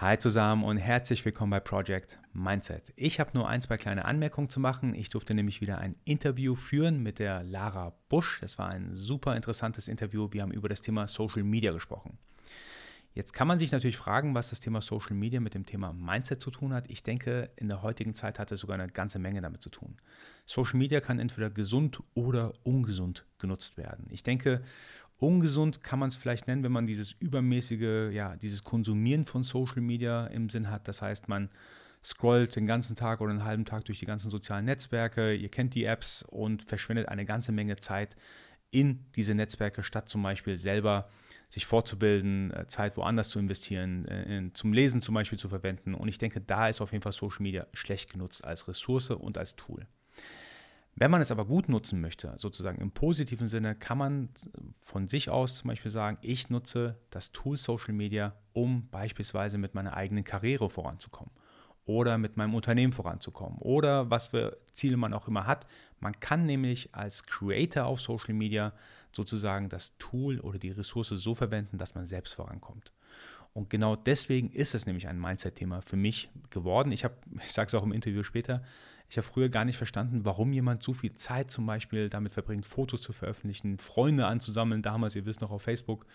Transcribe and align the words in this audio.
Hi 0.00 0.16
zusammen 0.16 0.64
und 0.64 0.78
herzlich 0.78 1.26
willkommen 1.26 1.50
bei 1.50 1.60
Project 1.60 2.18
Mindset. 2.32 2.90
Ich 2.96 3.20
habe 3.20 3.32
nur 3.34 3.46
ein, 3.46 3.60
zwei 3.60 3.76
kleine 3.76 4.06
Anmerkungen 4.06 4.48
zu 4.48 4.58
machen. 4.58 4.94
Ich 4.94 5.10
durfte 5.10 5.34
nämlich 5.34 5.60
wieder 5.60 5.76
ein 5.76 5.94
Interview 6.06 6.54
führen 6.54 7.02
mit 7.02 7.18
der 7.18 7.42
Lara 7.42 7.92
Busch. 8.08 8.38
Das 8.40 8.56
war 8.56 8.70
ein 8.70 8.94
super 8.94 9.36
interessantes 9.36 9.88
Interview. 9.88 10.28
Wir 10.30 10.40
haben 10.40 10.52
über 10.52 10.70
das 10.70 10.80
Thema 10.80 11.06
Social 11.06 11.42
Media 11.42 11.70
gesprochen. 11.72 12.16
Jetzt 13.12 13.34
kann 13.34 13.46
man 13.46 13.58
sich 13.58 13.72
natürlich 13.72 13.98
fragen, 13.98 14.34
was 14.34 14.48
das 14.48 14.60
Thema 14.60 14.80
Social 14.80 15.16
Media 15.16 15.38
mit 15.38 15.52
dem 15.52 15.66
Thema 15.66 15.92
Mindset 15.92 16.40
zu 16.40 16.50
tun 16.50 16.72
hat. 16.72 16.88
Ich 16.88 17.02
denke, 17.02 17.50
in 17.56 17.68
der 17.68 17.82
heutigen 17.82 18.14
Zeit 18.14 18.38
hat 18.38 18.52
es 18.52 18.60
sogar 18.60 18.78
eine 18.78 18.90
ganze 18.90 19.18
Menge 19.18 19.42
damit 19.42 19.60
zu 19.60 19.68
tun. 19.68 19.98
Social 20.46 20.78
Media 20.78 21.02
kann 21.02 21.18
entweder 21.18 21.50
gesund 21.50 22.00
oder 22.14 22.54
ungesund 22.62 23.26
genutzt 23.38 23.76
werden. 23.76 24.06
Ich 24.10 24.22
denke, 24.22 24.62
Ungesund 25.20 25.84
kann 25.84 25.98
man 25.98 26.08
es 26.08 26.16
vielleicht 26.16 26.46
nennen, 26.46 26.62
wenn 26.62 26.72
man 26.72 26.86
dieses 26.86 27.12
übermäßige, 27.12 28.10
ja, 28.12 28.36
dieses 28.36 28.64
Konsumieren 28.64 29.26
von 29.26 29.42
Social 29.42 29.82
Media 29.82 30.26
im 30.28 30.48
Sinn 30.48 30.70
hat. 30.70 30.88
Das 30.88 31.02
heißt, 31.02 31.28
man 31.28 31.50
scrollt 32.02 32.56
den 32.56 32.66
ganzen 32.66 32.96
Tag 32.96 33.20
oder 33.20 33.30
einen 33.30 33.44
halben 33.44 33.66
Tag 33.66 33.84
durch 33.84 33.98
die 33.98 34.06
ganzen 34.06 34.30
sozialen 34.30 34.64
Netzwerke, 34.64 35.34
ihr 35.34 35.50
kennt 35.50 35.74
die 35.74 35.84
Apps 35.84 36.22
und 36.22 36.62
verschwendet 36.62 37.08
eine 37.08 37.26
ganze 37.26 37.52
Menge 37.52 37.76
Zeit 37.76 38.16
in 38.70 39.04
diese 39.14 39.34
Netzwerke, 39.34 39.82
statt 39.82 40.08
zum 40.08 40.22
Beispiel 40.22 40.56
selber 40.56 41.10
sich 41.50 41.66
fortzubilden, 41.66 42.52
äh, 42.52 42.66
Zeit 42.68 42.96
woanders 42.96 43.28
zu 43.28 43.38
investieren, 43.38 44.06
äh, 44.06 44.50
zum 44.54 44.72
Lesen 44.72 45.02
zum 45.02 45.14
Beispiel 45.14 45.38
zu 45.38 45.48
verwenden. 45.48 45.94
Und 45.94 46.08
ich 46.08 46.16
denke, 46.16 46.40
da 46.40 46.68
ist 46.68 46.80
auf 46.80 46.92
jeden 46.92 47.02
Fall 47.02 47.12
Social 47.12 47.42
Media 47.42 47.66
schlecht 47.74 48.10
genutzt 48.10 48.44
als 48.44 48.68
Ressource 48.68 49.10
und 49.10 49.36
als 49.36 49.56
Tool. 49.56 49.86
Wenn 50.96 51.10
man 51.10 51.22
es 51.22 51.30
aber 51.30 51.46
gut 51.46 51.68
nutzen 51.68 52.00
möchte, 52.00 52.34
sozusagen 52.36 52.80
im 52.80 52.90
positiven 52.90 53.46
Sinne, 53.46 53.74
kann 53.74 53.96
man 53.96 54.28
von 54.82 55.08
sich 55.08 55.30
aus 55.30 55.56
zum 55.56 55.68
Beispiel 55.68 55.90
sagen, 55.90 56.18
ich 56.20 56.50
nutze 56.50 56.98
das 57.10 57.32
Tool 57.32 57.56
Social 57.56 57.94
Media, 57.94 58.34
um 58.52 58.88
beispielsweise 58.90 59.56
mit 59.56 59.74
meiner 59.74 59.96
eigenen 59.96 60.24
Karriere 60.24 60.68
voranzukommen 60.68 61.32
oder 61.86 62.18
mit 62.18 62.36
meinem 62.36 62.54
Unternehmen 62.54 62.92
voranzukommen 62.92 63.58
oder 63.58 64.10
was 64.10 64.28
für 64.28 64.58
Ziele 64.72 64.96
man 64.96 65.14
auch 65.14 65.26
immer 65.26 65.46
hat. 65.46 65.66
Man 66.00 66.18
kann 66.20 66.44
nämlich 66.44 66.94
als 66.94 67.24
Creator 67.24 67.86
auf 67.86 68.00
Social 68.00 68.34
Media 68.34 68.72
sozusagen 69.12 69.68
das 69.68 69.96
Tool 69.98 70.40
oder 70.40 70.58
die 70.58 70.70
Ressource 70.70 71.08
so 71.08 71.34
verwenden, 71.34 71.78
dass 71.78 71.94
man 71.94 72.04
selbst 72.04 72.34
vorankommt. 72.34 72.92
Und 73.52 73.68
genau 73.70 73.96
deswegen 73.96 74.50
ist 74.50 74.74
es 74.74 74.86
nämlich 74.86 75.08
ein 75.08 75.18
Mindset-Thema 75.18 75.82
für 75.82 75.96
mich 75.96 76.30
geworden. 76.50 76.92
Ich 76.92 77.04
habe, 77.04 77.16
ich 77.42 77.52
sage 77.52 77.68
es 77.68 77.74
auch 77.74 77.82
im 77.82 77.92
Interview 77.92 78.22
später, 78.22 78.62
ich 79.10 79.18
habe 79.18 79.26
früher 79.26 79.48
gar 79.48 79.64
nicht 79.64 79.76
verstanden, 79.76 80.24
warum 80.24 80.52
jemand 80.52 80.84
so 80.84 80.92
viel 80.92 81.12
Zeit 81.14 81.50
zum 81.50 81.66
Beispiel 81.66 82.08
damit 82.08 82.32
verbringt, 82.32 82.64
Fotos 82.64 83.02
zu 83.02 83.12
veröffentlichen, 83.12 83.78
Freunde 83.78 84.26
anzusammeln. 84.26 84.82
Damals, 84.82 85.16
ihr 85.16 85.26
wisst 85.26 85.40
noch 85.40 85.50
auf 85.50 85.62
Facebook, 85.62 86.06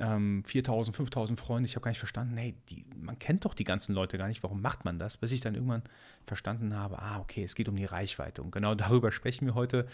ähm, 0.00 0.42
4000, 0.44 0.96
5000 0.96 1.38
Freunde. 1.38 1.68
Ich 1.68 1.76
habe 1.76 1.84
gar 1.84 1.92
nicht 1.92 2.00
verstanden, 2.00 2.36
hey, 2.36 2.56
die, 2.68 2.84
man 2.96 3.16
kennt 3.16 3.44
doch 3.44 3.54
die 3.54 3.62
ganzen 3.62 3.94
Leute 3.94 4.18
gar 4.18 4.26
nicht. 4.26 4.42
Warum 4.42 4.60
macht 4.60 4.84
man 4.84 4.98
das? 4.98 5.16
Bis 5.16 5.30
ich 5.30 5.40
dann 5.40 5.54
irgendwann 5.54 5.84
verstanden 6.26 6.74
habe, 6.74 6.98
ah, 6.98 7.20
okay, 7.20 7.44
es 7.44 7.54
geht 7.54 7.68
um 7.68 7.76
die 7.76 7.84
Reichweite. 7.84 8.42
Und 8.42 8.50
genau 8.50 8.74
darüber 8.74 9.12
sprechen 9.12 9.46
wir 9.46 9.54
heute 9.54 9.86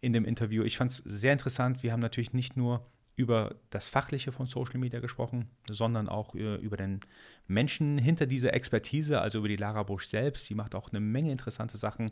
in 0.00 0.12
dem 0.12 0.24
Interview. 0.24 0.64
Ich 0.64 0.78
fand 0.78 0.90
es 0.90 0.96
sehr 0.98 1.32
interessant. 1.32 1.84
Wir 1.84 1.92
haben 1.92 2.00
natürlich 2.00 2.32
nicht 2.32 2.56
nur 2.56 2.84
über 3.16 3.56
das 3.70 3.88
Fachliche 3.88 4.30
von 4.30 4.46
Social 4.46 4.78
Media 4.78 5.00
gesprochen, 5.00 5.48
sondern 5.70 6.06
auch 6.06 6.34
äh, 6.34 6.56
über 6.56 6.76
den 6.76 7.00
Menschen 7.48 7.96
hinter 7.96 8.26
dieser 8.26 8.52
Expertise, 8.52 9.20
also 9.22 9.38
über 9.38 9.48
die 9.48 9.56
Lara 9.56 9.82
Busch 9.84 10.06
selbst. 10.06 10.44
Sie 10.44 10.54
macht 10.54 10.74
auch 10.74 10.90
eine 10.90 11.00
Menge 11.00 11.32
interessante 11.32 11.78
Sachen. 11.78 12.10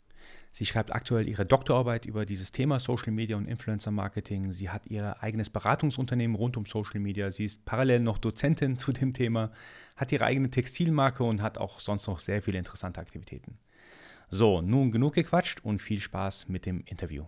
Sie 0.51 0.65
schreibt 0.65 0.93
aktuell 0.95 1.27
ihre 1.27 1.45
Doktorarbeit 1.45 2.05
über 2.05 2.25
dieses 2.25 2.51
Thema 2.51 2.79
Social 2.79 3.11
Media 3.11 3.37
und 3.37 3.47
Influencer 3.47 3.91
Marketing. 3.91 4.51
Sie 4.51 4.71
hat 4.71 4.87
ihr 4.87 5.21
eigenes 5.21 5.51
Beratungsunternehmen 5.51 6.35
rund 6.35 6.57
um 6.57 6.65
Social 6.65 6.99
Media. 6.99 7.29
Sie 7.29 7.45
ist 7.45 7.65
parallel 7.65 7.99
noch 7.99 8.17
Dozentin 8.17 8.79
zu 8.79 8.91
dem 8.91 9.13
Thema, 9.13 9.51
hat 9.95 10.11
ihre 10.11 10.25
eigene 10.25 10.49
Textilmarke 10.49 11.23
und 11.23 11.41
hat 11.41 11.59
auch 11.59 11.79
sonst 11.79 12.07
noch 12.07 12.19
sehr 12.19 12.41
viele 12.41 12.57
interessante 12.57 12.99
Aktivitäten. 12.99 13.59
So, 14.29 14.61
nun 14.61 14.89
genug 14.89 15.13
gequatscht 15.13 15.59
und 15.63 15.83
viel 15.83 15.99
Spaß 15.99 16.49
mit 16.49 16.65
dem 16.65 16.83
Interview. 16.87 17.25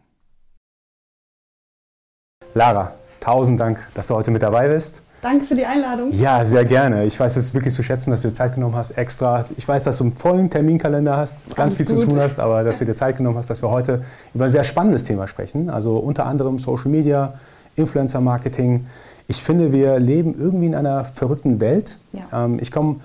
Lara, 2.54 2.98
tausend 3.20 3.60
Dank, 3.60 3.80
dass 3.94 4.08
du 4.08 4.16
heute 4.16 4.32
mit 4.32 4.42
dabei 4.42 4.68
bist. 4.70 5.02
Danke 5.22 5.46
für 5.46 5.56
die 5.56 5.66
Einladung. 5.66 6.12
Ja, 6.12 6.46
sehr 6.46 6.64
gerne. 6.64 7.06
Ich 7.06 7.20
weiß 7.20 7.38
es 7.38 7.54
wirklich 7.54 7.74
zu 7.74 7.82
schätzen, 7.82 8.12
dass 8.12 8.22
du 8.22 8.28
dir 8.28 8.34
Zeit 8.36 8.54
genommen 8.54 8.76
hast, 8.76 8.92
extra. 8.92 9.46
Ich 9.58 9.68
weiß, 9.68 9.84
dass 9.84 9.98
du 9.98 10.06
einen 10.06 10.14
vollen 10.14 10.50
Terminkalender 10.50 11.18
hast, 11.18 11.40
ganz 11.50 11.60
Alles 11.60 11.76
viel 11.76 11.86
gut. 11.88 12.02
zu 12.02 12.08
tun 12.08 12.20
hast, 12.20 12.40
aber 12.40 12.64
dass 12.64 12.80
du 12.80 12.86
dir 12.86 12.96
Zeit 12.96 13.18
genommen 13.18 13.38
hast, 13.38 13.50
dass 13.50 13.64
wir 13.64 13.72
heute 13.72 14.04
über 14.36 14.46
ein 14.46 14.52
sehr 14.52 14.64
spannendes 14.64 15.06
Thema 15.06 15.28
sprechen. 15.28 15.70
Also 15.70 15.98
unter 15.98 16.28
anderem 16.28 16.60
Social 16.60 16.90
Media, 16.90 17.34
Influencer 17.76 18.22
Marketing. 18.22 18.86
Ich 19.28 19.42
finde, 19.42 19.74
wir 19.74 20.00
leben 20.00 20.36
irgendwie 20.38 20.68
in 20.68 20.76
einer 20.76 21.06
verrückten 21.06 21.60
Welt. 21.60 21.98
Ja. 22.14 22.46
Ähm, 22.46 22.60
ich 22.62 22.72
komme 22.72 22.98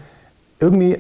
irgendwie 0.61 0.99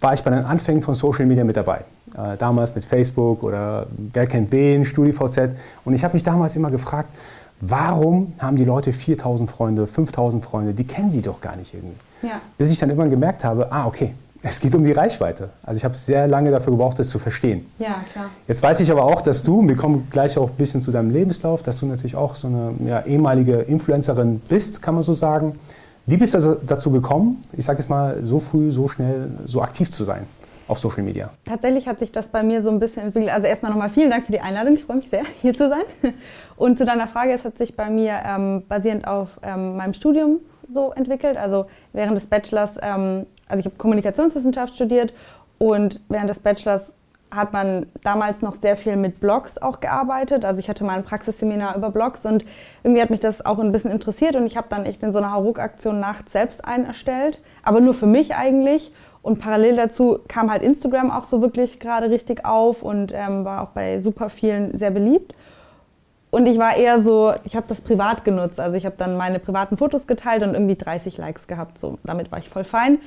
war 0.00 0.14
ich 0.14 0.22
bei 0.22 0.30
den 0.30 0.44
Anfängen 0.44 0.82
von 0.82 0.94
Social 0.94 1.26
Media 1.26 1.44
mit 1.44 1.56
dabei. 1.56 1.84
Äh, 2.16 2.36
damals 2.38 2.74
mit 2.74 2.84
Facebook 2.84 3.42
oder 3.42 3.86
wer 4.12 4.26
kennt 4.26 4.50
wen, 4.50 4.84
StudiVZ. 4.84 5.50
Und 5.84 5.92
ich 5.92 6.02
habe 6.02 6.14
mich 6.14 6.22
damals 6.22 6.56
immer 6.56 6.70
gefragt, 6.70 7.10
warum 7.60 8.32
haben 8.38 8.56
die 8.56 8.64
Leute 8.64 8.92
4000 8.92 9.50
Freunde, 9.50 9.86
5000 9.86 10.44
Freunde, 10.44 10.74
die 10.74 10.84
kennen 10.84 11.12
sie 11.12 11.22
doch 11.22 11.40
gar 11.40 11.56
nicht 11.56 11.74
irgendwie. 11.74 11.96
Ja. 12.22 12.40
Bis 12.58 12.70
ich 12.70 12.78
dann 12.78 12.88
irgendwann 12.88 13.10
gemerkt 13.10 13.44
habe, 13.44 13.70
ah, 13.70 13.86
okay, 13.86 14.14
es 14.42 14.60
geht 14.60 14.74
um 14.74 14.84
die 14.84 14.92
Reichweite. 14.92 15.50
Also 15.62 15.76
ich 15.78 15.84
habe 15.84 15.96
sehr 15.96 16.26
lange 16.26 16.50
dafür 16.50 16.72
gebraucht, 16.72 16.98
das 16.98 17.08
zu 17.08 17.18
verstehen. 17.18 17.66
Ja, 17.78 17.96
klar. 18.12 18.26
Jetzt 18.48 18.62
weiß 18.62 18.80
ich 18.80 18.90
aber 18.90 19.04
auch, 19.04 19.20
dass 19.20 19.42
du, 19.42 19.66
wir 19.68 19.76
kommen 19.76 20.08
gleich 20.10 20.38
auch 20.38 20.50
ein 20.50 20.56
bisschen 20.56 20.80
zu 20.80 20.90
deinem 20.90 21.10
Lebenslauf, 21.10 21.62
dass 21.62 21.78
du 21.78 21.86
natürlich 21.86 22.16
auch 22.16 22.36
so 22.36 22.48
eine 22.48 22.72
ja, 22.86 23.02
ehemalige 23.02 23.56
Influencerin 23.56 24.40
bist, 24.48 24.80
kann 24.80 24.94
man 24.94 25.02
so 25.02 25.12
sagen. 25.12 25.58
Wie 26.06 26.16
bist 26.16 26.34
du 26.34 26.58
dazu 26.66 26.90
gekommen, 26.90 27.38
ich 27.52 27.66
sage 27.66 27.80
jetzt 27.80 27.90
mal, 27.90 28.24
so 28.24 28.40
früh, 28.40 28.72
so 28.72 28.88
schnell, 28.88 29.30
so 29.44 29.60
aktiv 29.60 29.90
zu 29.90 30.04
sein? 30.04 30.26
Auf 30.70 30.78
Social 30.78 31.02
Media? 31.02 31.30
Tatsächlich 31.44 31.88
hat 31.88 31.98
sich 31.98 32.12
das 32.12 32.28
bei 32.28 32.42
mir 32.42 32.62
so 32.62 32.70
ein 32.70 32.78
bisschen 32.78 33.02
entwickelt. 33.02 33.32
Also 33.32 33.46
erstmal 33.46 33.72
nochmal 33.72 33.90
vielen 33.90 34.10
Dank 34.10 34.26
für 34.26 34.32
die 34.32 34.40
Einladung. 34.40 34.74
Ich 34.74 34.84
freue 34.84 34.98
mich 34.98 35.10
sehr, 35.10 35.24
hier 35.42 35.52
zu 35.52 35.68
sein. 35.68 35.82
Und 36.56 36.78
zu 36.78 36.84
deiner 36.84 37.08
Frage, 37.08 37.32
es 37.32 37.44
hat 37.44 37.58
sich 37.58 37.76
bei 37.76 37.90
mir 37.90 38.20
ähm, 38.24 38.62
basierend 38.68 39.06
auf 39.06 39.40
ähm, 39.42 39.76
meinem 39.76 39.94
Studium 39.94 40.38
so 40.70 40.92
entwickelt. 40.92 41.36
Also 41.36 41.66
während 41.92 42.16
des 42.16 42.26
Bachelors, 42.26 42.76
ähm, 42.80 43.26
also 43.48 43.60
ich 43.60 43.66
habe 43.66 43.76
Kommunikationswissenschaft 43.76 44.74
studiert 44.74 45.12
und 45.58 46.00
während 46.08 46.30
des 46.30 46.38
Bachelors 46.38 46.92
hat 47.30 47.52
man 47.52 47.86
damals 48.02 48.42
noch 48.42 48.56
sehr 48.56 48.76
viel 48.76 48.96
mit 48.96 49.20
Blogs 49.20 49.58
auch 49.58 49.80
gearbeitet. 49.80 50.44
Also 50.44 50.60
ich 50.60 50.68
hatte 50.68 50.84
mal 50.84 50.96
ein 50.96 51.04
Praxisseminar 51.04 51.76
über 51.76 51.90
Blogs 51.90 52.26
und 52.26 52.44
irgendwie 52.82 53.02
hat 53.02 53.10
mich 53.10 53.20
das 53.20 53.44
auch 53.44 53.58
ein 53.58 53.72
bisschen 53.72 53.90
interessiert 53.90 54.34
und 54.36 54.46
ich 54.46 54.56
habe 54.56 54.66
dann 54.68 54.84
echt 54.84 55.02
in 55.02 55.12
so 55.12 55.18
einer 55.18 55.32
Hauruck-Aktion 55.32 56.00
nachts 56.00 56.32
selbst 56.32 56.64
einen 56.64 56.86
erstellt, 56.86 57.40
aber 57.62 57.80
nur 57.80 57.94
für 57.94 58.06
mich 58.06 58.34
eigentlich 58.34 58.92
und 59.22 59.38
parallel 59.38 59.76
dazu 59.76 60.18
kam 60.28 60.50
halt 60.50 60.62
Instagram 60.62 61.10
auch 61.10 61.24
so 61.24 61.42
wirklich 61.42 61.78
gerade 61.78 62.10
richtig 62.10 62.44
auf 62.44 62.82
und 62.82 63.12
ähm, 63.14 63.44
war 63.44 63.62
auch 63.62 63.70
bei 63.70 64.00
super 64.00 64.30
vielen 64.30 64.78
sehr 64.78 64.90
beliebt. 64.90 65.34
Und 66.30 66.46
ich 66.46 66.58
war 66.58 66.76
eher 66.76 67.02
so, 67.02 67.32
ich 67.44 67.56
habe 67.56 67.66
das 67.68 67.80
privat 67.80 68.24
genutzt. 68.24 68.60
Also 68.60 68.76
ich 68.76 68.86
habe 68.86 68.94
dann 68.96 69.16
meine 69.16 69.40
privaten 69.40 69.76
Fotos 69.76 70.06
geteilt 70.06 70.44
und 70.44 70.54
irgendwie 70.54 70.76
30 70.76 71.18
Likes 71.18 71.48
gehabt. 71.48 71.76
So, 71.78 71.98
damit 72.04 72.30
war 72.30 72.38
ich 72.38 72.48
voll 72.48 72.62
fein. 72.62 72.98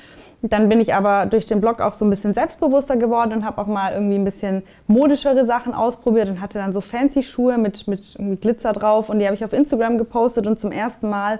Dann 0.41 0.67
bin 0.67 0.81
ich 0.81 0.93
aber 0.93 1.25
durch 1.25 1.45
den 1.45 1.61
Blog 1.61 1.79
auch 1.79 1.93
so 1.93 2.03
ein 2.03 2.09
bisschen 2.09 2.33
selbstbewusster 2.33 2.97
geworden 2.97 3.31
und 3.31 3.45
habe 3.45 3.61
auch 3.61 3.67
mal 3.67 3.93
irgendwie 3.93 4.15
ein 4.15 4.25
bisschen 4.25 4.63
modischere 4.87 5.45
Sachen 5.45 5.73
ausprobiert 5.73 6.27
und 6.27 6.41
hatte 6.41 6.57
dann 6.57 6.73
so 6.73 6.81
fancy 6.81 7.23
Schuhe 7.23 7.57
mit, 7.57 7.87
mit 7.87 8.15
irgendwie 8.15 8.35
Glitzer 8.35 8.73
drauf 8.73 9.07
und 9.07 9.19
die 9.19 9.25
habe 9.25 9.35
ich 9.35 9.45
auf 9.45 9.53
Instagram 9.53 9.97
gepostet 9.97 10.45
und 10.45 10.59
zum 10.59 10.73
ersten 10.73 11.09
Mal 11.09 11.39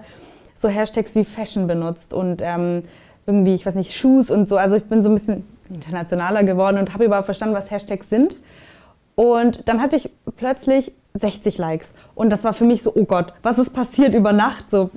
so 0.55 0.69
Hashtags 0.69 1.15
wie 1.15 1.25
Fashion 1.25 1.67
benutzt 1.67 2.13
und 2.13 2.41
ähm, 2.41 2.83
irgendwie, 3.25 3.55
ich 3.55 3.65
weiß 3.65 3.75
nicht, 3.75 3.95
Shoes 3.95 4.29
und 4.29 4.47
so. 4.47 4.57
Also 4.57 4.75
ich 4.75 4.83
bin 4.85 5.01
so 5.01 5.09
ein 5.09 5.15
bisschen 5.15 5.43
internationaler 5.69 6.43
geworden 6.43 6.77
und 6.77 6.93
habe 6.93 7.05
überhaupt 7.05 7.25
verstanden, 7.25 7.55
was 7.55 7.71
Hashtags 7.71 8.09
sind. 8.09 8.35
Und 9.15 9.67
dann 9.67 9.81
hatte 9.81 9.95
ich 9.95 10.09
plötzlich 10.37 10.91
60 11.13 11.57
Likes. 11.57 11.91
Und 12.15 12.31
das 12.31 12.43
war 12.43 12.53
für 12.53 12.65
mich 12.65 12.81
so, 12.83 12.91
oh 12.95 13.05
Gott, 13.05 13.33
was 13.43 13.59
ist 13.59 13.73
passiert 13.73 14.13
über 14.13 14.33
Nacht? 14.33 14.65
So 14.71 14.89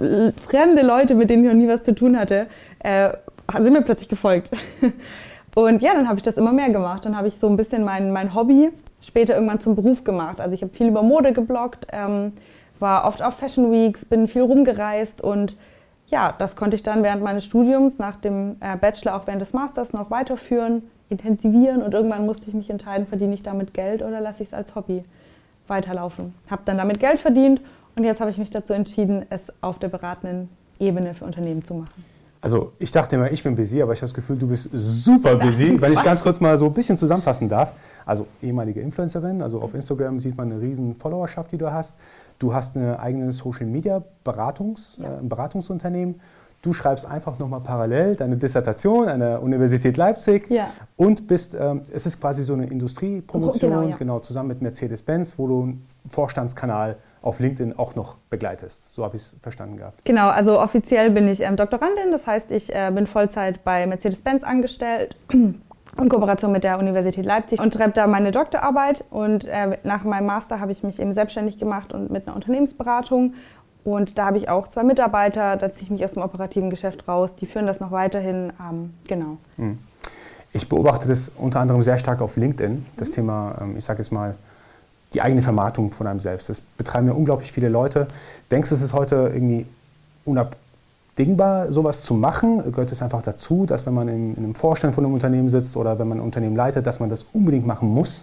fremde 0.48 0.82
Leute, 0.82 1.14
mit 1.14 1.31
denen 1.31 1.44
ich 1.44 1.50
noch 1.53 1.59
nie 1.59 1.69
was 1.69 1.82
zu 1.82 1.94
tun 1.94 2.19
hatte, 2.19 2.47
äh, 2.81 3.10
sind 3.53 3.72
mir 3.72 3.82
plötzlich 3.82 4.09
gefolgt. 4.09 4.50
Und 5.55 5.81
ja, 5.81 5.94
dann 5.94 6.08
habe 6.08 6.19
ich 6.19 6.23
das 6.23 6.37
immer 6.37 6.52
mehr 6.52 6.70
gemacht. 6.70 7.05
Dann 7.05 7.17
habe 7.17 7.28
ich 7.28 7.34
so 7.40 7.49
ein 7.49 7.56
bisschen 7.56 7.84
mein, 7.84 8.12
mein 8.12 8.34
Hobby 8.34 8.70
später 9.00 9.34
irgendwann 9.34 9.61
zum 9.61 9.75
Beruf 9.75 10.05
gemacht. 10.05 10.40
Also 10.40 10.55
ich 10.55 10.62
habe 10.62 10.73
viel 10.73 10.88
über 10.88 11.02
Mode 11.02 11.32
gebloggt, 11.32 11.87
ähm, 11.93 12.32
war 12.78 13.06
oft 13.06 13.23
auf 13.23 13.34
Fashion 13.34 13.70
Weeks, 13.70 14.05
bin 14.05 14.28
viel 14.28 14.43
rumgereist 14.43 15.23
und 15.23 15.56
ja, 16.08 16.35
das 16.38 16.56
konnte 16.56 16.76
ich 16.76 16.82
dann 16.82 17.03
während 17.03 17.23
meines 17.23 17.44
Studiums, 17.44 17.99
nach 17.99 18.17
dem 18.17 18.56
äh, 18.61 18.76
Bachelor, 18.76 19.17
auch 19.17 19.26
während 19.26 19.43
des 19.43 19.53
Masters 19.53 19.93
noch 19.93 20.11
weiterführen, 20.11 20.82
intensivieren 21.08 21.82
und 21.82 21.94
irgendwann 21.94 22.26
musste 22.26 22.49
ich 22.49 22.55
mich 22.55 22.70
entscheiden, 22.70 23.06
verdiene 23.06 23.35
ich 23.35 23.43
damit 23.43 23.75
Geld 23.75 24.03
oder 24.03 24.20
lasse 24.20 24.43
ich 24.43 24.49
es 24.49 24.55
als 24.55 24.75
Hobby 24.75 25.05
weiterlaufen. 25.69 26.35
Habe 26.50 26.62
dann 26.64 26.79
damit 26.79 27.00
Geld 27.00 27.19
verdient 27.19 27.61
und 27.97 28.05
jetzt 28.05 28.20
habe 28.20 28.31
ich 28.31 28.38
mich 28.38 28.50
dazu 28.50 28.73
entschieden, 28.73 29.26
es 29.31 29.43
auf 29.61 29.79
der 29.79 29.88
beratenden 29.88 30.49
Ebene 30.79 31.14
für 31.14 31.25
Unternehmen 31.25 31.64
zu 31.64 31.75
machen. 31.75 32.05
Also 32.41 32.73
ich 32.79 32.93
dachte 32.93 33.17
immer, 33.17 33.32
ich 33.32 33.43
bin 33.43 33.56
busy, 33.56 33.82
aber 33.82 33.93
ich 33.93 33.99
habe 33.99 34.06
das 34.06 34.14
Gefühl, 34.14 34.37
du 34.37 34.47
bist 34.47 34.70
super 34.73 35.35
busy. 35.35 35.81
Wenn 35.81 35.93
ich 35.93 36.02
ganz 36.05 36.23
kurz 36.23 36.38
mal 36.38 36.56
so 36.59 36.67
ein 36.67 36.73
bisschen 36.73 36.97
zusammenfassen 36.97 37.49
darf. 37.49 37.73
Also 38.05 38.26
ehemalige 38.41 38.81
Influencerin, 38.81 39.43
also 39.43 39.61
auf 39.61 39.75
Instagram 39.75 40.20
sieht 40.20 40.37
man 40.37 40.52
eine 40.52 40.61
riesen 40.61 40.94
Followerschaft, 40.94 41.50
die 41.50 41.59
du 41.59 41.73
hast. 41.73 41.97
Du 42.38 42.55
hast 42.55 42.77
eine 42.77 43.00
eigene 43.00 43.33
Social 43.33 43.67
Media 43.67 44.03
Beratungs, 44.25 44.99
ja. 45.00 45.19
äh, 45.19 45.23
Beratungsunternehmen. 45.23 46.21
Du 46.62 46.73
schreibst 46.73 47.06
einfach 47.06 47.38
nochmal 47.38 47.61
parallel 47.61 48.17
deine 48.17 48.37
Dissertation 48.37 49.09
an 49.09 49.21
der 49.21 49.43
Universität 49.43 49.97
Leipzig 49.97 50.50
ja. 50.50 50.69
und 50.97 51.29
bist, 51.29 51.55
ähm, 51.55 51.83
es 51.93 52.06
ist 52.06 52.21
quasi 52.21 52.43
so 52.43 52.55
eine 52.55 52.67
Industriepromotion, 52.67 53.71
genau, 53.71 53.88
ja. 53.88 53.97
genau, 53.97 54.19
zusammen 54.19 54.49
mit 54.49 54.62
Mercedes-Benz, 54.62 55.38
wo 55.38 55.47
du 55.47 55.62
einen 55.62 55.87
Vorstandskanal 56.11 56.97
auf 57.23 57.41
LinkedIn 57.41 57.79
auch 57.79 57.94
noch 57.94 58.17
begleitest. 58.31 58.94
So 58.94 59.05
habe 59.05 59.17
ich 59.17 59.23
es 59.23 59.35
verstanden 59.43 59.77
gehabt. 59.77 60.05
Genau, 60.05 60.29
also 60.29 60.61
offiziell 60.61 61.11
bin 61.11 61.29
ich 61.29 61.41
ähm, 61.41 61.56
Doktorandin, 61.56 62.11
das 62.11 62.27
heißt, 62.27 62.50
ich 62.50 62.75
äh, 62.75 62.91
bin 62.93 63.06
Vollzeit 63.06 63.62
bei 63.62 63.87
Mercedes-Benz 63.87 64.43
angestellt. 64.43 65.17
In 66.04 66.08
Kooperation 66.08 66.52
mit 66.52 66.64
der 66.64 66.78
Universität 66.78 67.25
Leipzig 67.25 67.60
und 67.60 67.75
schreibe 67.75 67.93
da 67.93 68.06
meine 68.06 68.32
Doktorarbeit. 68.32 69.04
Und 69.10 69.44
äh, 69.44 69.78
nach 69.82 70.04
meinem 70.04 70.26
Master 70.26 70.60
habe 70.60 70.72
ich 70.72 70.82
mich 70.82 71.00
eben 71.00 71.12
selbstständig 71.12 71.58
gemacht 71.58 71.93
und 71.93 72.10
mit 72.10 72.26
einer 72.26 72.37
Unternehmensberatung. 72.37 73.34
Und 73.84 74.19
da 74.19 74.26
habe 74.26 74.38
ich 74.38 74.48
auch 74.48 74.69
zwei 74.69 74.82
Mitarbeiter, 74.82 75.56
da 75.56 75.72
ziehe 75.72 75.84
ich 75.84 75.90
mich 75.90 76.04
aus 76.04 76.14
dem 76.14 76.22
operativen 76.22 76.70
Geschäft 76.70 77.06
raus. 77.06 77.34
Die 77.37 77.46
führen 77.46 77.66
das 77.66 77.78
noch 77.78 77.93
weiterhin. 77.93 78.52
Ähm, 78.60 78.94
genau. 79.06 79.38
Hm. 79.56 79.78
Ich 80.52 80.69
beobachte 80.69 81.06
das 81.06 81.31
unter 81.37 81.60
anderem 81.60 81.82
sehr 81.82 81.99
stark 81.99 82.20
auf 82.20 82.37
LinkedIn, 82.37 82.87
das 82.96 83.10
mhm. 83.10 83.14
Thema, 83.14 83.58
ähm, 83.60 83.76
ich 83.76 83.84
sage 83.84 83.99
jetzt 83.99 84.10
mal, 84.10 84.34
die 85.12 85.22
eigene 85.22 85.42
Vermarktung 85.42 85.92
von 85.92 86.06
einem 86.06 86.19
selbst. 86.19 86.49
Das 86.49 86.60
betreiben 86.60 87.06
ja 87.06 87.12
unglaublich 87.12 87.52
viele 87.52 87.69
Leute. 87.69 88.08
Denkst 88.50 88.70
du, 88.70 88.75
es 88.75 88.82
ist 88.82 88.92
heute 88.92 89.31
irgendwie 89.32 89.66
unabdingbar, 91.16 91.72
sowas 91.72 92.02
zu 92.02 92.14
machen? 92.14 92.62
Gehört 92.70 92.92
es 92.92 93.02
einfach 93.02 93.22
dazu, 93.22 93.64
dass 93.66 93.86
wenn 93.86 93.94
man 93.94 94.08
in, 94.08 94.34
in 94.34 94.44
einem 94.44 94.54
Vorstand 94.54 94.94
von 94.94 95.04
einem 95.04 95.14
Unternehmen 95.14 95.48
sitzt 95.48 95.76
oder 95.76 95.98
wenn 95.98 96.08
man 96.08 96.18
ein 96.18 96.24
Unternehmen 96.24 96.56
leitet, 96.56 96.86
dass 96.86 97.00
man 97.00 97.08
das 97.08 97.24
unbedingt 97.32 97.66
machen 97.66 97.88
muss 97.88 98.20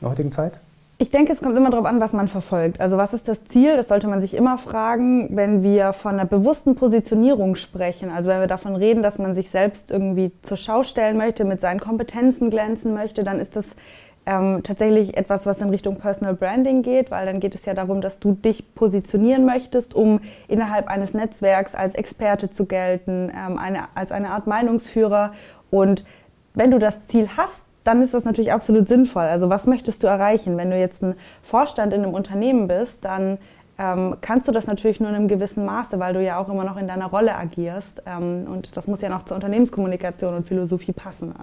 in 0.00 0.02
der 0.02 0.10
heutigen 0.10 0.30
Zeit? 0.30 0.60
Ich 0.96 1.10
denke, 1.10 1.32
es 1.32 1.42
kommt 1.42 1.56
immer 1.56 1.70
darauf 1.70 1.86
an, 1.86 1.98
was 1.98 2.12
man 2.12 2.28
verfolgt. 2.28 2.80
Also 2.80 2.96
was 2.96 3.12
ist 3.12 3.26
das 3.26 3.44
Ziel? 3.46 3.76
Das 3.76 3.88
sollte 3.88 4.06
man 4.06 4.20
sich 4.20 4.34
immer 4.34 4.58
fragen, 4.58 5.28
wenn 5.36 5.64
wir 5.64 5.92
von 5.92 6.12
einer 6.12 6.24
bewussten 6.24 6.76
Positionierung 6.76 7.56
sprechen. 7.56 8.10
Also 8.10 8.28
wenn 8.28 8.38
wir 8.38 8.46
davon 8.46 8.76
reden, 8.76 9.02
dass 9.02 9.18
man 9.18 9.34
sich 9.34 9.50
selbst 9.50 9.90
irgendwie 9.90 10.30
zur 10.42 10.56
Schau 10.56 10.84
stellen 10.84 11.16
möchte, 11.16 11.44
mit 11.44 11.60
seinen 11.60 11.80
Kompetenzen 11.80 12.48
glänzen 12.48 12.94
möchte, 12.94 13.24
dann 13.24 13.40
ist 13.40 13.56
das 13.56 13.66
ähm, 14.26 14.62
tatsächlich 14.62 15.16
etwas, 15.16 15.46
was 15.46 15.60
in 15.60 15.68
Richtung 15.68 15.96
Personal 15.96 16.34
Branding 16.34 16.82
geht, 16.82 17.10
weil 17.10 17.26
dann 17.26 17.40
geht 17.40 17.54
es 17.54 17.64
ja 17.64 17.74
darum, 17.74 18.00
dass 18.00 18.20
du 18.20 18.32
dich 18.32 18.74
positionieren 18.74 19.44
möchtest, 19.44 19.94
um 19.94 20.20
innerhalb 20.48 20.88
eines 20.88 21.14
Netzwerks 21.14 21.74
als 21.74 21.94
Experte 21.94 22.50
zu 22.50 22.66
gelten, 22.66 23.30
ähm, 23.30 23.58
eine, 23.58 23.84
als 23.94 24.12
eine 24.12 24.30
Art 24.30 24.46
Meinungsführer. 24.46 25.32
Und 25.70 26.04
wenn 26.54 26.70
du 26.70 26.78
das 26.78 27.06
Ziel 27.08 27.28
hast, 27.36 27.60
dann 27.84 28.02
ist 28.02 28.14
das 28.14 28.24
natürlich 28.24 28.52
absolut 28.52 28.88
sinnvoll. 28.88 29.24
Also 29.24 29.50
was 29.50 29.66
möchtest 29.66 30.02
du 30.02 30.06
erreichen? 30.06 30.56
Wenn 30.56 30.70
du 30.70 30.78
jetzt 30.78 31.02
ein 31.02 31.14
Vorstand 31.42 31.92
in 31.92 32.02
einem 32.02 32.14
Unternehmen 32.14 32.66
bist, 32.66 33.04
dann 33.04 33.38
ähm, 33.78 34.16
kannst 34.20 34.48
du 34.48 34.52
das 34.52 34.66
natürlich 34.66 35.00
nur 35.00 35.10
in 35.10 35.16
einem 35.16 35.28
gewissen 35.28 35.64
Maße, 35.66 35.98
weil 35.98 36.14
du 36.14 36.22
ja 36.22 36.38
auch 36.38 36.48
immer 36.48 36.64
noch 36.64 36.78
in 36.78 36.88
deiner 36.88 37.06
Rolle 37.06 37.36
agierst. 37.36 38.02
Ähm, 38.06 38.46
und 38.50 38.76
das 38.76 38.86
muss 38.86 39.02
ja 39.02 39.10
noch 39.10 39.24
zur 39.24 39.34
Unternehmenskommunikation 39.34 40.34
und 40.34 40.48
Philosophie 40.48 40.92
passen. 40.92 41.34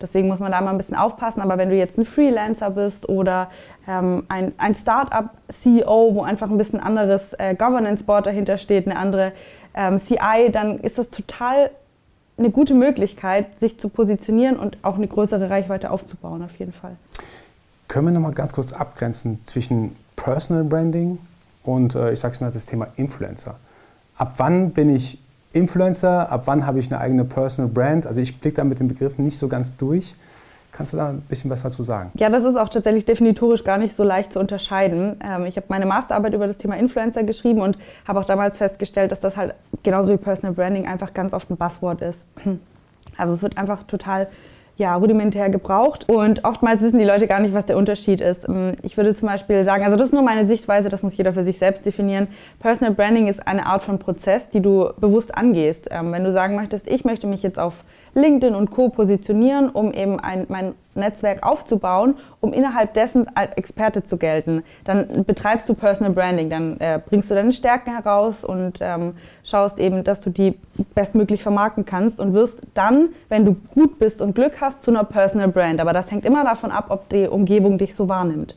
Deswegen 0.00 0.28
muss 0.28 0.38
man 0.38 0.52
da 0.52 0.60
mal 0.60 0.70
ein 0.70 0.78
bisschen 0.78 0.96
aufpassen. 0.96 1.40
Aber 1.40 1.58
wenn 1.58 1.68
du 1.70 1.76
jetzt 1.76 1.98
ein 1.98 2.04
Freelancer 2.04 2.70
bist 2.70 3.08
oder 3.08 3.50
ähm, 3.88 4.24
ein, 4.28 4.52
ein 4.58 4.74
Startup-CEO, 4.74 6.14
wo 6.14 6.22
einfach 6.22 6.50
ein 6.50 6.58
bisschen 6.58 6.80
anderes 6.80 7.32
äh, 7.34 7.54
Governance-Board 7.54 8.26
dahinter 8.26 8.58
steht, 8.58 8.86
eine 8.86 8.96
andere 8.96 9.32
ähm, 9.74 9.98
CI, 9.98 10.50
dann 10.52 10.78
ist 10.78 10.98
das 10.98 11.10
total 11.10 11.70
eine 12.38 12.50
gute 12.50 12.74
Möglichkeit, 12.74 13.58
sich 13.58 13.78
zu 13.78 13.88
positionieren 13.88 14.56
und 14.56 14.78
auch 14.82 14.96
eine 14.96 15.08
größere 15.08 15.50
Reichweite 15.50 15.90
aufzubauen, 15.90 16.42
auf 16.42 16.56
jeden 16.58 16.72
Fall. 16.72 16.96
Können 17.88 18.06
wir 18.06 18.12
nochmal 18.12 18.32
ganz 18.32 18.52
kurz 18.52 18.72
abgrenzen 18.72 19.40
zwischen 19.46 19.96
Personal 20.14 20.64
Branding 20.64 21.18
und, 21.64 21.94
äh, 21.94 22.12
ich 22.12 22.20
sag's 22.20 22.40
mal, 22.40 22.52
das 22.52 22.66
Thema 22.66 22.88
Influencer? 22.96 23.56
Ab 24.16 24.34
wann 24.36 24.70
bin 24.70 24.94
ich 24.94 25.18
Influencer, 25.52 26.30
ab 26.30 26.42
wann 26.44 26.66
habe 26.66 26.78
ich 26.78 26.90
eine 26.90 27.00
eigene 27.00 27.24
Personal 27.24 27.70
Brand? 27.70 28.06
Also 28.06 28.20
ich 28.20 28.38
blicke 28.40 28.56
da 28.56 28.64
mit 28.64 28.80
den 28.80 28.88
Begriffen 28.88 29.24
nicht 29.24 29.38
so 29.38 29.48
ganz 29.48 29.76
durch. 29.76 30.14
Kannst 30.70 30.92
du 30.92 30.98
da 30.98 31.08
ein 31.08 31.22
bisschen 31.22 31.50
was 31.50 31.62
dazu 31.62 31.82
sagen? 31.82 32.12
Ja, 32.14 32.28
das 32.28 32.44
ist 32.44 32.56
auch 32.56 32.68
tatsächlich 32.68 33.04
definitorisch 33.04 33.64
gar 33.64 33.78
nicht 33.78 33.96
so 33.96 34.04
leicht 34.04 34.32
zu 34.32 34.38
unterscheiden. 34.38 35.16
Ähm, 35.26 35.46
ich 35.46 35.56
habe 35.56 35.66
meine 35.70 35.86
Masterarbeit 35.86 36.34
über 36.34 36.46
das 36.46 36.58
Thema 36.58 36.76
Influencer 36.76 37.24
geschrieben 37.24 37.62
und 37.62 37.78
habe 38.06 38.20
auch 38.20 38.24
damals 38.24 38.58
festgestellt, 38.58 39.10
dass 39.10 39.20
das 39.20 39.36
halt 39.36 39.54
genauso 39.82 40.12
wie 40.12 40.18
Personal 40.18 40.54
Branding 40.54 40.86
einfach 40.86 41.14
ganz 41.14 41.32
oft 41.32 41.50
ein 41.50 41.56
Buzzword 41.56 42.02
ist. 42.02 42.24
Also 43.16 43.32
es 43.32 43.42
wird 43.42 43.58
einfach 43.58 43.82
total 43.82 44.28
ja, 44.78 44.94
rudimentär 44.94 45.50
gebraucht 45.50 46.08
und 46.08 46.44
oftmals 46.44 46.82
wissen 46.82 47.00
die 47.00 47.04
Leute 47.04 47.26
gar 47.26 47.40
nicht, 47.40 47.52
was 47.52 47.66
der 47.66 47.76
Unterschied 47.76 48.20
ist. 48.20 48.48
Ähm, 48.48 48.72
ich 48.82 48.96
würde 48.96 49.12
zum 49.12 49.26
Beispiel 49.26 49.64
sagen, 49.64 49.84
also 49.84 49.96
das 49.96 50.06
ist 50.06 50.12
nur 50.12 50.22
meine 50.22 50.46
Sichtweise, 50.46 50.88
das 50.88 51.02
muss 51.02 51.16
jeder 51.16 51.34
für 51.34 51.42
sich 51.42 51.58
selbst 51.58 51.84
definieren. 51.84 52.28
Personal 52.60 52.94
Branding 52.94 53.26
ist 53.26 53.46
eine 53.46 53.66
Art 53.66 53.82
von 53.82 53.98
Prozess, 53.98 54.48
die 54.50 54.62
du 54.62 54.90
bewusst 54.98 55.36
angehst. 55.36 55.88
Ähm, 55.90 56.12
wenn 56.12 56.22
du 56.22 56.30
sagen 56.30 56.54
möchtest, 56.54 56.88
ich 56.88 57.04
möchte 57.04 57.26
mich 57.26 57.42
jetzt 57.42 57.58
auf 57.58 57.74
LinkedIn 58.14 58.54
und 58.54 58.70
Co. 58.70 58.88
positionieren, 58.88 59.68
um 59.68 59.92
eben 59.92 60.18
ein, 60.20 60.46
mein 60.48 60.74
Netzwerk 60.94 61.46
aufzubauen, 61.46 62.14
um 62.40 62.52
innerhalb 62.52 62.94
dessen 62.94 63.26
als 63.36 63.52
Experte 63.54 64.04
zu 64.04 64.16
gelten. 64.16 64.62
Dann 64.84 65.24
betreibst 65.24 65.68
du 65.68 65.74
Personal 65.74 66.12
Branding, 66.12 66.50
dann 66.50 66.78
äh, 66.80 67.00
bringst 67.04 67.30
du 67.30 67.34
deine 67.34 67.52
Stärken 67.52 67.92
heraus 67.92 68.44
und 68.44 68.78
ähm, 68.80 69.14
schaust 69.44 69.78
eben, 69.78 70.04
dass 70.04 70.20
du 70.20 70.30
die 70.30 70.58
bestmöglich 70.94 71.42
vermarkten 71.42 71.84
kannst 71.84 72.20
und 72.20 72.34
wirst 72.34 72.62
dann, 72.74 73.10
wenn 73.28 73.44
du 73.44 73.56
gut 73.74 73.98
bist 73.98 74.20
und 74.20 74.34
Glück 74.34 74.60
hast, 74.60 74.82
zu 74.82 74.90
einer 74.90 75.04
Personal 75.04 75.48
Brand. 75.48 75.80
Aber 75.80 75.92
das 75.92 76.10
hängt 76.10 76.24
immer 76.24 76.44
davon 76.44 76.70
ab, 76.70 76.86
ob 76.88 77.08
die 77.08 77.26
Umgebung 77.28 77.78
dich 77.78 77.94
so 77.94 78.08
wahrnimmt. 78.08 78.56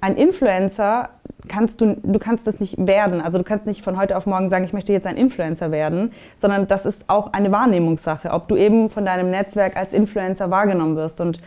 Ein 0.00 0.16
Influencer 0.16 1.08
kannst 1.46 1.80
du, 1.80 1.96
du 2.02 2.18
kannst 2.18 2.46
das 2.46 2.58
nicht 2.58 2.74
werden. 2.78 3.20
Also 3.20 3.38
du 3.38 3.44
kannst 3.44 3.66
nicht 3.66 3.82
von 3.82 3.96
heute 3.96 4.16
auf 4.16 4.26
morgen 4.26 4.50
sagen, 4.50 4.64
ich 4.64 4.72
möchte 4.72 4.92
jetzt 4.92 5.06
ein 5.06 5.16
Influencer 5.16 5.70
werden, 5.70 6.12
sondern 6.36 6.66
das 6.66 6.84
ist 6.84 7.04
auch 7.08 7.32
eine 7.32 7.52
Wahrnehmungssache, 7.52 8.30
ob 8.30 8.48
du 8.48 8.56
eben 8.56 8.90
von 8.90 9.04
deinem 9.04 9.30
Netzwerk 9.30 9.76
als 9.76 9.92
Influencer 9.92 10.50
wahrgenommen 10.50 10.96
wirst. 10.96 11.20
Und 11.20 11.40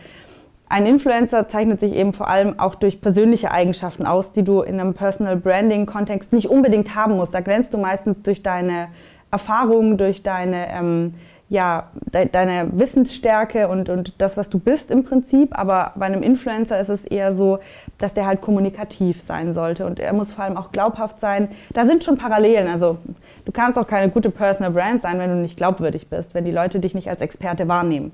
ein 0.68 0.86
Influencer 0.86 1.48
zeichnet 1.48 1.80
sich 1.80 1.94
eben 1.94 2.14
vor 2.14 2.28
allem 2.28 2.58
auch 2.58 2.74
durch 2.74 3.02
persönliche 3.02 3.50
Eigenschaften 3.50 4.06
aus, 4.06 4.32
die 4.32 4.42
du 4.42 4.62
in 4.62 4.80
einem 4.80 4.94
Personal 4.94 5.36
Branding 5.36 5.84
Kontext 5.84 6.32
nicht 6.32 6.48
unbedingt 6.48 6.94
haben 6.94 7.16
musst. 7.16 7.34
Da 7.34 7.40
glänzt 7.40 7.74
du 7.74 7.78
meistens 7.78 8.22
durch 8.22 8.42
deine 8.42 8.88
Erfahrungen, 9.30 9.98
durch 9.98 10.22
deine 10.22 10.72
ähm, 10.72 11.14
ja, 11.52 11.90
de 12.14 12.26
deine 12.30 12.70
Wissensstärke 12.72 13.68
und, 13.68 13.90
und 13.90 14.22
das, 14.22 14.38
was 14.38 14.48
du 14.48 14.58
bist 14.58 14.90
im 14.90 15.04
Prinzip. 15.04 15.50
Aber 15.52 15.92
bei 15.96 16.06
einem 16.06 16.22
Influencer 16.22 16.80
ist 16.80 16.88
es 16.88 17.04
eher 17.04 17.36
so, 17.36 17.58
dass 17.98 18.14
der 18.14 18.24
halt 18.24 18.40
kommunikativ 18.40 19.20
sein 19.20 19.52
sollte 19.52 19.84
und 19.84 20.00
er 20.00 20.14
muss 20.14 20.32
vor 20.32 20.44
allem 20.44 20.56
auch 20.56 20.72
glaubhaft 20.72 21.20
sein. 21.20 21.50
Da 21.74 21.84
sind 21.84 22.04
schon 22.04 22.16
Parallelen. 22.16 22.68
Also 22.68 22.96
du 23.44 23.52
kannst 23.52 23.78
auch 23.78 23.86
keine 23.86 24.10
gute 24.10 24.30
Personal 24.30 24.72
Brand 24.72 25.02
sein, 25.02 25.18
wenn 25.18 25.28
du 25.28 25.36
nicht 25.36 25.58
glaubwürdig 25.58 26.08
bist, 26.08 26.32
wenn 26.32 26.46
die 26.46 26.50
Leute 26.50 26.80
dich 26.80 26.94
nicht 26.94 27.10
als 27.10 27.20
Experte 27.20 27.68
wahrnehmen. 27.68 28.12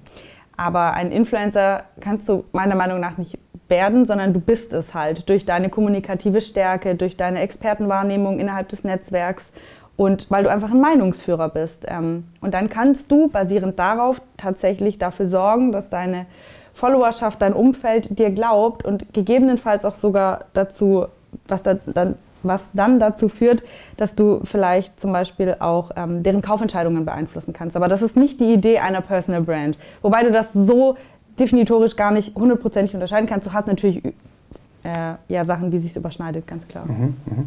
Aber 0.56 0.94
ein 0.94 1.12
Influencer 1.12 1.84
kannst 2.00 2.28
du 2.28 2.42
meiner 2.50 2.74
Meinung 2.74 2.98
nach 2.98 3.18
nicht 3.18 3.38
werden, 3.68 4.04
sondern 4.04 4.32
du 4.32 4.40
bist 4.40 4.72
es 4.72 4.94
halt 4.94 5.28
durch 5.28 5.44
deine 5.44 5.68
kommunikative 5.70 6.40
Stärke, 6.40 6.96
durch 6.96 7.16
deine 7.16 7.38
Expertenwahrnehmung 7.40 8.40
innerhalb 8.40 8.68
des 8.68 8.82
Netzwerks 8.82 9.52
und 9.98 10.30
weil 10.30 10.44
du 10.44 10.50
einfach 10.50 10.70
ein 10.70 10.80
Meinungsführer 10.80 11.48
bist. 11.48 11.84
Ähm, 11.88 12.24
und 12.40 12.54
dann 12.54 12.70
kannst 12.70 13.10
du 13.10 13.28
basierend 13.28 13.78
darauf 13.80 14.22
tatsächlich 14.36 14.98
dafür 14.98 15.26
sorgen, 15.26 15.72
dass 15.72 15.90
deine 15.90 16.24
Followerschaft, 16.72 17.42
dein 17.42 17.52
Umfeld 17.52 18.16
dir 18.16 18.30
glaubt 18.30 18.84
und 18.84 19.12
gegebenenfalls 19.12 19.84
auch 19.84 19.96
sogar 19.96 20.44
dazu, 20.54 21.06
was, 21.48 21.64
da, 21.64 21.74
dann, 21.84 22.14
was 22.44 22.60
dann 22.74 23.00
dazu 23.00 23.28
führt, 23.28 23.64
dass 23.96 24.14
du 24.14 24.40
vielleicht 24.44 25.00
zum 25.00 25.12
Beispiel 25.12 25.56
auch 25.58 25.90
ähm, 25.96 26.22
deren 26.22 26.42
Kaufentscheidungen 26.42 27.04
beeinflussen 27.04 27.52
kannst. 27.52 27.74
Aber 27.74 27.88
das 27.88 28.00
ist 28.00 28.16
nicht 28.16 28.38
die 28.38 28.52
Idee 28.54 28.78
einer 28.78 29.00
Personal 29.00 29.42
Brand. 29.42 29.78
Wobei 30.00 30.22
du 30.22 30.30
das 30.30 30.52
so 30.52 30.96
definitorisch 31.40 31.96
gar 31.96 32.12
nicht 32.12 32.36
hundertprozentig 32.36 32.94
unterscheiden 32.94 33.28
kannst. 33.28 33.48
Du 33.48 33.52
hast 33.52 33.66
natürlich 33.66 34.04
äh, 34.04 35.14
ja, 35.26 35.44
Sachen, 35.44 35.72
die 35.72 35.80
sich 35.80 35.96
überschneidet, 35.96 36.46
ganz 36.46 36.68
klar. 36.68 36.86
Mhm, 36.86 37.16
mh. 37.26 37.44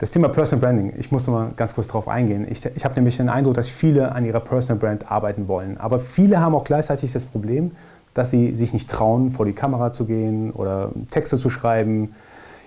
Das 0.00 0.12
Thema 0.12 0.30
Personal 0.30 0.62
Branding, 0.62 0.94
ich 0.98 1.12
muss 1.12 1.26
noch 1.26 1.34
mal 1.34 1.50
ganz 1.56 1.74
kurz 1.74 1.86
darauf 1.86 2.08
eingehen. 2.08 2.46
Ich, 2.50 2.64
ich 2.64 2.84
habe 2.86 2.94
nämlich 2.94 3.18
den 3.18 3.28
Eindruck, 3.28 3.52
dass 3.52 3.68
viele 3.68 4.12
an 4.12 4.24
ihrer 4.24 4.40
Personal 4.40 4.78
Brand 4.78 5.12
arbeiten 5.12 5.46
wollen. 5.46 5.76
Aber 5.76 5.98
viele 5.98 6.40
haben 6.40 6.54
auch 6.54 6.64
gleichzeitig 6.64 7.12
das 7.12 7.26
Problem, 7.26 7.72
dass 8.14 8.30
sie 8.30 8.54
sich 8.54 8.72
nicht 8.72 8.90
trauen, 8.90 9.30
vor 9.30 9.44
die 9.44 9.52
Kamera 9.52 9.92
zu 9.92 10.06
gehen 10.06 10.52
oder 10.52 10.90
Texte 11.10 11.36
zu 11.36 11.50
schreiben. 11.50 12.14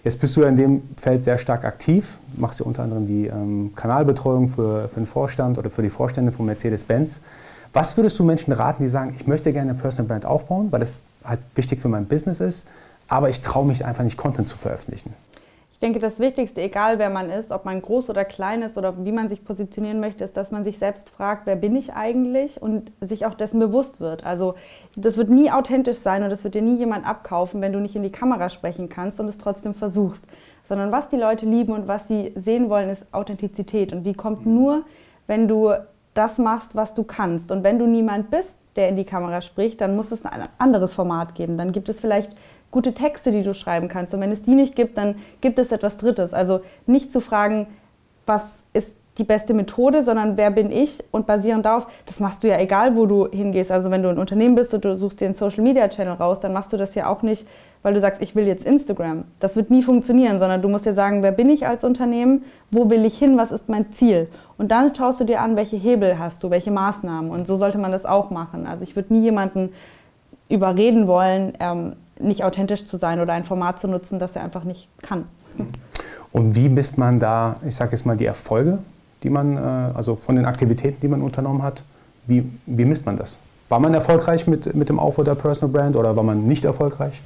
Jetzt 0.03 0.21
bist 0.21 0.37
du 0.37 0.41
ja 0.41 0.47
in 0.47 0.57
dem 0.57 0.83
Feld 1.01 1.23
sehr 1.23 1.39
stark 1.39 1.65
aktiv, 1.65 2.19
machst 2.37 2.59
ja 2.59 2.67
unter 2.67 2.83
anderem 2.83 3.07
die 3.07 3.25
ähm, 3.25 3.71
Kanalbetreuung 3.75 4.49
für, 4.49 4.87
für 4.89 4.99
den 4.99 5.07
Vorstand 5.07 5.57
oder 5.57 5.71
für 5.71 5.81
die 5.81 5.89
Vorstände 5.89 6.31
von 6.31 6.45
Mercedes-Benz. 6.45 7.21
Was 7.73 7.97
würdest 7.97 8.19
du 8.19 8.23
Menschen 8.23 8.53
raten, 8.53 8.83
die 8.83 8.89
sagen, 8.89 9.15
ich 9.17 9.25
möchte 9.25 9.51
gerne 9.53 9.71
eine 9.71 9.79
Personal 9.79 10.07
Brand 10.07 10.25
aufbauen, 10.25 10.67
weil 10.69 10.81
das 10.81 10.97
halt 11.23 11.39
wichtig 11.55 11.81
für 11.81 11.89
mein 11.89 12.05
Business 12.05 12.41
ist, 12.41 12.67
aber 13.07 13.29
ich 13.31 13.41
traue 13.41 13.65
mich 13.65 13.85
einfach 13.85 14.03
nicht, 14.03 14.17
Content 14.17 14.47
zu 14.47 14.55
veröffentlichen? 14.55 15.15
Denke, 15.83 15.99
das 15.99 16.19
Wichtigste, 16.19 16.61
egal 16.61 16.97
wer 16.97 17.09
man 17.09 17.29
ist, 17.29 17.51
ob 17.51 17.65
man 17.65 17.81
groß 17.81 18.09
oder 18.09 18.23
klein 18.23 18.61
ist 18.61 18.77
oder 18.77 19.05
wie 19.05 19.11
man 19.11 19.27
sich 19.27 19.43
positionieren 19.43 19.99
möchte, 19.99 20.23
ist, 20.23 20.37
dass 20.37 20.49
man 20.49 20.63
sich 20.63 20.79
selbst 20.79 21.09
fragt, 21.09 21.45
wer 21.45 21.57
bin 21.57 21.75
ich 21.75 21.93
eigentlich 21.93 22.61
und 22.61 22.91
sich 23.01 23.25
auch 23.25 23.33
dessen 23.33 23.59
bewusst 23.59 23.99
wird. 23.99 24.25
Also 24.25 24.55
das 24.95 25.17
wird 25.17 25.29
nie 25.29 25.51
authentisch 25.51 25.97
sein 25.97 26.23
und 26.23 26.29
das 26.29 26.43
wird 26.45 26.55
dir 26.55 26.61
nie 26.61 26.77
jemand 26.77 27.05
abkaufen, 27.05 27.59
wenn 27.59 27.73
du 27.73 27.79
nicht 27.79 27.97
in 27.97 28.03
die 28.03 28.11
Kamera 28.11 28.49
sprechen 28.49 28.87
kannst 28.87 29.19
und 29.19 29.27
es 29.27 29.37
trotzdem 29.37 29.73
versuchst. 29.73 30.23
Sondern 30.69 30.93
was 30.93 31.09
die 31.09 31.17
Leute 31.17 31.45
lieben 31.45 31.73
und 31.73 31.87
was 31.87 32.07
sie 32.07 32.31
sehen 32.35 32.69
wollen, 32.69 32.89
ist 32.89 33.05
Authentizität 33.13 33.91
und 33.91 34.03
die 34.03 34.13
kommt 34.13 34.45
nur, 34.45 34.83
wenn 35.27 35.49
du 35.49 35.73
das 36.13 36.37
machst, 36.37 36.75
was 36.75 36.93
du 36.93 37.03
kannst. 37.03 37.51
Und 37.51 37.63
wenn 37.63 37.77
du 37.77 37.87
niemand 37.87 38.31
bist, 38.31 38.55
der 38.77 38.87
in 38.87 38.95
die 38.95 39.03
Kamera 39.03 39.41
spricht, 39.41 39.81
dann 39.81 39.95
muss 39.97 40.11
es 40.11 40.25
ein 40.25 40.43
anderes 40.57 40.93
Format 40.93 41.35
geben. 41.35 41.57
Dann 41.57 41.73
gibt 41.73 41.89
es 41.89 41.99
vielleicht 41.99 42.35
gute 42.73 42.93
Texte, 42.93 43.31
die 43.31 43.43
du 43.43 43.53
schreiben 43.53 43.87
kannst. 43.87 44.13
Und 44.13 44.19
wenn 44.19 44.31
es 44.31 44.41
die 44.41 44.55
nicht 44.55 44.75
gibt, 44.75 44.97
dann 44.97 45.15
gibt 45.39 45.57
es 45.59 45.71
etwas 45.71 45.95
Drittes. 45.95 46.33
Also 46.33 46.61
nicht 46.85 47.13
zu 47.13 47.21
fragen, 47.21 47.67
was 48.25 48.41
ist 48.73 48.93
die 49.17 49.23
beste 49.23 49.53
Methode, 49.53 50.03
sondern 50.03 50.37
wer 50.37 50.49
bin 50.49 50.71
ich 50.71 51.03
und 51.11 51.27
basierend 51.27 51.65
darauf, 51.65 51.87
das 52.07 52.19
machst 52.19 52.43
du 52.43 52.47
ja 52.47 52.59
egal, 52.59 52.95
wo 52.95 53.05
du 53.05 53.27
hingehst. 53.29 53.71
Also 53.71 53.91
wenn 53.91 54.01
du 54.01 54.09
ein 54.09 54.17
Unternehmen 54.17 54.55
bist 54.55 54.73
und 54.73 54.83
du 54.83 54.97
suchst 54.97 55.21
dir 55.21 55.25
einen 55.25 55.35
Social 55.35 55.63
Media 55.63 55.87
Channel 55.87 56.15
raus, 56.15 56.39
dann 56.39 56.51
machst 56.51 56.73
du 56.73 56.77
das 56.77 56.95
ja 56.95 57.07
auch 57.07 57.21
nicht, 57.21 57.47
weil 57.83 57.93
du 57.93 57.99
sagst, 57.99 58.23
ich 58.23 58.35
will 58.35 58.47
jetzt 58.47 58.65
Instagram. 58.65 59.25
Das 59.39 59.55
wird 59.55 59.69
nie 59.69 59.83
funktionieren, 59.83 60.39
sondern 60.39 60.63
du 60.63 60.67
musst 60.67 60.87
dir 60.87 60.95
sagen, 60.95 61.21
wer 61.21 61.31
bin 61.31 61.49
ich 61.49 61.67
als 61.67 61.83
Unternehmen, 61.83 62.43
wo 62.71 62.89
will 62.89 63.05
ich 63.05 63.17
hin, 63.17 63.37
was 63.37 63.51
ist 63.51 63.69
mein 63.69 63.93
Ziel. 63.93 64.29
Und 64.57 64.71
dann 64.71 64.95
schaust 64.95 65.19
du 65.19 65.25
dir 65.25 65.41
an, 65.41 65.55
welche 65.55 65.77
Hebel 65.77 66.17
hast 66.17 66.43
du, 66.43 66.49
welche 66.49 66.71
Maßnahmen. 66.71 67.29
Und 67.29 67.45
so 67.45 67.55
sollte 67.55 67.77
man 67.77 67.91
das 67.91 68.05
auch 68.05 68.31
machen. 68.31 68.65
Also 68.65 68.83
ich 68.83 68.95
würde 68.95 69.13
nie 69.13 69.21
jemanden 69.21 69.73
überreden 70.49 71.07
wollen, 71.07 71.53
ähm, 71.59 71.93
nicht 72.23 72.43
authentisch 72.43 72.85
zu 72.85 72.97
sein 72.97 73.19
oder 73.19 73.33
ein 73.33 73.43
Format 73.43 73.79
zu 73.79 73.87
nutzen, 73.87 74.19
das 74.19 74.35
er 74.35 74.43
einfach 74.43 74.63
nicht 74.63 74.87
kann. 75.01 75.25
Und 76.31 76.55
wie 76.55 76.69
misst 76.69 76.97
man 76.97 77.19
da, 77.19 77.55
ich 77.67 77.75
sage 77.75 77.91
jetzt 77.91 78.05
mal, 78.05 78.17
die 78.17 78.25
Erfolge 78.25 78.79
die 79.23 79.29
man, 79.29 79.57
äh, 79.57 79.59
also 79.59 80.15
von 80.15 80.35
den 80.35 80.45
Aktivitäten, 80.45 80.99
die 81.01 81.07
man 81.07 81.21
unternommen 81.21 81.63
hat, 81.63 81.83
wie, 82.27 82.49
wie 82.65 82.85
misst 82.85 83.05
man 83.05 83.17
das? 83.17 83.39
War 83.69 83.79
man 83.79 83.93
erfolgreich 83.93 84.45
mit, 84.45 84.75
mit 84.75 84.89
dem 84.89 84.99
Aufbau 84.99 85.23
der 85.23 85.35
Personal 85.35 85.73
Brand 85.73 85.95
oder 85.95 86.15
war 86.15 86.23
man 86.23 86.45
nicht 86.45 86.65
erfolgreich? 86.65 87.21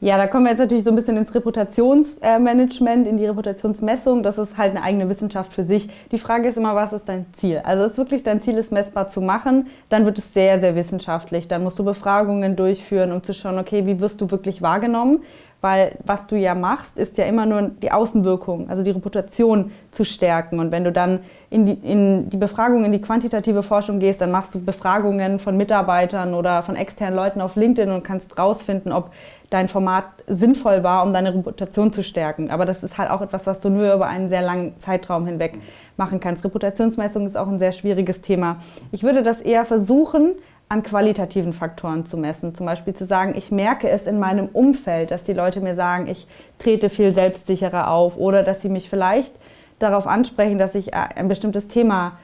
Ja, 0.00 0.18
da 0.18 0.26
kommen 0.26 0.44
wir 0.44 0.50
jetzt 0.50 0.58
natürlich 0.58 0.84
so 0.84 0.90
ein 0.90 0.96
bisschen 0.96 1.16
ins 1.16 1.34
Reputationsmanagement, 1.34 3.06
in 3.06 3.16
die 3.16 3.26
Reputationsmessung. 3.26 4.22
Das 4.22 4.36
ist 4.36 4.58
halt 4.58 4.72
eine 4.72 4.82
eigene 4.82 5.08
Wissenschaft 5.08 5.52
für 5.52 5.64
sich. 5.64 5.88
Die 6.10 6.18
Frage 6.18 6.48
ist 6.48 6.58
immer, 6.58 6.74
was 6.74 6.92
ist 6.92 7.08
dein 7.08 7.26
Ziel? 7.34 7.62
Also 7.64 7.84
ist 7.84 7.96
wirklich 7.96 8.22
dein 8.22 8.42
Ziel, 8.42 8.58
es 8.58 8.70
messbar 8.70 9.08
zu 9.08 9.20
machen, 9.20 9.68
dann 9.88 10.04
wird 10.04 10.18
es 10.18 10.34
sehr, 10.34 10.60
sehr 10.60 10.74
wissenschaftlich. 10.74 11.48
Dann 11.48 11.62
musst 11.62 11.78
du 11.78 11.84
Befragungen 11.84 12.56
durchführen, 12.56 13.12
um 13.12 13.22
zu 13.22 13.32
schauen, 13.32 13.58
okay, 13.58 13.86
wie 13.86 14.00
wirst 14.00 14.20
du 14.20 14.30
wirklich 14.30 14.60
wahrgenommen? 14.60 15.22
weil 15.64 15.92
was 16.04 16.26
du 16.26 16.36
ja 16.36 16.54
machst, 16.54 16.98
ist 16.98 17.16
ja 17.16 17.24
immer 17.24 17.46
nur 17.46 17.70
die 17.82 17.90
Außenwirkung, 17.90 18.68
also 18.68 18.82
die 18.82 18.90
Reputation 18.90 19.72
zu 19.92 20.04
stärken. 20.04 20.60
Und 20.60 20.70
wenn 20.70 20.84
du 20.84 20.92
dann 20.92 21.20
in 21.48 21.64
die, 21.64 21.72
in 21.72 22.28
die 22.28 22.36
Befragung, 22.36 22.84
in 22.84 22.92
die 22.92 23.00
quantitative 23.00 23.62
Forschung 23.62 23.98
gehst, 23.98 24.20
dann 24.20 24.30
machst 24.30 24.54
du 24.54 24.62
Befragungen 24.62 25.38
von 25.38 25.56
Mitarbeitern 25.56 26.34
oder 26.34 26.62
von 26.62 26.76
externen 26.76 27.16
Leuten 27.16 27.40
auf 27.40 27.56
LinkedIn 27.56 27.90
und 27.90 28.04
kannst 28.04 28.38
rausfinden, 28.38 28.92
ob 28.92 29.10
dein 29.54 29.68
Format 29.68 30.04
sinnvoll 30.26 30.82
war, 30.82 31.04
um 31.04 31.12
deine 31.12 31.32
Reputation 31.32 31.92
zu 31.92 32.02
stärken. 32.02 32.50
Aber 32.50 32.66
das 32.66 32.82
ist 32.82 32.98
halt 32.98 33.08
auch 33.08 33.20
etwas, 33.20 33.46
was 33.46 33.60
du 33.60 33.70
nur 33.70 33.94
über 33.94 34.06
einen 34.06 34.28
sehr 34.28 34.42
langen 34.42 34.78
Zeitraum 34.80 35.26
hinweg 35.26 35.58
machen 35.96 36.18
kannst. 36.18 36.44
Reputationsmessung 36.44 37.24
ist 37.24 37.36
auch 37.36 37.46
ein 37.46 37.60
sehr 37.60 37.70
schwieriges 37.70 38.20
Thema. 38.20 38.56
Ich 38.90 39.04
würde 39.04 39.22
das 39.22 39.40
eher 39.40 39.64
versuchen, 39.64 40.32
an 40.68 40.82
qualitativen 40.82 41.52
Faktoren 41.52 42.04
zu 42.04 42.16
messen. 42.16 42.52
Zum 42.54 42.66
Beispiel 42.66 42.94
zu 42.94 43.06
sagen, 43.06 43.34
ich 43.36 43.52
merke 43.52 43.88
es 43.88 44.08
in 44.08 44.18
meinem 44.18 44.48
Umfeld, 44.48 45.12
dass 45.12 45.22
die 45.22 45.34
Leute 45.34 45.60
mir 45.60 45.76
sagen, 45.76 46.08
ich 46.08 46.26
trete 46.58 46.90
viel 46.90 47.14
selbstsicherer 47.14 47.90
auf 47.90 48.16
oder 48.16 48.42
dass 48.42 48.60
sie 48.60 48.68
mich 48.68 48.90
vielleicht 48.90 49.32
darauf 49.78 50.08
ansprechen, 50.08 50.58
dass 50.58 50.74
ich 50.74 50.92
äh, 50.92 50.96
ein 51.14 51.28
bestimmtes 51.28 51.68
Thema 51.68 52.18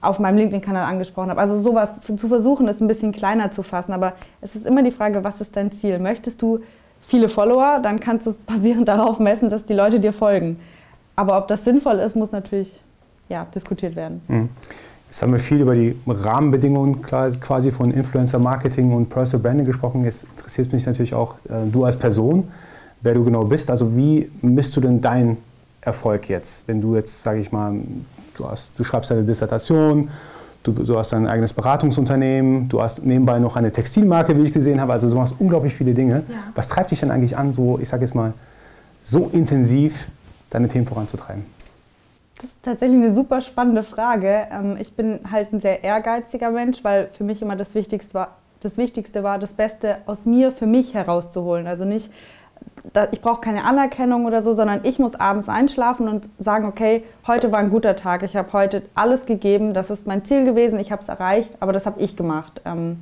auf 0.00 0.18
meinem 0.18 0.38
LinkedIn-Kanal 0.38 0.84
angesprochen 0.84 1.30
habe. 1.30 1.40
Also 1.40 1.60
sowas 1.60 1.90
zu 2.02 2.28
versuchen, 2.28 2.68
ist 2.68 2.80
ein 2.80 2.88
bisschen 2.88 3.12
kleiner 3.12 3.50
zu 3.50 3.62
fassen. 3.62 3.92
Aber 3.92 4.14
es 4.40 4.54
ist 4.54 4.66
immer 4.66 4.82
die 4.82 4.90
Frage, 4.90 5.24
was 5.24 5.40
ist 5.40 5.56
dein 5.56 5.72
Ziel? 5.72 5.98
Möchtest 5.98 6.40
du 6.40 6.60
viele 7.02 7.28
Follower, 7.28 7.80
dann 7.82 8.00
kannst 8.00 8.26
du 8.26 8.30
es 8.30 8.36
basierend 8.46 8.88
darauf 8.88 9.18
messen, 9.18 9.50
dass 9.50 9.64
die 9.66 9.74
Leute 9.74 10.00
dir 10.00 10.12
folgen. 10.12 10.58
Aber 11.16 11.36
ob 11.36 11.48
das 11.48 11.64
sinnvoll 11.64 11.98
ist, 11.98 12.14
muss 12.14 12.32
natürlich 12.32 12.80
ja, 13.28 13.46
diskutiert 13.54 13.96
werden. 13.96 14.22
Mhm. 14.28 14.48
Jetzt 15.08 15.22
haben 15.22 15.32
wir 15.32 15.38
viel 15.38 15.62
über 15.62 15.74
die 15.74 15.96
Rahmenbedingungen 16.06 17.00
quasi 17.00 17.70
von 17.70 17.90
Influencer 17.90 18.38
Marketing 18.38 18.92
und 18.92 19.08
Personal 19.08 19.42
Branding 19.42 19.64
gesprochen. 19.64 20.04
Jetzt 20.04 20.26
interessiert 20.36 20.70
mich 20.70 20.84
natürlich 20.84 21.14
auch 21.14 21.34
äh, 21.48 21.66
du 21.72 21.84
als 21.84 21.96
Person, 21.96 22.48
wer 23.00 23.14
du 23.14 23.24
genau 23.24 23.44
bist. 23.44 23.70
Also 23.70 23.96
wie 23.96 24.30
misst 24.42 24.76
du 24.76 24.82
denn 24.82 25.00
deinen 25.00 25.38
Erfolg 25.80 26.28
jetzt? 26.28 26.62
Wenn 26.66 26.82
du 26.82 26.94
jetzt, 26.94 27.22
sage 27.22 27.40
ich 27.40 27.50
mal, 27.52 27.74
du, 28.38 28.48
hast, 28.48 28.78
du 28.78 28.84
schreibst 28.84 29.10
deine 29.10 29.22
Dissertation, 29.24 30.10
du, 30.62 30.72
du, 30.72 30.98
hast 30.98 31.12
dein 31.12 31.26
eigenes 31.26 31.52
Beratungsunternehmen, 31.52 32.68
du 32.68 32.82
hast 32.82 33.04
nebenbei 33.04 33.38
noch 33.38 33.56
eine 33.56 33.72
Textilmarke, 33.72 34.36
wie 34.36 34.44
ich 34.44 34.52
gesehen 34.52 34.80
habe. 34.80 34.92
Also 34.92 35.08
du 35.08 35.16
machst 35.16 35.36
unglaublich 35.38 35.74
viele 35.74 35.94
Dinge. 35.94 36.24
Ja. 36.28 36.34
Was 36.54 36.68
treibt 36.68 36.90
dich 36.90 37.00
denn 37.00 37.10
eigentlich 37.10 37.36
an, 37.36 37.52
so, 37.52 37.78
ich 37.80 37.88
sage 37.88 38.02
jetzt 38.04 38.14
mal, 38.14 38.32
so 39.02 39.30
intensiv 39.32 40.08
deine 40.50 40.68
Themen 40.68 40.86
voranzutreiben? 40.86 41.44
Das 42.36 42.50
ist 42.50 42.62
tatsächlich 42.62 43.02
eine 43.02 43.12
super 43.12 43.40
spannende 43.40 43.82
Frage. 43.82 44.46
Ähm, 44.52 44.76
ich 44.78 44.94
bin 44.94 45.20
halt 45.30 45.52
ein 45.52 45.60
sehr 45.60 45.82
ehrgeiziger 45.82 46.50
Mensch, 46.50 46.84
weil 46.84 47.08
für 47.16 47.24
mich 47.24 47.42
immer 47.42 47.56
das 47.56 47.74
Wichtigste 47.74 48.14
war, 48.14 48.36
das 48.60 48.76
Wichtigste 48.76 49.22
war, 49.22 49.38
das 49.38 49.52
Beste 49.52 49.96
aus 50.06 50.24
mir 50.24 50.52
für 50.52 50.66
mich 50.66 50.94
herauszuholen. 50.94 51.66
Also 51.66 51.84
nicht, 51.84 52.10
ich 53.10 53.20
brauche 53.20 53.40
keine 53.40 53.64
Anerkennung 53.64 54.26
oder 54.26 54.42
so, 54.42 54.54
sondern 54.54 54.80
ich 54.82 54.98
muss 54.98 55.14
abends 55.14 55.48
einschlafen 55.48 56.08
und 56.08 56.28
sagen, 56.38 56.66
okay, 56.66 57.04
heute 57.26 57.52
war 57.52 57.58
ein 57.58 57.70
guter 57.70 57.96
Tag, 57.96 58.22
ich 58.22 58.36
habe 58.36 58.52
heute 58.52 58.82
alles 58.94 59.26
gegeben, 59.26 59.74
das 59.74 59.90
ist 59.90 60.06
mein 60.06 60.24
Ziel 60.24 60.44
gewesen, 60.44 60.78
ich 60.78 60.90
habe 60.90 61.02
es 61.02 61.08
erreicht, 61.08 61.50
aber 61.60 61.72
das 61.72 61.86
habe 61.86 62.00
ich 62.00 62.16
gemacht. 62.16 62.60
Ähm, 62.64 62.98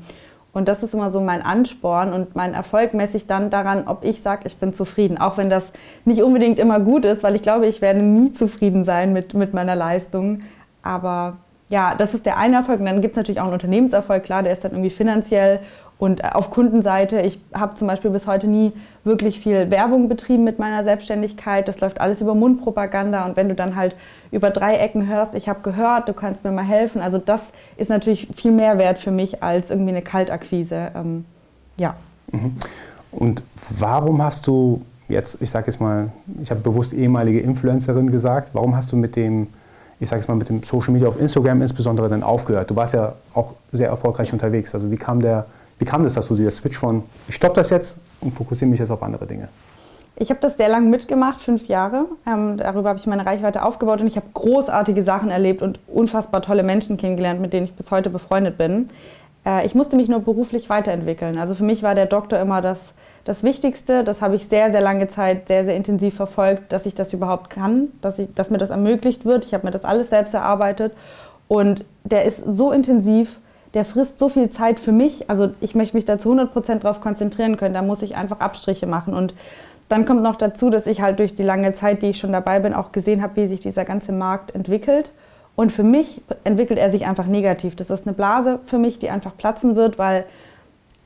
und 0.57 0.69
das 0.69 0.83
ist 0.83 0.95
immer 0.95 1.11
so 1.11 1.21
mein 1.21 1.43
Ansporn 1.43 2.15
und 2.15 2.35
mein 2.35 2.55
Erfolg 2.55 2.95
messe 2.95 3.19
ich 3.19 3.27
dann 3.27 3.51
daran, 3.51 3.87
ob 3.87 4.03
ich 4.03 4.23
sage, 4.23 4.45
ich 4.47 4.57
bin 4.57 4.73
zufrieden. 4.73 5.19
Auch 5.19 5.37
wenn 5.37 5.51
das 5.51 5.71
nicht 6.07 6.23
unbedingt 6.23 6.59
immer 6.59 6.81
gut 6.81 7.05
ist, 7.05 7.23
weil 7.23 7.37
ich 7.37 7.43
glaube, 7.43 7.67
ich 7.67 7.83
werde 7.83 8.01
nie 8.01 8.33
zufrieden 8.33 8.85
sein 8.85 9.13
mit, 9.13 9.35
mit 9.35 9.53
meiner 9.53 9.77
Leistung. 9.77 10.41
Aber 10.83 11.37
ja, 11.69 11.95
das 11.99 12.15
ist 12.15 12.25
der 12.25 12.39
eine 12.39 12.57
Erfolg. 12.57 12.81
Und 12.81 12.87
dann 12.87 13.03
gibt 13.03 13.13
es 13.13 13.17
natürlich 13.19 13.39
auch 13.39 13.45
einen 13.45 13.53
Unternehmenserfolg, 13.53 14.25
klar, 14.25 14.43
der 14.43 14.55
ist 14.55 14.65
dann 14.65 14.73
irgendwie 14.73 14.89
finanziell 14.89 15.61
und 15.99 16.25
auf 16.35 16.51
Kundenseite, 16.51 17.23
ich 17.23 17.41
habe 17.55 17.75
zum 17.75 17.87
Beispiel 17.87 18.11
bis 18.11 18.27
heute 18.27 18.47
nie 18.47 18.73
wirklich 19.05 19.41
viel 19.41 19.71
Werbung 19.71 20.09
betrieben 20.09 20.45
mit 20.45 20.59
meiner 20.59 20.85
Selbstständigkeit. 20.85 21.69
Das 21.69 21.81
läuft 21.81 22.01
alles 22.01 22.21
über 22.21 22.35
Mundpropaganda. 22.35 23.25
Und 23.25 23.37
wenn 23.37 23.49
du 23.49 23.55
dann 23.55 23.77
halt 23.77 23.97
über 24.31 24.51
drei 24.51 24.77
Ecken 24.77 25.07
hörst, 25.07 25.35
ich 25.35 25.49
habe 25.49 25.61
gehört, 25.63 26.09
du 26.09 26.13
kannst 26.13 26.45
mir 26.45 26.53
mal 26.53 26.65
helfen, 26.65 27.01
also 27.01 27.17
das 27.17 27.41
ist 27.79 27.89
natürlich 27.89 28.29
viel 28.37 28.53
mehr 28.53 28.77
wert 28.77 28.99
für 28.99 29.11
mich 29.11 29.43
als 29.43 29.71
irgendwie 29.71 29.91
eine 29.91 30.03
Kaltakquise. 30.03 30.91
Ähm, 30.95 31.25
ja. 31.79 31.95
Mhm. 32.31 32.57
Und 33.11 33.43
warum 33.79 34.23
hast 34.23 34.47
du 34.47 34.83
jetzt, 35.09 35.41
ich 35.41 35.51
sage 35.51 35.67
jetzt 35.69 35.81
mal, 35.81 36.11
ich 36.43 36.51
habe 36.51 36.61
bewusst 36.61 36.93
ehemalige 36.93 37.41
Influencerin 37.41 38.11
gesagt, 38.11 38.51
warum 38.53 38.77
hast 38.77 38.93
du 38.93 38.97
mit 38.97 39.17
dem, 39.17 39.47
ich 39.99 40.11
sage 40.11 40.21
jetzt 40.21 40.29
mal, 40.29 40.35
mit 40.35 40.51
dem 40.51 40.63
Social 40.63 40.93
Media 40.93 41.09
auf 41.09 41.19
Instagram 41.19 41.63
insbesondere 41.63 42.11
dann 42.11 42.23
aufgehört? 42.23 42.71
Du 42.71 42.77
warst 42.77 42.93
ja 42.93 43.15
auch 43.33 43.55
sehr 43.73 43.89
erfolgreich 43.89 44.35
unterwegs. 44.35 44.75
Also 44.75 44.91
wie 44.91 44.97
kam 44.97 45.23
der 45.23 45.47
wie 45.79 45.85
kam 45.85 46.03
das, 46.05 46.15
dass 46.15 46.29
du 46.29 46.35
der 46.35 46.51
Switch 46.51 46.79
von, 46.79 47.03
ich 47.29 47.35
stoppe 47.35 47.57
das 47.57 47.71
jetzt 47.71 48.01
und 48.21 48.35
fokussiere 48.35 48.71
mich 48.71 48.81
jetzt 48.81 48.91
auf 48.91 49.03
andere 49.03 49.27
Dinge? 49.27 49.49
Ich 50.19 50.31
habe 50.31 50.41
das 50.41 50.57
sehr 50.57 50.71
lange 50.71 50.89
mitgemacht, 50.89 51.41
fünf 51.41 51.67
Jahre. 51.69 52.07
Ähm, 52.27 52.57
darüber 52.57 52.89
habe 52.89 52.99
ich 52.99 53.07
meine 53.07 53.27
Reichweite 53.27 53.63
aufgebaut 53.63 54.01
und 54.01 54.07
ich 54.07 54.17
habe 54.17 54.27
großartige 54.33 55.05
Sachen 55.05 55.31
erlebt 55.31 55.61
und 55.61 55.79
unfassbar 55.87 56.41
tolle 56.41 56.63
Menschen 56.63 56.97
kennengelernt, 56.97 57.41
mit 57.41 57.53
denen 57.53 57.67
ich 57.67 57.75
bis 57.75 57.91
heute 57.91 58.09
befreundet 58.09 58.57
bin. 58.57 58.89
Äh, 59.45 59.67
ich 59.67 59.75
musste 59.75 59.95
mich 59.95 60.09
nur 60.09 60.21
beruflich 60.21 60.71
weiterentwickeln. 60.71 61.37
Also 61.37 61.55
für 61.55 61.65
mich 61.65 61.83
war 61.83 61.95
der 61.95 62.07
Doktor 62.07 62.39
immer 62.39 62.63
das, 62.63 62.79
das 63.25 63.43
Wichtigste. 63.43 64.05
Das 64.05 64.23
habe 64.23 64.37
ich 64.37 64.49
sehr, 64.49 64.71
sehr 64.71 64.81
lange 64.81 65.09
Zeit 65.09 65.49
sehr, 65.49 65.67
sehr 65.67 65.77
intensiv 65.77 66.17
verfolgt, 66.17 66.73
dass 66.73 66.87
ich 66.87 66.95
das 66.95 67.13
überhaupt 67.13 67.51
kann, 67.51 67.89
dass, 68.01 68.19
ich, 68.19 68.33
dass 68.33 68.49
mir 68.49 68.59
das 68.59 68.71
ermöglicht 68.71 69.27
wird. 69.27 69.45
Ich 69.45 69.53
habe 69.53 69.67
mir 69.67 69.73
das 69.73 69.85
alles 69.85 70.09
selbst 70.09 70.33
erarbeitet 70.33 70.95
und 71.47 71.85
der 72.05 72.25
ist 72.25 72.43
so 72.47 72.73
intensiv 72.73 73.39
der 73.77 73.85
frisst 73.85 74.19
so 74.19 74.31
viel 74.31 74.49
Zeit 74.49 74.81
für 74.81 74.91
mich. 74.91 75.29
Also 75.29 75.51
ich 75.61 75.75
möchte 75.75 75.99
mich 75.99 76.07
da 76.07 76.19
zu 76.19 76.31
100 76.31 76.51
Prozent 76.51 76.85
darauf 76.85 77.03
konzentrieren 77.03 77.59
können. 77.59 77.75
Da 77.75 77.83
muss 77.83 78.01
ich 78.01 78.17
einfach 78.17 78.41
Abstriche 78.41 78.87
machen. 78.87 79.13
Und 79.13 79.35
dann 79.91 80.07
kommt 80.07 80.23
noch 80.23 80.37
dazu, 80.37 80.71
dass 80.71 80.87
ich 80.87 81.03
halt 81.03 81.19
durch 81.19 81.37
die 81.37 81.43
lange 81.43 81.75
Zeit, 81.75 82.01
die 82.01 82.07
ich 82.07 82.19
schon 82.19 82.33
dabei 82.33 82.59
bin, 82.59 82.73
auch 82.73 82.91
gesehen 82.91 83.21
habe, 83.21 83.37
wie 83.37 83.49
sich 83.49 83.61
dieser 83.61 83.85
ganze 83.85 84.13
Markt 84.13 84.55
entwickelt. 84.55 85.13
Und 85.57 85.73
für 85.73 85.83
mich 85.83 86.23
entwickelt 86.43 86.79
er 86.79 86.91
sich 86.91 87.07
einfach 87.07 87.27
negativ. 87.27 87.77
Das 87.77 87.91
ist 87.91 88.07
eine 88.07 88.15
Blase 88.15 88.61
für 88.65 88.79
mich, 88.79 88.99
die 88.99 89.11
einfach 89.11 89.37
platzen 89.37 89.77
wird, 89.77 89.99
weil 89.99 90.25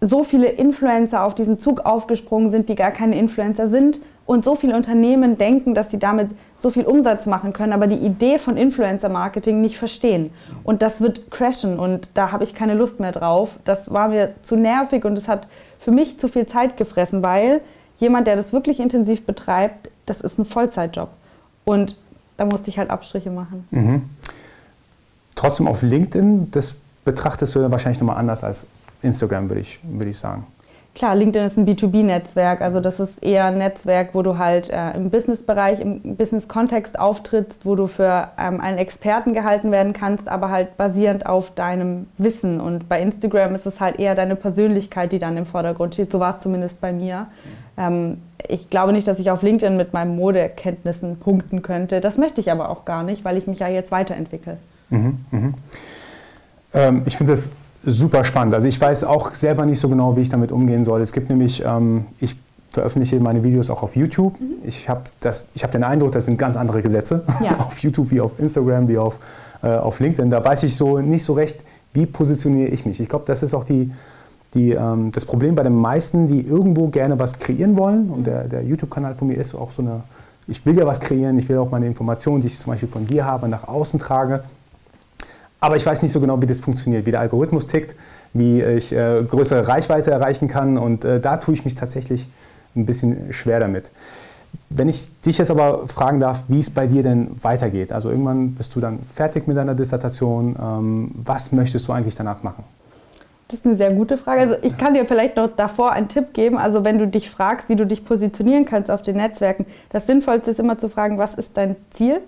so 0.00 0.22
viele 0.22 0.46
Influencer 0.46 1.24
auf 1.24 1.34
diesen 1.34 1.58
Zug 1.58 1.80
aufgesprungen 1.80 2.52
sind, 2.52 2.68
die 2.68 2.76
gar 2.76 2.92
keine 2.92 3.18
Influencer 3.18 3.68
sind. 3.68 3.98
Und 4.30 4.44
so 4.44 4.54
viele 4.54 4.76
Unternehmen 4.76 5.36
denken, 5.38 5.74
dass 5.74 5.90
sie 5.90 5.98
damit 5.98 6.30
so 6.60 6.70
viel 6.70 6.84
Umsatz 6.84 7.26
machen 7.26 7.52
können, 7.52 7.72
aber 7.72 7.88
die 7.88 7.96
Idee 7.96 8.38
von 8.38 8.56
Influencer-Marketing 8.56 9.60
nicht 9.60 9.76
verstehen. 9.76 10.30
Und 10.62 10.82
das 10.82 11.00
wird 11.00 11.32
crashen 11.32 11.80
und 11.80 12.10
da 12.14 12.30
habe 12.30 12.44
ich 12.44 12.54
keine 12.54 12.74
Lust 12.74 13.00
mehr 13.00 13.10
drauf. 13.10 13.58
Das 13.64 13.92
war 13.92 14.06
mir 14.06 14.34
zu 14.44 14.54
nervig 14.54 15.04
und 15.04 15.18
es 15.18 15.26
hat 15.26 15.48
für 15.80 15.90
mich 15.90 16.20
zu 16.20 16.28
viel 16.28 16.46
Zeit 16.46 16.76
gefressen, 16.76 17.24
weil 17.24 17.60
jemand, 17.98 18.28
der 18.28 18.36
das 18.36 18.52
wirklich 18.52 18.78
intensiv 18.78 19.26
betreibt, 19.26 19.90
das 20.06 20.20
ist 20.20 20.38
ein 20.38 20.44
Vollzeitjob. 20.44 21.08
Und 21.64 21.96
da 22.36 22.44
musste 22.44 22.70
ich 22.70 22.78
halt 22.78 22.88
Abstriche 22.88 23.32
machen. 23.32 23.66
Mhm. 23.72 24.02
Trotzdem 25.34 25.66
auf 25.66 25.82
LinkedIn, 25.82 26.52
das 26.52 26.76
betrachtest 27.04 27.56
du 27.56 27.68
wahrscheinlich 27.68 27.98
nochmal 27.98 28.18
anders 28.18 28.44
als 28.44 28.68
Instagram, 29.02 29.50
würde 29.50 29.62
ich, 29.62 29.80
würd 29.82 30.08
ich 30.08 30.18
sagen. 30.20 30.46
Klar, 30.94 31.14
LinkedIn 31.14 31.46
ist 31.46 31.56
ein 31.56 31.66
B2B-Netzwerk, 31.66 32.60
also 32.60 32.80
das 32.80 33.00
ist 33.00 33.22
eher 33.22 33.46
ein 33.46 33.58
Netzwerk, 33.58 34.14
wo 34.14 34.22
du 34.22 34.38
halt 34.38 34.70
äh, 34.70 34.90
im 34.92 35.10
Business-Bereich, 35.10 35.80
im 35.80 36.16
Business-Kontext 36.16 36.98
auftrittst, 36.98 37.64
wo 37.64 37.74
du 37.74 37.86
für 37.86 38.28
ähm, 38.38 38.60
einen 38.60 38.78
Experten 38.78 39.32
gehalten 39.32 39.70
werden 39.70 39.92
kannst, 39.92 40.28
aber 40.28 40.50
halt 40.50 40.76
basierend 40.76 41.26
auf 41.26 41.54
deinem 41.54 42.06
Wissen. 42.18 42.60
Und 42.60 42.88
bei 42.88 43.00
Instagram 43.00 43.54
ist 43.54 43.66
es 43.66 43.80
halt 43.80 43.98
eher 43.98 44.14
deine 44.14 44.36
Persönlichkeit, 44.36 45.12
die 45.12 45.18
dann 45.18 45.36
im 45.36 45.46
Vordergrund 45.46 45.94
steht. 45.94 46.12
So 46.12 46.20
war 46.20 46.36
es 46.36 46.42
zumindest 46.42 46.80
bei 46.80 46.92
mir. 46.92 47.26
Ähm, 47.78 48.18
ich 48.48 48.70
glaube 48.70 48.92
nicht, 48.92 49.06
dass 49.06 49.18
ich 49.18 49.30
auf 49.30 49.42
LinkedIn 49.42 49.76
mit 49.76 49.92
meinen 49.92 50.16
Modekenntnissen 50.16 51.18
punkten 51.18 51.62
könnte. 51.62 52.00
Das 52.00 52.18
möchte 52.18 52.40
ich 52.40 52.50
aber 52.50 52.68
auch 52.68 52.84
gar 52.84 53.02
nicht, 53.02 53.24
weil 53.24 53.36
ich 53.36 53.46
mich 53.46 53.60
ja 53.60 53.68
jetzt 53.68 53.90
weiterentwickle. 53.90 54.58
Mhm, 54.90 55.24
mh. 55.30 55.52
ähm, 56.74 57.02
ich 57.06 57.16
finde 57.16 57.32
das 57.32 57.50
super 57.84 58.24
spannend. 58.24 58.54
Also 58.54 58.68
ich 58.68 58.80
weiß 58.80 59.04
auch 59.04 59.34
selber 59.34 59.66
nicht 59.66 59.80
so 59.80 59.88
genau, 59.88 60.16
wie 60.16 60.20
ich 60.20 60.28
damit 60.28 60.52
umgehen 60.52 60.84
soll. 60.84 61.00
Es 61.00 61.12
gibt 61.12 61.28
nämlich, 61.28 61.64
ähm, 61.64 62.06
ich 62.20 62.36
veröffentliche 62.70 63.18
meine 63.20 63.42
Videos 63.42 63.68
auch 63.70 63.82
auf 63.82 63.96
YouTube. 63.96 64.40
Mhm. 64.40 64.54
Ich 64.64 64.88
habe 64.88 65.02
hab 65.24 65.72
den 65.72 65.84
Eindruck, 65.84 66.12
das 66.12 66.26
sind 66.26 66.38
ganz 66.38 66.56
andere 66.56 66.82
Gesetze 66.82 67.24
ja. 67.42 67.56
auf 67.58 67.78
YouTube 67.78 68.10
wie 68.10 68.20
auf 68.20 68.38
Instagram, 68.38 68.88
wie 68.88 68.98
auf, 68.98 69.18
äh, 69.62 69.68
auf 69.68 70.00
LinkedIn. 70.00 70.30
Da 70.30 70.44
weiß 70.44 70.62
ich 70.62 70.76
so 70.76 70.98
nicht 70.98 71.24
so 71.24 71.32
recht, 71.32 71.64
wie 71.92 72.06
positioniere 72.06 72.68
ich 72.68 72.86
mich. 72.86 73.00
Ich 73.00 73.08
glaube, 73.08 73.24
das 73.26 73.42
ist 73.42 73.54
auch 73.54 73.64
die, 73.64 73.90
die, 74.54 74.72
ähm, 74.72 75.10
das 75.12 75.24
Problem 75.24 75.54
bei 75.54 75.62
den 75.62 75.74
meisten, 75.74 76.28
die 76.28 76.40
irgendwo 76.40 76.88
gerne 76.88 77.18
was 77.18 77.38
kreieren 77.38 77.76
wollen. 77.76 78.10
Und 78.10 78.26
der, 78.26 78.44
der 78.44 78.62
YouTube-Kanal 78.62 79.14
von 79.16 79.28
mir 79.28 79.34
ist 79.36 79.54
auch 79.54 79.70
so 79.70 79.82
eine, 79.82 80.02
ich 80.46 80.64
will 80.64 80.76
ja 80.76 80.86
was 80.86 81.00
kreieren, 81.00 81.38
ich 81.38 81.48
will 81.48 81.58
auch 81.58 81.70
meine 81.70 81.86
Informationen, 81.86 82.40
die 82.40 82.48
ich 82.48 82.58
zum 82.58 82.72
Beispiel 82.72 82.88
von 82.88 83.06
dir 83.06 83.24
habe, 83.24 83.48
nach 83.48 83.66
außen 83.66 83.98
trage. 83.98 84.42
Aber 85.60 85.76
ich 85.76 85.84
weiß 85.84 86.02
nicht 86.02 86.12
so 86.12 86.20
genau, 86.20 86.40
wie 86.40 86.46
das 86.46 86.60
funktioniert, 86.60 87.06
wie 87.06 87.10
der 87.10 87.20
Algorithmus 87.20 87.66
tickt, 87.66 87.94
wie 88.32 88.62
ich 88.62 88.92
äh, 88.92 89.22
größere 89.22 89.68
Reichweite 89.68 90.10
erreichen 90.10 90.48
kann. 90.48 90.78
Und 90.78 91.04
äh, 91.04 91.20
da 91.20 91.36
tue 91.36 91.54
ich 91.54 91.64
mich 91.64 91.74
tatsächlich 91.74 92.28
ein 92.74 92.86
bisschen 92.86 93.32
schwer 93.32 93.60
damit. 93.60 93.90
Wenn 94.68 94.88
ich 94.88 95.10
dich 95.20 95.38
jetzt 95.38 95.50
aber 95.50 95.86
fragen 95.88 96.20
darf, 96.20 96.44
wie 96.48 96.60
es 96.60 96.70
bei 96.70 96.86
dir 96.86 97.02
denn 97.02 97.36
weitergeht. 97.42 97.92
Also 97.92 98.10
irgendwann 98.10 98.54
bist 98.54 98.74
du 98.74 98.80
dann 98.80 99.00
fertig 99.12 99.46
mit 99.46 99.56
deiner 99.56 99.74
Dissertation. 99.74 100.56
Ähm, 100.60 101.10
was 101.24 101.52
möchtest 101.52 101.86
du 101.88 101.92
eigentlich 101.92 102.14
danach 102.14 102.42
machen? 102.42 102.64
Das 103.48 103.58
ist 103.58 103.66
eine 103.66 103.76
sehr 103.76 103.92
gute 103.92 104.16
Frage. 104.16 104.42
Also 104.42 104.56
ich 104.62 104.78
kann 104.78 104.94
dir 104.94 105.04
vielleicht 105.06 105.34
noch 105.34 105.50
davor 105.56 105.90
einen 105.90 106.08
Tipp 106.08 106.32
geben. 106.34 106.56
Also 106.56 106.84
wenn 106.84 106.98
du 106.98 107.08
dich 107.08 107.30
fragst, 107.30 107.68
wie 107.68 107.74
du 107.74 107.84
dich 107.84 108.04
positionieren 108.04 108.64
kannst 108.64 108.90
auf 108.92 109.02
den 109.02 109.16
Netzwerken, 109.16 109.66
das 109.90 110.06
Sinnvollste 110.06 110.52
ist 110.52 110.60
immer 110.60 110.78
zu 110.78 110.88
fragen, 110.88 111.18
was 111.18 111.34
ist 111.34 111.56
dein 111.56 111.74
Ziel? 111.90 112.20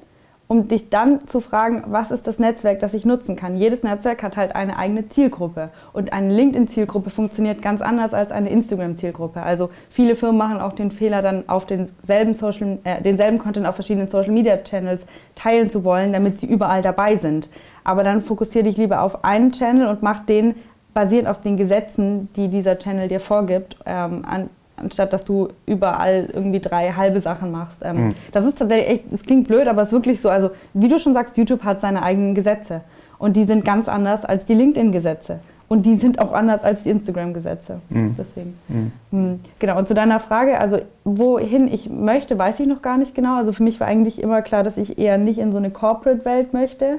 Um 0.49 0.69
dich 0.69 0.91
dann 0.91 1.27
zu 1.27 1.41
fragen, 1.41 1.85
was 1.87 2.11
ist 2.11 2.27
das 2.27 2.39
Netzwerk, 2.39 2.81
das 2.81 2.93
ich 2.95 3.05
nutzen 3.05 3.37
kann. 3.37 3.57
Jedes 3.57 3.83
Netzwerk 3.83 4.23
hat 4.23 4.37
halt 4.37 4.55
eine 4.55 4.77
eigene 4.77 5.09
Zielgruppe 5.09 5.71
und 5.93 6.13
eine 6.13 6.33
LinkedIn-Zielgruppe 6.35 7.11
funktioniert 7.11 7.63
ganz 7.63 7.81
anders 7.81 8.13
als 8.13 8.31
eine 8.33 8.51
Instagram-Zielgruppe. 8.51 9.43
Also 9.43 9.71
viele 9.89 10.15
Firmen 10.15 10.37
machen 10.37 10.61
auch 10.61 10.75
den 10.75 10.91
Fehler, 10.91 11.23
dann 11.23 11.49
auf 11.49 11.67
denselben, 11.67 12.35
Social, 12.35 12.79
äh, 12.85 13.01
denselben 13.01 13.39
Content 13.39 13.67
auf 13.67 13.77
verschiedenen 13.77 14.09
Social-Media-Channels 14.09 15.07
teilen 15.35 15.71
zu 15.71 15.85
wollen, 15.85 16.13
damit 16.13 16.41
sie 16.41 16.47
überall 16.47 16.83
dabei 16.83 17.17
sind. 17.17 17.49
Aber 17.85 18.05
dann 18.05 18.23
fokussiere 18.23 18.65
dich 18.65 18.77
lieber 18.77 19.03
auf 19.03 19.25
einen 19.25 19.53
Channel 19.53 19.89
und 19.89 20.03
mach 20.03 20.27
den 20.27 20.55
basierend 20.95 21.29
auf 21.29 21.41
den 21.41 21.57
Gesetzen, 21.57 22.29
die 22.37 22.49
dieser 22.49 22.79
Channel 22.79 23.09
dir 23.09 23.21
vorgibt, 23.21 23.77
ähm, 23.87 24.25
an, 24.25 24.51
anstatt 24.83 25.13
dass 25.13 25.25
du 25.25 25.49
überall 25.67 26.29
irgendwie 26.33 26.61
drei 26.61 26.93
halbe 26.93 27.21
Sachen 27.21 27.51
machst. 27.51 27.79
Ähm, 27.83 28.09
mhm. 28.09 28.15
Das 28.33 28.45
ist 28.45 28.59
tatsächlich 28.59 28.89
echt, 28.89 29.05
es 29.13 29.23
klingt 29.23 29.49
blöd, 29.49 29.69
aber 29.69 29.83
es 29.83 29.89
ist 29.89 29.93
wirklich 29.93 30.21
so. 30.21 30.29
Also, 30.29 30.51
wie 30.75 30.89
du 30.89 30.99
schon 30.99 31.15
sagst, 31.15 31.37
YouTube 31.37 31.65
hat 31.65 31.81
seine 31.81 32.03
eigenen 32.03 32.35
Gesetze. 32.35 32.83
Und 33.19 33.37
die 33.37 33.45
sind 33.45 33.65
ganz 33.65 33.89
anders 33.89 34.25
als 34.25 34.45
die 34.47 34.55
LinkedIn-Gesetze. 34.55 35.39
Und 35.69 35.87
die 35.87 35.97
sind 35.97 36.19
auch 36.21 36.33
anders 36.35 36.63
als 36.65 36.83
die 36.83 36.91
Instagram-Gesetze. 36.91 37.81
Mhm. 37.89 38.15
Deswegen. 38.19 38.59
Mhm. 38.69 38.93
mhm. 39.11 39.41
Genau. 39.59 39.79
Und 39.79 39.89
zu 39.89 39.95
deiner 39.95 40.21
Frage, 40.21 40.61
also 40.61 40.79
wohin 41.05 41.73
ich 41.73 41.89
möchte, 41.89 42.37
weiß 42.37 42.61
ich 42.61 42.67
noch 42.67 42.83
gar 42.83 42.99
nicht 42.99 43.15
genau. 43.15 43.37
Also 43.37 43.53
für 43.53 43.63
mich 43.63 43.81
war 43.81 43.87
eigentlich 43.87 44.21
immer 44.21 44.43
klar, 44.43 44.65
dass 44.65 44.77
ich 44.77 44.99
eher 44.99 45.17
nicht 45.17 45.39
in 45.39 45.51
so 45.51 45.59
eine 45.59 45.71
Corporate-Welt 45.71 46.53
möchte. 46.53 46.99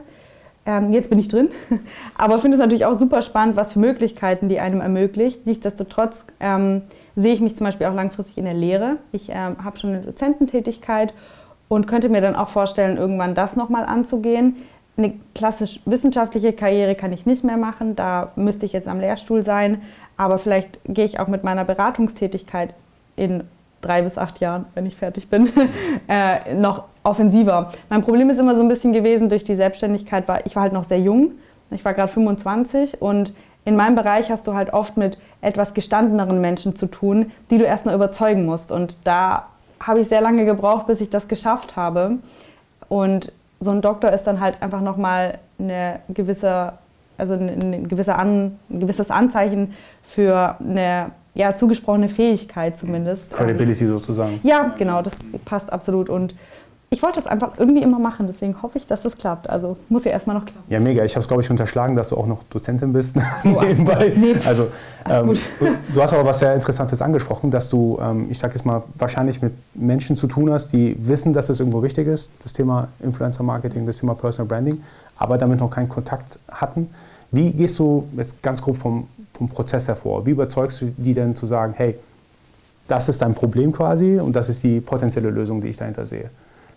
Ähm, 0.65 0.91
jetzt 0.91 1.09
bin 1.09 1.19
ich 1.19 1.27
drin. 1.27 1.49
Aber 2.15 2.39
finde 2.39 2.57
es 2.57 2.61
natürlich 2.61 2.85
auch 2.85 2.97
super 2.97 3.21
spannend, 3.21 3.57
was 3.57 3.73
für 3.73 3.79
Möglichkeiten 3.79 4.49
die 4.49 4.59
einem 4.59 4.81
ermöglicht. 4.81 5.45
Nichtsdestotrotz 5.45 6.15
ähm, 6.39 6.81
sehe 7.15 7.33
ich 7.33 7.41
mich 7.41 7.55
zum 7.55 7.65
Beispiel 7.65 7.87
auch 7.87 7.93
langfristig 7.93 8.37
in 8.37 8.45
der 8.45 8.53
Lehre. 8.53 8.97
Ich 9.11 9.29
ähm, 9.29 9.63
habe 9.63 9.77
schon 9.77 9.91
eine 9.91 10.01
Dozententätigkeit 10.01 11.13
und 11.67 11.87
könnte 11.87 12.09
mir 12.09 12.21
dann 12.21 12.35
auch 12.35 12.49
vorstellen, 12.49 12.97
irgendwann 12.97 13.35
das 13.35 13.55
nochmal 13.55 13.85
anzugehen. 13.85 14.57
Eine 14.97 15.13
klassisch 15.33 15.79
wissenschaftliche 15.85 16.53
Karriere 16.53 16.95
kann 16.95 17.13
ich 17.13 17.25
nicht 17.25 17.43
mehr 17.43 17.57
machen, 17.57 17.95
da 17.95 18.31
müsste 18.35 18.65
ich 18.65 18.73
jetzt 18.73 18.87
am 18.87 18.99
Lehrstuhl 18.99 19.41
sein, 19.41 19.81
aber 20.17 20.37
vielleicht 20.37 20.79
gehe 20.85 21.05
ich 21.05 21.19
auch 21.19 21.27
mit 21.27 21.43
meiner 21.43 21.65
Beratungstätigkeit 21.65 22.73
in 23.15 23.43
drei 23.81 24.01
bis 24.03 24.17
acht 24.17 24.39
Jahren, 24.39 24.65
wenn 24.75 24.85
ich 24.85 24.95
fertig 24.95 25.29
bin, 25.29 25.49
äh, 26.07 26.53
noch 26.53 26.83
offensiver. 27.03 27.71
Mein 27.89 28.03
Problem 28.03 28.29
ist 28.29 28.39
immer 28.39 28.55
so 28.55 28.61
ein 28.61 28.69
bisschen 28.69 28.93
gewesen, 28.93 29.29
durch 29.29 29.43
die 29.43 29.55
Selbstständigkeit 29.55 30.27
war, 30.27 30.45
ich 30.45 30.55
war 30.55 30.63
halt 30.63 30.73
noch 30.73 30.83
sehr 30.83 30.99
jung, 30.99 31.31
ich 31.71 31.83
war 31.83 31.93
gerade 31.93 32.11
25 32.11 33.01
und 33.01 33.33
in 33.65 33.75
meinem 33.75 33.95
Bereich 33.95 34.29
hast 34.29 34.45
du 34.47 34.53
halt 34.53 34.73
oft 34.73 34.97
mit 34.97 35.17
etwas 35.41 35.73
gestandeneren 35.73 36.41
Menschen 36.41 36.75
zu 36.75 36.87
tun, 36.87 37.31
die 37.49 37.57
du 37.57 37.65
erstmal 37.65 37.95
überzeugen 37.95 38.45
musst. 38.45 38.71
Und 38.71 38.97
da 39.03 39.47
habe 39.79 40.01
ich 40.01 40.09
sehr 40.09 40.21
lange 40.21 40.45
gebraucht, 40.45 40.87
bis 40.87 41.01
ich 41.01 41.09
das 41.09 41.27
geschafft 41.27 41.75
habe. 41.75 42.17
Und 42.89 43.31
so 43.59 43.71
ein 43.71 43.81
Doktor 43.81 44.11
ist 44.11 44.25
dann 44.25 44.39
halt 44.39 44.61
einfach 44.61 44.81
nochmal 44.81 45.39
eine 45.59 45.99
gewisse, 46.09 46.73
also 47.17 47.33
ein, 47.33 47.87
gewisser 47.87 48.19
An, 48.19 48.59
ein 48.69 48.79
gewisses 48.81 49.09
Anzeichen 49.09 49.73
für 50.03 50.57
eine 50.59 51.11
ja, 51.33 51.55
zugesprochene 51.55 52.09
Fähigkeit 52.09 52.77
zumindest. 52.77 53.31
Credibility 53.31 53.87
sozusagen. 53.87 54.39
Ja, 54.43 54.73
genau, 54.77 55.01
das 55.01 55.13
passt 55.45 55.71
absolut. 55.71 56.09
Und 56.09 56.35
ich 56.93 57.01
wollte 57.01 57.19
das 57.19 57.25
einfach 57.25 57.57
irgendwie 57.57 57.81
immer 57.81 57.97
machen, 57.97 58.27
deswegen 58.27 58.61
hoffe 58.61 58.77
ich, 58.77 58.85
dass 58.85 59.01
das 59.01 59.17
klappt. 59.17 59.49
Also 59.49 59.77
muss 59.89 60.03
ja 60.03 60.11
erstmal 60.11 60.35
noch 60.35 60.45
klappen. 60.45 60.63
Ja, 60.69 60.79
mega. 60.79 61.03
Ich 61.03 61.15
habe 61.15 61.21
es, 61.21 61.27
glaube 61.27 61.41
ich, 61.41 61.49
unterschlagen, 61.49 61.95
dass 61.95 62.09
du 62.09 62.17
auch 62.17 62.27
noch 62.27 62.43
Dozentin 62.51 62.93
bist 62.93 63.15
nebenbei. 63.43 64.13
Nee. 64.15 64.35
Also, 64.45 64.67
ähm, 65.09 65.35
du 65.91 66.03
hast 66.03 66.13
aber 66.13 66.23
was 66.23 66.37
sehr 66.37 66.53
Interessantes 66.53 67.01
angesprochen, 67.01 67.49
dass 67.49 67.67
du, 67.67 67.97
ähm, 67.99 68.27
ich 68.29 68.37
sage 68.37 68.53
jetzt 68.53 68.63
mal, 68.63 68.83
wahrscheinlich 68.95 69.41
mit 69.41 69.53
Menschen 69.73 70.15
zu 70.15 70.27
tun 70.27 70.51
hast, 70.51 70.71
die 70.71 70.95
wissen, 70.99 71.33
dass 71.33 71.49
es 71.49 71.59
irgendwo 71.59 71.81
wichtig 71.81 72.07
ist, 72.07 72.29
das 72.43 72.53
Thema 72.53 72.87
Influencer 72.99 73.41
Marketing, 73.41 73.87
das 73.87 73.97
Thema 73.97 74.13
Personal 74.13 74.47
Branding, 74.47 74.79
aber 75.17 75.39
damit 75.39 75.59
noch 75.59 75.71
keinen 75.71 75.89
Kontakt 75.89 76.37
hatten. 76.51 76.91
Wie 77.31 77.51
gehst 77.53 77.79
du 77.79 78.07
jetzt 78.15 78.39
ganz 78.43 78.61
grob 78.61 78.77
vom, 78.77 79.07
vom 79.33 79.49
Prozess 79.49 79.87
hervor? 79.87 80.27
Wie 80.27 80.31
überzeugst 80.31 80.79
du 80.81 80.93
die 80.95 81.15
denn 81.15 81.35
zu 81.35 81.47
sagen, 81.47 81.73
hey, 81.75 81.95
das 82.87 83.09
ist 83.09 83.23
dein 83.23 83.33
Problem 83.33 83.71
quasi 83.71 84.19
und 84.19 84.35
das 84.35 84.49
ist 84.49 84.61
die 84.61 84.79
potenzielle 84.79 85.31
Lösung, 85.31 85.59
die 85.59 85.69
ich 85.69 85.77
dahinter 85.77 86.05
sehe? 86.05 86.29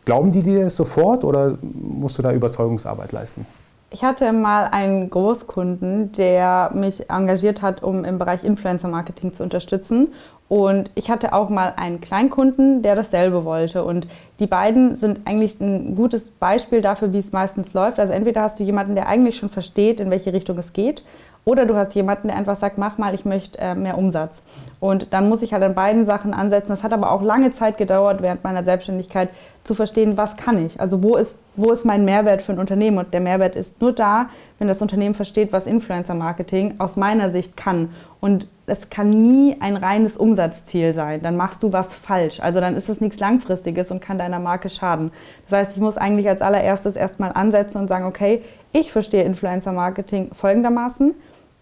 Glauben 0.07 0.31
die 0.31 0.43
dir 0.43 0.65
das 0.65 0.77
sofort 0.77 1.25
oder 1.25 1.59
musst 1.63 2.17
du 2.17 2.23
da 2.23 2.33
Überzeugungsarbeit 2.33 3.11
leisten? 3.11 3.45
Ich 3.91 4.05
hatte 4.05 4.33
mal 4.33 4.67
einen 4.71 5.11
Großkunden, 5.11 6.13
der 6.13 6.71
mich 6.75 7.11
engagiert 7.11 7.61
hat, 7.61 7.83
um 7.83 8.05
im 8.05 8.19
Bereich 8.19 8.45
Influencer 8.45 8.87
Marketing 8.87 9.35
zu 9.35 9.43
unterstützen. 9.43 10.15
Und 10.49 10.91
ich 10.95 11.11
hatte 11.11 11.33
auch 11.33 11.49
mal 11.49 11.75
einen 11.77 12.01
Kleinkunden, 12.01 12.83
der 12.83 12.95
dasselbe 12.95 13.45
wollte. 13.45 13.85
Und 13.85 14.07
die 14.39 14.47
beiden 14.47 14.97
sind 14.97 15.27
eigentlich 15.27 15.61
ein 15.61 15.97
gutes 15.97 16.29
Beispiel 16.29 16.83
dafür, 16.83 17.13
wie 17.13 17.19
es 17.19 17.33
meistens 17.33 17.75
läuft. 17.75 17.99
Also 17.99 18.13
entweder 18.13 18.43
hast 18.43 18.61
du 18.61 18.65
jemanden, 18.65 18.95
der 18.95 19.09
eigentlich 19.09 19.37
schon 19.37 19.49
versteht, 19.49 19.99
in 19.99 20.11
welche 20.11 20.33
Richtung 20.33 20.57
es 20.59 20.73
geht, 20.73 21.03
oder 21.45 21.65
du 21.65 21.77
hast 21.77 21.95
jemanden, 21.95 22.29
der 22.29 22.37
einfach 22.37 22.59
sagt, 22.59 22.77
mach 22.77 22.99
mal, 22.99 23.15
ich 23.15 23.25
möchte 23.25 23.59
äh, 23.59 23.75
mehr 23.75 23.97
Umsatz. 23.97 24.43
Und 24.79 25.13
dann 25.13 25.29
muss 25.29 25.43
ich 25.43 25.53
halt 25.53 25.63
an 25.63 25.75
beiden 25.75 26.07
Sachen 26.07 26.35
ansetzen. 26.35 26.69
Das 26.69 26.83
hat 26.83 26.93
aber 26.93 27.11
auch 27.11 27.23
lange 27.23 27.55
Zeit 27.55 27.79
gedauert 27.79 28.21
während 28.23 28.45
meiner 28.45 28.63
Selbstständigkeit 28.63 29.31
zu 29.65 29.75
verstehen, 29.75 30.17
was 30.17 30.37
kann 30.37 30.65
ich. 30.65 30.81
Also 30.81 31.03
wo 31.03 31.17
ist, 31.17 31.39
wo 31.57 31.73
ist 31.73 31.85
mein 31.85 32.05
Mehrwert 32.05 32.43
für 32.43 32.53
ein 32.53 32.59
Unternehmen? 32.59 32.99
Und 32.99 33.13
der 33.13 33.21
Mehrwert 33.21 33.57
ist 33.57 33.81
nur 33.81 33.93
da, 33.93 34.27
wenn 34.59 34.69
das 34.69 34.83
Unternehmen 34.83 35.15
versteht, 35.15 35.53
was 35.53 35.67
Influencer-Marketing 35.67 36.75
aus 36.79 36.97
meiner 36.97 37.31
Sicht 37.31 37.57
kann. 37.57 37.91
Und 38.21 38.47
es 38.67 38.91
kann 38.91 39.11
nie 39.11 39.57
ein 39.61 39.77
reines 39.77 40.17
Umsatzziel 40.17 40.93
sein. 40.93 41.23
Dann 41.23 41.37
machst 41.37 41.63
du 41.63 41.73
was 41.73 41.95
falsch. 41.95 42.41
Also 42.41 42.61
dann 42.61 42.77
ist 42.77 42.89
es 42.89 43.01
nichts 43.01 43.19
Langfristiges 43.19 43.91
und 43.91 44.01
kann 44.01 44.19
deiner 44.19 44.39
Marke 44.39 44.69
schaden. 44.69 45.11
Das 45.49 45.59
heißt, 45.59 45.77
ich 45.77 45.83
muss 45.83 45.97
eigentlich 45.97 46.29
als 46.29 46.43
allererstes 46.43 46.97
erstmal 46.97 47.33
ansetzen 47.33 47.79
und 47.79 47.89
sagen, 47.89 48.05
okay, 48.05 48.43
ich 48.73 48.93
verstehe 48.93 49.23
Influencer-Marketing 49.23 50.31
folgendermaßen 50.35 51.15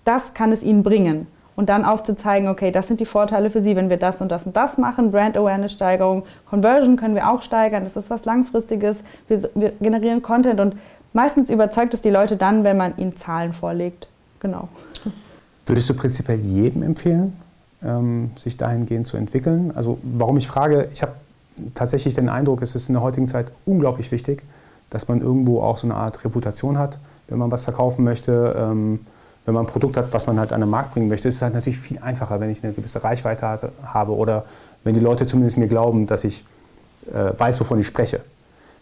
das 0.05 0.35
kann 0.35 0.53
es 0.53 0.62
ihnen 0.62 0.83
bringen. 0.83 1.27
Und 1.57 1.69
dann 1.69 1.85
aufzuzeigen, 1.85 2.49
okay, 2.49 2.73
das 2.73 2.88
sind 2.88 2.99
die 2.99 3.07
Vorteile 3.07 3.49
für 3.49 3.61
sie, 3.61 3.77
wenn 3.77 3.88
wir 3.88 3.97
das 3.97 4.21
und 4.21 4.29
das 4.29 4.45
und 4.45 4.57
das 4.57 4.77
machen. 4.77 5.12
Brand 5.12 5.37
Awareness 5.37 5.73
Steigerung, 5.73 6.25
Conversion 6.51 6.97
können 6.97 7.14
wir 7.14 7.31
auch 7.31 7.43
steigern, 7.43 7.85
das 7.85 7.97
ist 7.97 8.11
was 8.11 8.25
Langfristiges. 8.25 8.97
Wir, 9.29 9.49
wir 9.55 9.73
generieren 9.81 10.21
Content 10.21 10.59
und 10.61 10.77
meistens 11.12 11.51
überzeugt 11.51 11.95
es 11.95 12.01
die 12.01 12.11
Leute 12.11 12.37
dann, 12.37 12.64
wenn 12.64 12.77
man 12.77 12.97
ihnen 12.97 13.17
Zahlen 13.17 13.53
vorlegt. 13.53 14.09
Genau. 14.40 14.69
Würdest 15.67 15.88
du 15.88 15.95
prinzipiell 15.95 16.38
jedem 16.40 16.83
empfehlen, 16.83 17.35
ähm, 17.83 18.33
sich 18.37 18.57
dahingehend 18.57 19.07
zu 19.07 19.17
entwickeln? 19.17 19.73
Also 19.75 19.99
warum 20.03 20.37
ich 20.37 20.49
frage, 20.49 20.88
ich 20.93 21.03
habe 21.03 21.12
tatsächlich 21.75 22.14
den 22.14 22.29
Eindruck, 22.29 22.62
es 22.62 22.75
ist 22.75 22.88
in 22.88 22.95
der 22.95 23.03
heutigen 23.03 23.29
Zeit 23.29 23.47
unglaublich 23.64 24.11
wichtig, 24.11 24.43
dass 24.90 25.09
man 25.09 25.21
irgendwo 25.21 25.61
auch 25.61 25.79
so 25.79 25.87
eine 25.87 25.95
Art 25.95 26.25
Reputation 26.25 26.79
hat, 26.79 26.99
wenn 27.29 27.38
man 27.38 27.51
was 27.51 27.64
verkaufen 27.64 28.05
möchte. 28.05 28.55
Wenn 29.45 29.55
man 29.55 29.65
ein 29.65 29.69
Produkt 29.69 29.97
hat, 29.97 30.13
was 30.13 30.27
man 30.27 30.39
halt 30.39 30.53
an 30.53 30.61
den 30.61 30.71
Markt 30.71 30.93
bringen 30.95 31.09
möchte, 31.09 31.29
ist 31.29 31.37
es 31.37 31.43
halt 31.43 31.55
natürlich 31.55 31.79
viel 31.79 31.99
einfacher, 31.99 32.41
wenn 32.41 32.51
ich 32.51 32.65
eine 32.65 32.73
gewisse 32.73 33.05
Reichweite 33.05 33.73
habe 33.85 34.13
oder 34.13 34.45
wenn 34.85 34.95
die 34.95 35.01
Leute 35.01 35.27
zumindest 35.27 35.59
mir 35.59 35.67
glauben, 35.67 36.07
dass 36.07 36.25
ich 36.25 36.45
äh, 37.13 37.39
weiß, 37.39 37.61
wovon 37.61 37.81
ich 37.81 37.87
spreche. 37.87 38.21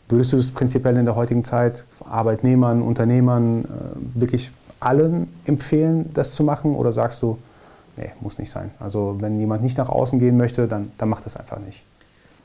Würdest 0.09 0.33
du 0.33 0.37
das 0.37 0.51
prinzipiell 0.51 0.97
in 0.97 1.05
der 1.05 1.17
heutigen 1.17 1.45
Zeit 1.45 1.85
Arbeitnehmern, 2.09 2.83
Unternehmern 2.83 3.65
äh, 3.65 4.21
wirklich 4.21 4.51
allen 4.79 5.29
empfehlen, 5.47 6.11
das 6.15 6.33
zu 6.33 6.45
machen? 6.45 6.75
Oder 6.75 6.93
sagst 6.93 7.23
du, 7.23 7.39
nee, 7.97 8.11
muss 8.21 8.39
nicht 8.39 8.51
sein. 8.51 8.71
Also 8.79 9.17
wenn 9.21 9.39
jemand 9.41 9.63
nicht 9.63 9.79
nach 9.79 9.89
außen 9.89 10.19
gehen 10.19 10.37
möchte, 10.37 10.69
dann, 10.69 10.93
dann 10.99 11.09
macht 11.09 11.27
das 11.27 11.37
einfach 11.37 11.59
nicht. 11.59 11.83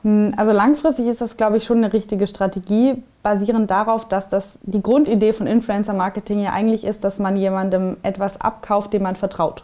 Hm, 0.03 0.33
also 0.37 0.51
langfristig 0.51 1.07
ist 1.07 1.21
das, 1.21 1.37
glaube 1.37 1.57
ich, 1.57 1.63
schon 1.63 1.77
eine 1.77 1.93
richtige 1.93 2.27
Strategie, 2.27 3.03
basierend 3.23 3.69
darauf, 3.69 4.07
dass 4.07 4.29
das 4.29 4.45
die 4.61 4.81
Grundidee 4.81 5.33
von 5.33 5.47
Influencer-Marketing 5.47 6.39
ja 6.39 6.51
eigentlich 6.51 6.83
ist, 6.83 7.03
dass 7.03 7.19
man 7.19 7.35
jemandem 7.35 7.97
etwas 8.03 8.39
abkauft, 8.39 8.93
dem 8.93 9.03
man 9.03 9.15
vertraut, 9.15 9.63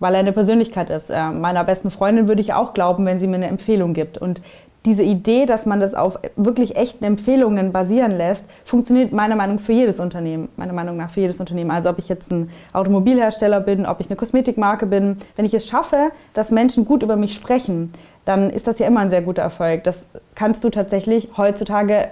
weil 0.00 0.14
er 0.14 0.20
eine 0.20 0.32
Persönlichkeit 0.32 0.90
ist. 0.90 1.10
Äh, 1.10 1.30
meiner 1.30 1.64
besten 1.64 1.90
Freundin 1.90 2.28
würde 2.28 2.40
ich 2.40 2.54
auch 2.54 2.74
glauben, 2.74 3.06
wenn 3.06 3.20
sie 3.20 3.26
mir 3.26 3.36
eine 3.36 3.48
Empfehlung 3.48 3.94
gibt. 3.94 4.18
Und 4.18 4.42
diese 4.84 5.02
Idee, 5.02 5.46
dass 5.46 5.64
man 5.64 5.80
das 5.80 5.94
auf 5.94 6.18
wirklich 6.36 6.76
echten 6.76 7.04
Empfehlungen 7.04 7.72
basieren 7.72 8.12
lässt, 8.12 8.44
funktioniert 8.64 9.12
meiner 9.12 9.34
Meinung 9.34 9.58
für 9.58 9.72
jedes 9.72 9.98
Unternehmen. 9.98 10.48
Meiner 10.56 10.74
Meinung 10.74 10.96
nach 10.98 11.10
für 11.10 11.20
jedes 11.20 11.40
Unternehmen. 11.40 11.70
Also 11.70 11.88
ob 11.88 11.98
ich 11.98 12.08
jetzt 12.08 12.30
ein 12.30 12.50
Automobilhersteller 12.74 13.60
bin, 13.60 13.86
ob 13.86 14.00
ich 14.00 14.08
eine 14.08 14.16
Kosmetikmarke 14.16 14.84
bin, 14.84 15.18
wenn 15.36 15.46
ich 15.46 15.54
es 15.54 15.66
schaffe, 15.66 16.10
dass 16.34 16.50
Menschen 16.50 16.84
gut 16.84 17.02
über 17.02 17.16
mich 17.16 17.34
sprechen, 17.34 17.94
dann 18.24 18.50
ist 18.50 18.66
das 18.66 18.78
ja 18.78 18.86
immer 18.86 19.00
ein 19.00 19.10
sehr 19.10 19.22
guter 19.22 19.42
Erfolg. 19.42 19.84
Das 19.84 20.04
kannst 20.34 20.64
du 20.64 20.70
tatsächlich 20.70 21.28
heutzutage 21.36 22.08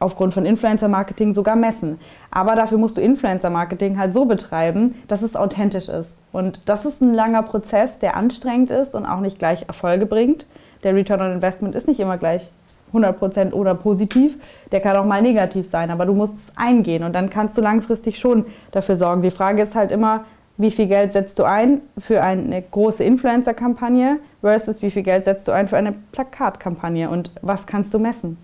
aufgrund 0.00 0.34
von 0.34 0.44
Influencer-Marketing 0.44 1.34
sogar 1.34 1.56
messen. 1.56 2.00
Aber 2.30 2.56
dafür 2.56 2.78
musst 2.78 2.96
du 2.96 3.00
Influencer-Marketing 3.00 3.98
halt 3.98 4.12
so 4.12 4.24
betreiben, 4.24 4.94
dass 5.08 5.22
es 5.22 5.36
authentisch 5.36 5.88
ist. 5.88 6.14
Und 6.32 6.68
das 6.68 6.84
ist 6.84 7.00
ein 7.00 7.14
langer 7.14 7.42
Prozess, 7.42 7.98
der 7.98 8.16
anstrengend 8.16 8.70
ist 8.70 8.94
und 8.94 9.06
auch 9.06 9.20
nicht 9.20 9.38
gleich 9.38 9.64
Erfolge 9.68 10.06
bringt 10.06 10.46
der 10.84 10.94
Return 10.94 11.20
on 11.20 11.32
Investment 11.32 11.74
ist 11.74 11.88
nicht 11.88 11.98
immer 11.98 12.18
gleich 12.18 12.50
100% 12.92 13.52
oder 13.52 13.74
positiv, 13.74 14.36
der 14.70 14.80
kann 14.80 14.96
auch 14.96 15.04
mal 15.04 15.20
negativ 15.20 15.68
sein, 15.68 15.90
aber 15.90 16.06
du 16.06 16.14
musst 16.14 16.34
es 16.34 16.52
eingehen 16.54 17.02
und 17.02 17.12
dann 17.12 17.28
kannst 17.28 17.56
du 17.56 17.60
langfristig 17.60 18.20
schon 18.20 18.44
dafür 18.70 18.94
sorgen. 18.94 19.22
Die 19.22 19.32
Frage 19.32 19.62
ist 19.62 19.74
halt 19.74 19.90
immer, 19.90 20.24
wie 20.56 20.70
viel 20.70 20.86
Geld 20.86 21.12
setzt 21.12 21.40
du 21.40 21.44
ein 21.44 21.80
für 21.98 22.22
eine 22.22 22.62
große 22.62 23.02
Influencer-Kampagne 23.02 24.18
versus 24.44 24.82
wie 24.82 24.90
viel 24.90 25.02
Geld 25.02 25.24
setzt 25.24 25.48
du 25.48 25.52
ein 25.52 25.68
für 25.68 25.76
eine 25.76 25.92
Plakatkampagne 26.12 27.10
und 27.10 27.30
was 27.42 27.66
kannst 27.66 27.92
du 27.94 27.98
messen? 27.98 28.36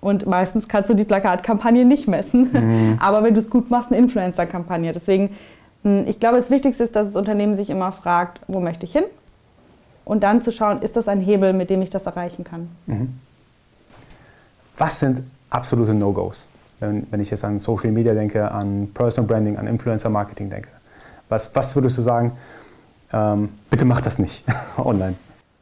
Und 0.00 0.26
meistens 0.26 0.68
kannst 0.68 0.90
du 0.90 0.94
die 0.94 1.04
Plakatkampagne 1.04 1.84
nicht 1.84 2.08
messen, 2.08 2.50
mhm. 2.52 2.98
aber 3.00 3.22
wenn 3.22 3.34
du 3.34 3.40
es 3.40 3.48
gut 3.48 3.70
machst, 3.70 3.90
eine 3.90 3.98
Influencer-Kampagne. 3.98 4.92
Deswegen, 4.92 5.36
hm, 5.82 6.04
ich 6.06 6.20
glaube, 6.20 6.36
das 6.36 6.50
Wichtigste 6.50 6.84
ist, 6.84 6.94
dass 6.94 7.08
das 7.08 7.16
Unternehmen 7.16 7.56
sich 7.56 7.70
immer 7.70 7.92
fragt, 7.92 8.40
wo 8.48 8.60
möchte 8.60 8.84
ich 8.84 8.92
hin? 8.92 9.04
und 10.04 10.22
dann 10.22 10.42
zu 10.42 10.52
schauen, 10.52 10.82
ist 10.82 10.96
das 10.96 11.08
ein 11.08 11.20
Hebel, 11.20 11.52
mit 11.52 11.70
dem 11.70 11.82
ich 11.82 11.90
das 11.90 12.06
erreichen 12.06 12.44
kann. 12.44 12.68
Mhm. 12.86 13.18
Was 14.76 15.00
sind 15.00 15.22
absolute 15.50 15.94
No-Gos, 15.94 16.48
wenn, 16.80 17.06
wenn, 17.10 17.20
ich 17.20 17.30
jetzt 17.30 17.44
an 17.44 17.58
Social 17.58 17.90
Media 17.90 18.12
denke, 18.12 18.50
an 18.50 18.90
Personal 18.92 19.28
Branding, 19.28 19.56
an 19.56 19.66
Influencer 19.66 20.10
Marketing 20.10 20.50
denke? 20.50 20.68
Was, 21.28 21.54
was 21.54 21.74
würdest 21.74 21.96
du 21.96 22.02
sagen, 22.02 22.32
ähm, 23.12 23.50
bitte 23.70 23.84
mach 23.84 24.00
das 24.00 24.18
nicht 24.18 24.44
online? 24.76 25.14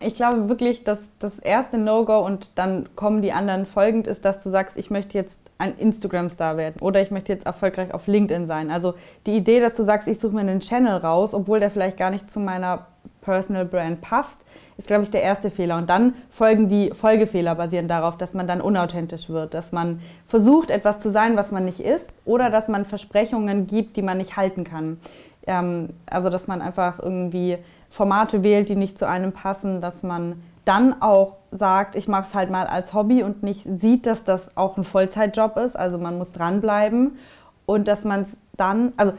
Ich 0.04 0.14
glaube 0.14 0.48
wirklich, 0.48 0.84
dass 0.84 0.98
das 1.18 1.38
erste 1.38 1.78
No-Go 1.78 2.24
und 2.24 2.50
dann 2.56 2.88
kommen 2.96 3.22
die 3.22 3.32
anderen 3.32 3.66
folgend 3.66 4.06
ist, 4.06 4.24
dass 4.24 4.42
du 4.42 4.50
sagst, 4.50 4.76
ich 4.76 4.90
möchte 4.90 5.16
jetzt 5.16 5.36
ein 5.58 5.78
Instagram-Star 5.78 6.56
werden 6.56 6.80
oder 6.80 7.00
ich 7.00 7.10
möchte 7.10 7.32
jetzt 7.32 7.46
erfolgreich 7.46 7.94
auf 7.94 8.06
LinkedIn 8.08 8.46
sein. 8.46 8.70
Also 8.70 8.94
die 9.26 9.36
Idee, 9.36 9.60
dass 9.60 9.74
du 9.74 9.84
sagst, 9.84 10.08
ich 10.08 10.18
suche 10.18 10.34
mir 10.34 10.40
einen 10.40 10.60
Channel 10.60 10.96
raus, 10.96 11.34
obwohl 11.34 11.60
der 11.60 11.70
vielleicht 11.70 11.96
gar 11.96 12.10
nicht 12.10 12.30
zu 12.32 12.40
meiner 12.40 12.86
Personal 13.20 13.64
Brand 13.64 14.00
passt, 14.00 14.40
ist, 14.76 14.88
glaube 14.88 15.04
ich, 15.04 15.10
der 15.10 15.22
erste 15.22 15.50
Fehler. 15.50 15.76
Und 15.76 15.88
dann 15.88 16.14
folgen 16.30 16.68
die 16.68 16.90
Folgefehler 16.90 17.54
basieren 17.54 17.86
darauf, 17.86 18.16
dass 18.16 18.34
man 18.34 18.48
dann 18.48 18.60
unauthentisch 18.60 19.28
wird, 19.28 19.54
dass 19.54 19.70
man 19.70 20.00
versucht, 20.26 20.70
etwas 20.70 20.98
zu 20.98 21.10
sein, 21.10 21.36
was 21.36 21.52
man 21.52 21.64
nicht 21.64 21.80
ist, 21.80 22.06
oder 22.24 22.50
dass 22.50 22.66
man 22.66 22.84
Versprechungen 22.84 23.68
gibt, 23.68 23.96
die 23.96 24.02
man 24.02 24.18
nicht 24.18 24.36
halten 24.36 24.64
kann. 24.64 24.98
Ähm, 25.46 25.90
also, 26.06 26.30
dass 26.30 26.48
man 26.48 26.60
einfach 26.60 26.98
irgendwie 26.98 27.58
Formate 27.92 28.42
wählt, 28.42 28.70
die 28.70 28.74
nicht 28.74 28.98
zu 28.98 29.06
einem 29.06 29.32
passen, 29.32 29.82
dass 29.82 30.02
man 30.02 30.42
dann 30.64 31.02
auch 31.02 31.36
sagt, 31.50 31.94
ich 31.94 32.08
mache 32.08 32.26
es 32.28 32.34
halt 32.34 32.50
mal 32.50 32.66
als 32.66 32.94
Hobby 32.94 33.22
und 33.22 33.42
nicht 33.42 33.66
sieht, 33.80 34.06
dass 34.06 34.24
das 34.24 34.56
auch 34.56 34.78
ein 34.78 34.84
Vollzeitjob 34.84 35.58
ist. 35.58 35.76
Also 35.76 35.98
man 35.98 36.16
muss 36.16 36.32
dranbleiben 36.32 37.18
und 37.66 37.86
dass 37.88 38.04
man 38.04 38.22
es 38.22 38.28
dann, 38.56 38.92
also 38.96 39.12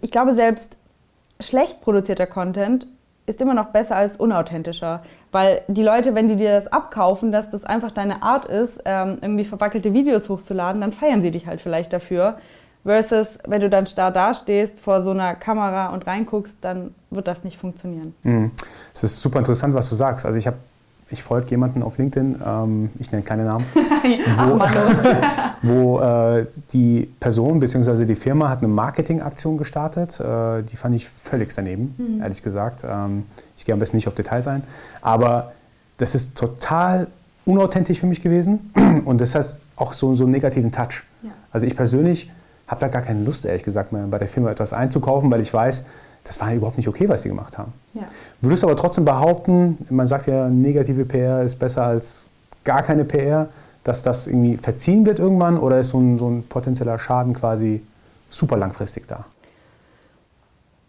ich 0.00 0.10
glaube 0.10 0.34
selbst 0.34 0.78
schlecht 1.40 1.82
produzierter 1.82 2.26
Content 2.26 2.86
ist 3.26 3.40
immer 3.40 3.54
noch 3.54 3.66
besser 3.66 3.96
als 3.96 4.16
unauthentischer. 4.16 5.02
Weil 5.30 5.62
die 5.68 5.82
Leute, 5.82 6.14
wenn 6.14 6.28
die 6.28 6.36
dir 6.36 6.52
das 6.52 6.66
abkaufen, 6.66 7.32
dass 7.32 7.50
das 7.50 7.64
einfach 7.64 7.90
deine 7.90 8.22
Art 8.22 8.46
ist, 8.46 8.80
ähm, 8.86 9.18
irgendwie 9.20 9.44
verwackelte 9.44 9.92
Videos 9.92 10.28
hochzuladen, 10.28 10.80
dann 10.80 10.92
feiern 10.92 11.20
sie 11.20 11.30
dich 11.30 11.46
halt 11.46 11.60
vielleicht 11.60 11.92
dafür. 11.92 12.38
Versus, 12.82 13.28
wenn 13.46 13.60
du 13.60 13.68
dann 13.68 13.86
starr 13.86 14.10
dastehst 14.10 14.80
vor 14.80 15.02
so 15.02 15.10
einer 15.10 15.34
Kamera 15.34 15.88
und 15.88 16.06
reinguckst, 16.06 16.56
dann 16.62 16.94
wird 17.10 17.28
das 17.28 17.44
nicht 17.44 17.58
funktionieren. 17.58 18.14
Mhm. 18.22 18.52
Es 18.94 19.02
ist 19.02 19.20
super 19.20 19.38
interessant, 19.38 19.74
was 19.74 19.90
du 19.90 19.96
sagst. 19.96 20.24
Also 20.24 20.38
ich 20.38 20.46
habe 20.46 20.56
ich 21.12 21.22
folge 21.22 21.50
jemanden 21.50 21.82
auf 21.82 21.98
LinkedIn, 21.98 22.40
ähm, 22.44 22.90
ich 23.00 23.10
nenne 23.10 23.24
keine 23.24 23.44
Namen, 23.44 23.64
wo, 23.72 24.60
wo 25.62 26.00
äh, 26.00 26.46
die 26.72 27.10
Person 27.18 27.58
bzw. 27.58 28.04
die 28.04 28.14
Firma 28.14 28.48
hat 28.48 28.58
eine 28.58 28.68
Marketingaktion 28.68 29.58
gestartet. 29.58 30.20
Äh, 30.20 30.62
die 30.62 30.76
fand 30.76 30.94
ich 30.94 31.08
völlig 31.08 31.52
daneben, 31.54 31.94
mhm. 31.98 32.22
ehrlich 32.22 32.42
gesagt. 32.42 32.84
Ähm, 32.88 33.24
ich 33.56 33.64
gehe 33.64 33.72
am 33.72 33.80
besten 33.80 33.96
nicht 33.96 34.06
auf 34.08 34.14
Details 34.14 34.46
ein. 34.46 34.62
Aber 35.02 35.52
das 35.98 36.14
ist 36.14 36.36
total 36.36 37.08
unauthentisch 37.44 37.98
für 37.98 38.06
mich 38.06 38.22
gewesen 38.22 38.72
und 39.04 39.20
das 39.20 39.34
heißt 39.34 39.60
auch 39.76 39.92
so, 39.92 40.14
so 40.14 40.24
einen 40.24 40.32
negativen 40.32 40.70
Touch. 40.70 41.02
Ja. 41.22 41.30
Also 41.50 41.66
ich 41.66 41.74
persönlich 41.76 42.30
habe 42.70 42.80
da 42.80 42.88
gar 42.88 43.02
keine 43.02 43.24
Lust, 43.24 43.44
ehrlich 43.44 43.64
gesagt, 43.64 43.92
mehr 43.92 44.06
bei 44.06 44.18
der 44.18 44.28
Firma 44.28 44.50
etwas 44.50 44.72
einzukaufen, 44.72 45.30
weil 45.30 45.40
ich 45.40 45.52
weiß, 45.52 45.84
das 46.24 46.40
war 46.40 46.52
überhaupt 46.54 46.76
nicht 46.76 46.88
okay, 46.88 47.08
was 47.08 47.22
sie 47.22 47.28
gemacht 47.28 47.58
haben. 47.58 47.72
Ja. 47.94 48.02
Würdest 48.40 48.62
du 48.62 48.68
aber 48.68 48.76
trotzdem 48.76 49.04
behaupten, 49.04 49.76
man 49.88 50.06
sagt 50.06 50.26
ja, 50.26 50.48
negative 50.48 51.04
PR 51.04 51.42
ist 51.42 51.58
besser 51.58 51.84
als 51.84 52.24
gar 52.62 52.82
keine 52.82 53.04
PR, 53.04 53.48
dass 53.82 54.02
das 54.02 54.26
irgendwie 54.26 54.56
verziehen 54.56 55.06
wird 55.06 55.18
irgendwann 55.18 55.58
oder 55.58 55.80
ist 55.80 55.90
so 55.90 55.98
ein, 55.98 56.18
so 56.18 56.28
ein 56.28 56.44
potenzieller 56.44 56.98
Schaden 56.98 57.34
quasi 57.34 57.82
super 58.28 58.56
langfristig 58.56 59.08
da? 59.08 59.24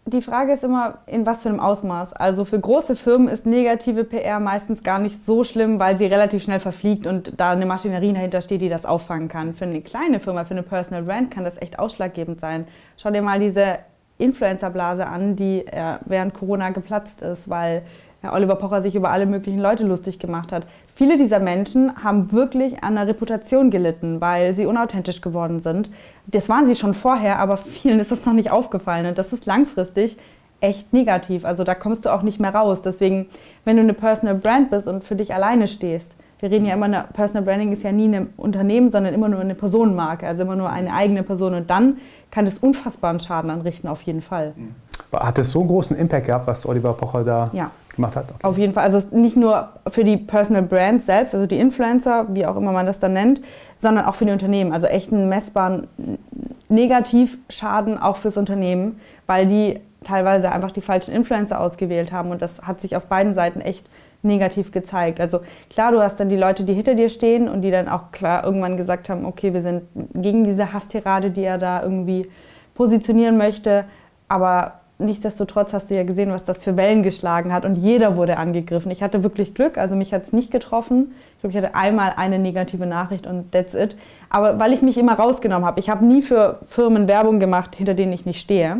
Die 0.04 0.20
Frage 0.20 0.54
ist 0.54 0.64
immer, 0.64 0.98
in 1.06 1.24
was 1.26 1.42
für 1.42 1.48
einem 1.48 1.60
Ausmaß. 1.60 2.12
Also 2.12 2.44
für 2.44 2.58
große 2.58 2.96
Firmen 2.96 3.28
ist 3.28 3.46
negative 3.46 4.02
PR 4.02 4.40
meistens 4.40 4.82
gar 4.82 4.98
nicht 4.98 5.24
so 5.24 5.44
schlimm, 5.44 5.78
weil 5.78 5.96
sie 5.96 6.06
relativ 6.06 6.42
schnell 6.42 6.58
verfliegt 6.58 7.06
und 7.06 7.34
da 7.38 7.52
eine 7.52 7.66
Maschinerie 7.66 8.12
dahinter 8.12 8.42
steht, 8.42 8.62
die 8.62 8.68
das 8.68 8.84
auffangen 8.84 9.28
kann. 9.28 9.54
Für 9.54 9.64
eine 9.64 9.80
kleine 9.80 10.18
Firma, 10.18 10.44
für 10.44 10.54
eine 10.54 10.64
Personal 10.64 11.04
Brand 11.04 11.30
kann 11.30 11.44
das 11.44 11.60
echt 11.62 11.78
ausschlaggebend 11.78 12.40
sein. 12.40 12.66
Schau 12.96 13.12
dir 13.12 13.22
mal 13.22 13.38
diese 13.38 13.78
Influencer-Blase 14.18 15.06
an, 15.06 15.36
die 15.36 15.64
äh, 15.68 15.98
während 16.04 16.34
Corona 16.34 16.70
geplatzt 16.70 17.22
ist, 17.22 17.48
weil 17.48 17.82
äh, 18.24 18.28
Oliver 18.28 18.56
Pocher 18.56 18.82
sich 18.82 18.96
über 18.96 19.10
alle 19.10 19.26
möglichen 19.26 19.60
Leute 19.60 19.84
lustig 19.84 20.18
gemacht 20.18 20.50
hat. 20.50 20.66
Viele 20.94 21.16
dieser 21.16 21.40
Menschen 21.40 22.04
haben 22.04 22.32
wirklich 22.32 22.84
an 22.84 22.96
der 22.96 23.06
Reputation 23.06 23.70
gelitten, 23.70 24.20
weil 24.20 24.54
sie 24.54 24.66
unauthentisch 24.66 25.22
geworden 25.22 25.60
sind. 25.60 25.90
Das 26.26 26.48
waren 26.50 26.66
sie 26.66 26.76
schon 26.76 26.92
vorher, 26.92 27.38
aber 27.38 27.56
vielen 27.56 27.98
ist 27.98 28.12
das 28.12 28.26
noch 28.26 28.34
nicht 28.34 28.50
aufgefallen 28.50 29.06
und 29.06 29.16
das 29.16 29.32
ist 29.32 29.46
langfristig 29.46 30.18
echt 30.60 30.92
negativ. 30.92 31.44
Also 31.44 31.64
da 31.64 31.74
kommst 31.74 32.04
du 32.04 32.10
auch 32.10 32.22
nicht 32.22 32.40
mehr 32.40 32.54
raus. 32.54 32.82
Deswegen, 32.82 33.26
wenn 33.64 33.76
du 33.76 33.82
eine 33.82 33.94
Personal 33.94 34.36
Brand 34.36 34.70
bist 34.70 34.86
und 34.86 35.02
für 35.02 35.16
dich 35.16 35.34
alleine 35.34 35.66
stehst, 35.66 36.06
wir 36.40 36.50
reden 36.50 36.66
ja 36.66 36.74
immer, 36.74 36.86
eine 36.86 37.04
Personal 37.12 37.44
Branding 37.44 37.72
ist 37.72 37.84
ja 37.84 37.92
nie 37.92 38.08
ein 38.08 38.32
Unternehmen, 38.36 38.90
sondern 38.90 39.14
immer 39.14 39.28
nur 39.28 39.40
eine 39.40 39.54
Personenmarke, 39.54 40.26
also 40.26 40.42
immer 40.42 40.56
nur 40.56 40.70
eine 40.70 40.92
eigene 40.92 41.22
Person. 41.22 41.54
Und 41.54 41.70
dann 41.70 41.98
kann 42.30 42.46
es 42.46 42.58
unfassbaren 42.58 43.20
Schaden 43.20 43.50
anrichten, 43.50 43.88
auf 43.88 44.02
jeden 44.02 44.22
Fall. 44.22 44.52
Hat 45.12 45.38
es 45.38 45.52
so 45.52 45.60
einen 45.60 45.68
großen 45.68 45.96
Impact 45.96 46.26
gehabt, 46.26 46.46
was 46.46 46.66
Oliver 46.66 46.94
Pocher 46.94 47.24
da 47.24 47.50
ja. 47.52 47.70
gemacht 47.94 48.16
hat? 48.16 48.26
Okay. 48.30 48.44
Auf 48.44 48.58
jeden 48.58 48.72
Fall. 48.72 48.84
Also 48.84 49.02
nicht 49.10 49.36
nur 49.36 49.68
für 49.88 50.04
die 50.04 50.16
Personal 50.16 50.62
Brands 50.62 51.06
selbst, 51.06 51.34
also 51.34 51.46
die 51.46 51.58
Influencer, 51.58 52.26
wie 52.30 52.46
auch 52.46 52.56
immer 52.56 52.72
man 52.72 52.86
das 52.86 52.98
dann 52.98 53.12
nennt, 53.12 53.40
sondern 53.80 54.06
auch 54.06 54.14
für 54.14 54.24
die 54.24 54.32
Unternehmen. 54.32 54.72
Also 54.72 54.86
echt 54.86 55.12
einen 55.12 55.28
messbaren 55.28 55.88
Negativschaden 56.68 58.00
auch 58.00 58.16
fürs 58.16 58.36
Unternehmen, 58.36 59.00
weil 59.26 59.46
die 59.46 59.80
teilweise 60.04 60.50
einfach 60.50 60.70
die 60.70 60.80
falschen 60.80 61.12
Influencer 61.12 61.60
ausgewählt 61.60 62.12
haben. 62.12 62.30
Und 62.30 62.42
das 62.42 62.60
hat 62.62 62.80
sich 62.80 62.96
auf 62.96 63.06
beiden 63.06 63.34
Seiten 63.34 63.60
echt 63.60 63.84
negativ 64.22 64.70
gezeigt. 64.72 65.20
Also 65.20 65.40
klar, 65.68 65.92
du 65.92 66.00
hast 66.00 66.18
dann 66.20 66.28
die 66.28 66.36
Leute, 66.36 66.64
die 66.64 66.74
hinter 66.74 66.94
dir 66.94 67.08
stehen 67.08 67.48
und 67.48 67.62
die 67.62 67.70
dann 67.70 67.88
auch 67.88 68.12
klar 68.12 68.44
irgendwann 68.44 68.76
gesagt 68.76 69.08
haben, 69.08 69.26
okay, 69.26 69.52
wir 69.52 69.62
sind 69.62 69.82
gegen 70.14 70.44
diese 70.44 70.72
Hasstirade, 70.72 71.30
die 71.30 71.42
er 71.42 71.58
da 71.58 71.82
irgendwie 71.82 72.28
positionieren 72.74 73.36
möchte. 73.36 73.84
Aber 74.28 74.74
nichtsdestotrotz 75.04 75.72
hast 75.72 75.90
du 75.90 75.94
ja 75.94 76.02
gesehen, 76.02 76.30
was 76.30 76.44
das 76.44 76.62
für 76.62 76.76
Wellen 76.76 77.02
geschlagen 77.02 77.52
hat 77.52 77.64
und 77.64 77.76
jeder 77.76 78.16
wurde 78.16 78.36
angegriffen. 78.36 78.90
Ich 78.90 79.02
hatte 79.02 79.22
wirklich 79.22 79.54
Glück, 79.54 79.78
also 79.78 79.96
mich 79.96 80.12
hat 80.12 80.24
es 80.24 80.32
nicht 80.32 80.50
getroffen. 80.50 81.12
Ich 81.34 81.40
glaube, 81.40 81.56
ich 81.56 81.62
hatte 81.62 81.74
einmal 81.74 82.14
eine 82.16 82.38
negative 82.38 82.86
Nachricht 82.86 83.26
und 83.26 83.52
that's 83.52 83.74
it. 83.74 83.96
Aber 84.30 84.58
weil 84.58 84.72
ich 84.72 84.82
mich 84.82 84.96
immer 84.96 85.14
rausgenommen 85.14 85.66
habe, 85.66 85.80
ich 85.80 85.90
habe 85.90 86.04
nie 86.04 86.22
für 86.22 86.60
Firmen 86.68 87.08
Werbung 87.08 87.40
gemacht, 87.40 87.74
hinter 87.76 87.94
denen 87.94 88.12
ich 88.12 88.24
nicht 88.24 88.40
stehe. 88.40 88.78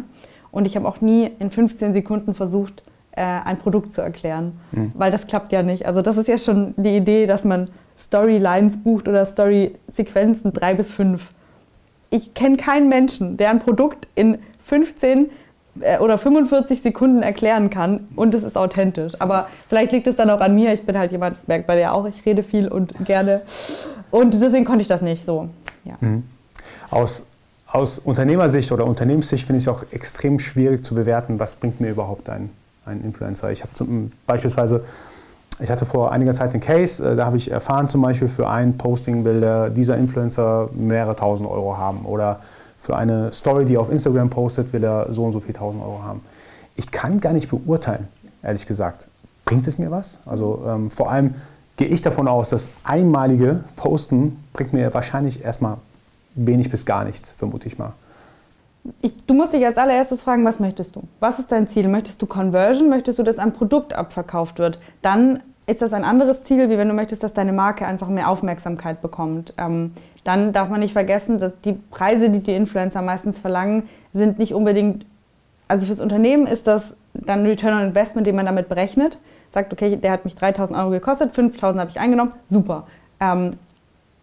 Und 0.50 0.66
ich 0.66 0.76
habe 0.76 0.87
auch 0.87 1.00
nie 1.00 1.30
in 1.38 1.50
15 1.50 1.92
Sekunden 1.92 2.35
versucht, 2.35 2.82
äh, 3.12 3.22
ein 3.22 3.58
Produkt 3.58 3.92
zu 3.92 4.00
erklären, 4.00 4.58
mhm. 4.72 4.92
weil 4.94 5.11
das 5.11 5.26
klappt 5.26 5.52
ja 5.52 5.62
nicht. 5.62 5.87
Also 5.87 6.02
das 6.02 6.16
ist 6.16 6.28
ja 6.28 6.38
schon 6.38 6.74
die 6.76 6.96
Idee, 6.96 7.26
dass 7.26 7.44
man 7.44 7.68
Storylines 7.98 8.82
bucht 8.82 9.08
oder 9.08 9.26
Story-Sequenzen 9.26 10.52
drei 10.52 10.74
bis 10.74 10.90
fünf. 10.90 11.32
Ich 12.11 12.35
kenne 12.35 12.56
keinen 12.56 12.88
Menschen, 12.88 13.37
der 13.37 13.50
ein 13.50 13.58
Produkt 13.58 14.06
in 14.14 14.38
15 14.64 15.26
äh, 15.26 15.28
oder 16.00 16.18
45 16.18 16.82
Sekunden 16.82 17.22
erklären 17.22 17.70
kann 17.70 18.08
und 18.14 18.35
es 18.35 18.42
ist 18.42 18.56
authentisch. 18.56 19.14
Aber 19.20 19.48
vielleicht 19.68 19.92
liegt 19.92 20.06
es 20.06 20.16
dann 20.16 20.30
auch 20.30 20.40
an 20.40 20.54
mir. 20.54 20.72
Ich 20.72 20.82
bin 20.82 20.98
halt 20.98 21.12
jemand, 21.12 21.38
das 21.38 21.48
merkt 21.48 21.66
man 21.66 21.78
ja 21.78 21.92
auch, 21.92 22.06
ich 22.06 22.24
rede 22.26 22.42
viel 22.42 22.68
und 22.68 22.92
gerne. 23.06 23.42
Und 24.11 24.35
deswegen 24.35 24.64
konnte 24.64 24.82
ich 24.82 24.88
das 24.88 25.00
nicht 25.00 25.24
so. 25.24 25.48
Ja. 25.85 25.94
Mhm. 26.00 26.24
Aus, 26.90 27.24
aus 27.66 27.98
Unternehmersicht 27.98 28.70
oder 28.70 28.85
Unternehmenssicht 28.85 29.46
finde 29.46 29.58
ich 29.58 29.64
es 29.64 29.68
auch 29.68 29.85
extrem 29.92 30.38
schwierig 30.38 30.85
zu 30.85 30.94
bewerten, 30.94 31.40
was 31.40 31.54
bringt 31.54 31.80
mir 31.80 31.90
überhaupt 31.90 32.28
ein, 32.28 32.50
ein 32.85 33.02
Influencer. 33.02 33.50
Ich 33.50 33.62
habe 33.62 33.72
beispielsweise 34.26 34.85
ich 35.61 35.70
hatte 35.70 35.87
vor 35.87 36.12
einiger 36.12 36.32
Zeit 36.32 36.52
einen 36.52 36.61
Case, 36.61 37.12
äh, 37.12 37.14
da 37.14 37.26
habe 37.26 37.37
ich 37.37 37.50
erfahren 37.50 37.88
zum 37.88 38.02
Beispiel, 38.02 38.28
für 38.28 38.48
ein 38.48 38.76
Posting 38.78 39.24
will 39.24 39.70
dieser 39.70 39.96
Influencer 39.96 40.68
mehrere 40.74 41.14
tausend 41.14 41.48
Euro 41.48 41.76
haben 41.76 42.04
oder 42.04 42.40
für 42.83 42.97
eine 42.97 43.33
Story, 43.33 43.64
die 43.64 43.77
er 43.77 43.81
auf 43.81 43.90
Instagram 43.90 44.29
postet, 44.29 44.73
will 44.73 44.83
er 44.83 45.07
so 45.12 45.25
und 45.25 45.33
so 45.33 45.38
viel 45.38 45.55
tausend 45.55 45.85
Euro 45.85 46.03
haben. 46.03 46.21
Ich 46.75 46.90
kann 46.90 47.21
gar 47.21 47.33
nicht 47.33 47.49
beurteilen, 47.49 48.09
ehrlich 48.42 48.66
gesagt. 48.66 49.07
Bringt 49.45 49.68
es 49.68 49.79
mir 49.79 49.92
was? 49.92 50.18
Also 50.27 50.64
ähm, 50.66 50.90
vor 50.90 51.09
allem 51.09 51.37
gehe 51.77 51.87
ich 51.87 52.03
davon 52.03 52.27
aus, 52.27 52.49
dass 52.49 52.73
einmalige 52.83 53.62
Posten 53.77 54.42
bringt 54.53 54.73
mir 54.73 54.92
wahrscheinlich 54.92 55.45
erstmal 55.45 55.77
wenig 56.35 56.71
bis 56.73 56.85
gar 56.85 57.05
nichts, 57.05 57.31
vermute 57.31 57.68
ich 57.68 57.79
mal. 57.79 57.92
Ich, 59.01 59.14
du 59.27 59.35
musst 59.35 59.53
dich 59.53 59.64
als 59.64 59.79
allererstes 59.79 60.21
fragen, 60.21 60.45
was 60.45 60.59
möchtest 60.59 60.97
du? 60.97 61.05
Was 61.21 61.38
ist 61.38 61.53
dein 61.53 61.68
Ziel? 61.68 61.87
Möchtest 61.87 62.21
du 62.21 62.27
Conversion? 62.27 62.88
Möchtest 62.88 63.16
du, 63.16 63.23
dass 63.23 63.38
ein 63.38 63.53
Produkt 63.53 63.92
abverkauft 63.92 64.59
wird? 64.59 64.81
Dann 65.03 65.40
ist 65.66 65.83
das 65.83 65.92
ein 65.92 66.05
anderes 66.05 66.42
Ziel, 66.42 66.68
wie 66.70 66.79
wenn 66.79 66.88
du 66.88 66.94
möchtest, 66.94 67.22
dass 67.22 67.33
deine 67.33 67.53
Marke 67.53 67.87
einfach 67.87 68.09
mehr 68.09 68.29
Aufmerksamkeit 68.29 69.01
bekommt. 69.01 69.55
Ähm, 69.59 69.92
dann 70.25 70.53
darf 70.53 70.68
man 70.68 70.81
nicht 70.81 70.92
vergessen, 70.92 71.38
dass 71.38 71.53
die 71.61 71.72
Preise, 71.72 72.31
die 72.31 72.40
die 72.40 72.55
Influencer 72.55 73.03
meistens 73.03 73.38
verlangen, 73.38 73.88
sind 74.12 74.38
nicht 74.38 74.55
unbedingt, 74.55 75.07
also 75.68 75.87
fürs 75.87 76.01
Unternehmen 76.01 76.46
ist 76.46 76.66
das 76.66 76.94
dann 77.14 77.46
Return 77.46 77.75
on 77.75 77.87
Investment, 77.87 78.27
den 78.27 78.37
man 78.37 78.46
damit 78.46 78.68
berechnet. 78.68 79.18
Sagt, 79.53 79.72
okay, 79.72 79.96
der 79.96 80.12
hat 80.12 80.25
mich 80.25 80.35
3000 80.35 80.79
Euro 80.79 80.90
gekostet, 80.90 81.35
5000 81.35 81.81
habe 81.81 81.90
ich 81.90 82.01
eingenommen, 82.01 82.33
super. 82.48 82.87
Ähm, 83.20 83.51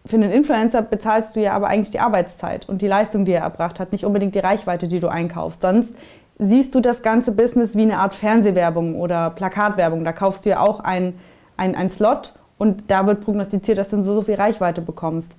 für 0.06 0.16
einen 0.16 0.30
Influencer 0.30 0.82
bezahlst 0.82 1.36
du 1.36 1.40
ja 1.40 1.52
aber 1.52 1.68
eigentlich 1.68 1.90
die 1.90 2.00
Arbeitszeit 2.00 2.68
und 2.68 2.82
die 2.82 2.86
Leistung, 2.86 3.24
die 3.24 3.32
er 3.32 3.42
erbracht 3.42 3.78
hat, 3.78 3.92
nicht 3.92 4.04
unbedingt 4.04 4.34
die 4.34 4.40
Reichweite, 4.40 4.88
die 4.88 4.98
du 4.98 5.08
einkaufst. 5.08 5.62
Sonst 5.62 5.94
siehst 6.38 6.74
du 6.74 6.80
das 6.80 7.02
ganze 7.02 7.32
Business 7.32 7.76
wie 7.76 7.82
eine 7.82 7.98
Art 7.98 8.14
Fernsehwerbung 8.14 8.96
oder 8.96 9.30
Plakatwerbung. 9.30 10.04
Da 10.04 10.12
kaufst 10.12 10.46
du 10.46 10.50
ja 10.50 10.60
auch 10.60 10.80
ein 10.80 11.14
ein, 11.60 11.74
ein 11.76 11.90
Slot 11.90 12.32
und 12.58 12.90
da 12.90 13.06
wird 13.06 13.20
prognostiziert, 13.20 13.78
dass 13.78 13.90
du 13.90 14.02
so, 14.02 14.14
so 14.14 14.22
viel 14.22 14.34
Reichweite 14.34 14.80
bekommst. 14.80 15.30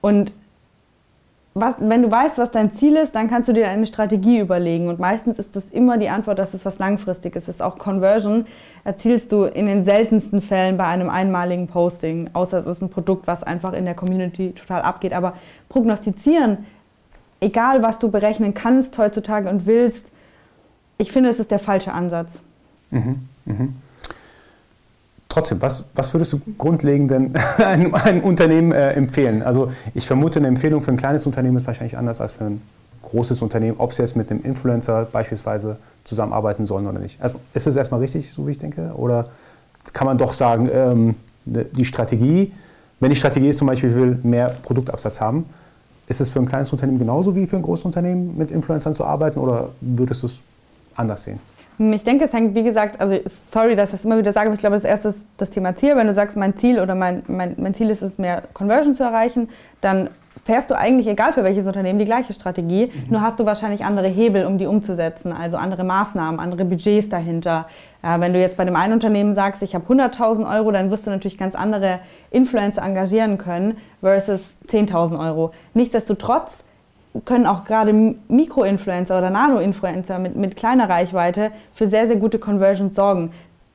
Und 0.00 0.34
was, 1.54 1.76
wenn 1.78 2.02
du 2.02 2.10
weißt, 2.10 2.36
was 2.36 2.50
dein 2.50 2.74
Ziel 2.74 2.96
ist, 2.96 3.14
dann 3.14 3.30
kannst 3.30 3.48
du 3.48 3.52
dir 3.52 3.68
eine 3.68 3.86
Strategie 3.86 4.40
überlegen. 4.40 4.88
Und 4.88 4.98
meistens 4.98 5.38
ist 5.38 5.54
das 5.54 5.64
immer 5.70 5.98
die 5.98 6.08
Antwort, 6.08 6.40
dass 6.40 6.52
es 6.52 6.64
was 6.64 6.78
Langfristiges 6.78 7.46
ist. 7.46 7.62
Auch 7.62 7.78
Conversion 7.78 8.46
erzielst 8.82 9.30
du 9.30 9.44
in 9.44 9.66
den 9.66 9.84
seltensten 9.84 10.42
Fällen 10.42 10.76
bei 10.76 10.84
einem 10.84 11.08
einmaligen 11.08 11.68
Posting, 11.68 12.30
außer 12.32 12.58
es 12.58 12.66
ist 12.66 12.82
ein 12.82 12.90
Produkt, 12.90 13.28
was 13.28 13.44
einfach 13.44 13.72
in 13.72 13.84
der 13.84 13.94
Community 13.94 14.50
total 14.50 14.82
abgeht. 14.82 15.12
Aber 15.12 15.34
prognostizieren, 15.68 16.66
egal 17.38 17.82
was 17.82 18.00
du 18.00 18.10
berechnen 18.10 18.52
kannst 18.52 18.98
heutzutage 18.98 19.48
und 19.48 19.64
willst, 19.64 20.04
ich 20.98 21.12
finde, 21.12 21.30
es 21.30 21.38
ist 21.38 21.52
der 21.52 21.60
falsche 21.60 21.92
Ansatz. 21.92 22.30
Mhm, 22.90 23.28
mh. 23.44 23.68
Trotzdem, 25.34 25.60
was, 25.60 25.86
was 25.96 26.14
würdest 26.14 26.32
du 26.32 26.40
grundlegend 26.58 27.10
einem, 27.58 27.92
einem 27.92 28.20
Unternehmen 28.20 28.70
äh, 28.70 28.92
empfehlen? 28.92 29.42
Also 29.42 29.72
ich 29.92 30.06
vermute, 30.06 30.38
eine 30.38 30.46
Empfehlung 30.46 30.80
für 30.80 30.92
ein 30.92 30.96
kleines 30.96 31.26
Unternehmen 31.26 31.56
ist 31.56 31.66
wahrscheinlich 31.66 31.98
anders 31.98 32.20
als 32.20 32.30
für 32.30 32.44
ein 32.44 32.62
großes 33.02 33.42
Unternehmen, 33.42 33.74
ob 33.78 33.92
sie 33.92 34.02
jetzt 34.02 34.14
mit 34.14 34.30
einem 34.30 34.44
Influencer 34.44 35.08
beispielsweise 35.10 35.76
zusammenarbeiten 36.04 36.66
sollen 36.66 36.86
oder 36.86 37.00
nicht. 37.00 37.20
Also 37.20 37.40
ist 37.52 37.66
es 37.66 37.74
erstmal 37.74 37.98
richtig, 37.98 38.32
so 38.32 38.46
wie 38.46 38.52
ich 38.52 38.58
denke? 38.58 38.92
Oder 38.94 39.24
kann 39.92 40.06
man 40.06 40.18
doch 40.18 40.34
sagen, 40.34 40.70
ähm, 40.72 41.16
die 41.44 41.84
Strategie, 41.84 42.52
wenn 43.00 43.10
die 43.10 43.16
Strategie 43.16 43.48
ist 43.48 43.58
zum 43.58 43.66
Beispiel, 43.66 43.90
ich 43.90 43.96
will 43.96 44.18
mehr 44.22 44.54
Produktabsatz 44.62 45.20
haben, 45.20 45.46
ist 46.06 46.20
es 46.20 46.30
für 46.30 46.38
ein 46.38 46.46
kleines 46.46 46.72
Unternehmen 46.72 47.00
genauso 47.00 47.34
wie 47.34 47.48
für 47.48 47.56
ein 47.56 47.62
großes 47.62 47.86
Unternehmen 47.86 48.38
mit 48.38 48.52
Influencern 48.52 48.94
zu 48.94 49.04
arbeiten 49.04 49.40
oder 49.40 49.70
würdest 49.80 50.22
du 50.22 50.28
es 50.28 50.42
anders 50.94 51.24
sehen? 51.24 51.40
Ich 51.78 52.04
denke, 52.04 52.26
es 52.26 52.32
hängt, 52.32 52.54
wie 52.54 52.62
gesagt, 52.62 53.00
also 53.00 53.18
sorry, 53.50 53.74
dass 53.74 53.88
ich 53.88 53.96
das 53.96 54.04
immer 54.04 54.16
wieder 54.16 54.32
sage, 54.32 54.46
aber 54.46 54.54
ich 54.54 54.60
glaube, 54.60 54.76
das 54.76 54.84
erste 54.84 55.08
ist 55.08 55.18
das 55.38 55.50
Thema 55.50 55.74
Ziel. 55.74 55.96
Wenn 55.96 56.06
du 56.06 56.14
sagst, 56.14 56.36
mein 56.36 56.56
Ziel 56.56 56.78
oder 56.78 56.94
mein, 56.94 57.24
mein, 57.26 57.54
mein 57.58 57.74
Ziel 57.74 57.90
ist 57.90 58.02
es, 58.02 58.16
mehr 58.16 58.42
Conversion 58.52 58.94
zu 58.94 59.02
erreichen, 59.02 59.48
dann 59.80 60.08
fährst 60.44 60.70
du 60.70 60.76
eigentlich, 60.76 61.06
egal 61.06 61.32
für 61.32 61.44
welches 61.44 61.66
Unternehmen, 61.66 61.98
die 61.98 62.04
gleiche 62.04 62.32
Strategie. 62.32 62.86
Mhm. 62.86 63.10
Nur 63.10 63.20
hast 63.22 63.38
du 63.40 63.46
wahrscheinlich 63.46 63.84
andere 63.84 64.08
Hebel, 64.08 64.46
um 64.46 64.58
die 64.58 64.66
umzusetzen, 64.66 65.32
also 65.32 65.56
andere 65.56 65.84
Maßnahmen, 65.84 66.38
andere 66.38 66.64
Budgets 66.64 67.08
dahinter. 67.08 67.66
Ja, 68.02 68.20
wenn 68.20 68.32
du 68.32 68.40
jetzt 68.40 68.56
bei 68.56 68.64
dem 68.64 68.76
einen 68.76 68.92
Unternehmen 68.92 69.34
sagst, 69.34 69.62
ich 69.62 69.74
habe 69.74 69.92
100.000 69.92 70.48
Euro, 70.56 70.70
dann 70.70 70.90
wirst 70.90 71.06
du 71.06 71.10
natürlich 71.10 71.38
ganz 71.38 71.54
andere 71.54 72.00
Influencer 72.30 72.82
engagieren 72.82 73.38
können 73.38 73.78
versus 74.00 74.40
10.000 74.68 75.18
Euro. 75.18 75.52
Nichtsdestotrotz 75.72 76.58
können 77.24 77.46
auch 77.46 77.64
gerade 77.64 77.92
Mikroinfluencer 78.28 79.16
oder 79.16 79.30
Nano-Influencer 79.30 80.18
mit, 80.18 80.36
mit 80.36 80.56
kleiner 80.56 80.88
Reichweite 80.88 81.52
für 81.72 81.86
sehr, 81.86 82.06
sehr 82.06 82.16
gute 82.16 82.38
Conversions 82.38 82.94
sorgen. 82.94 83.30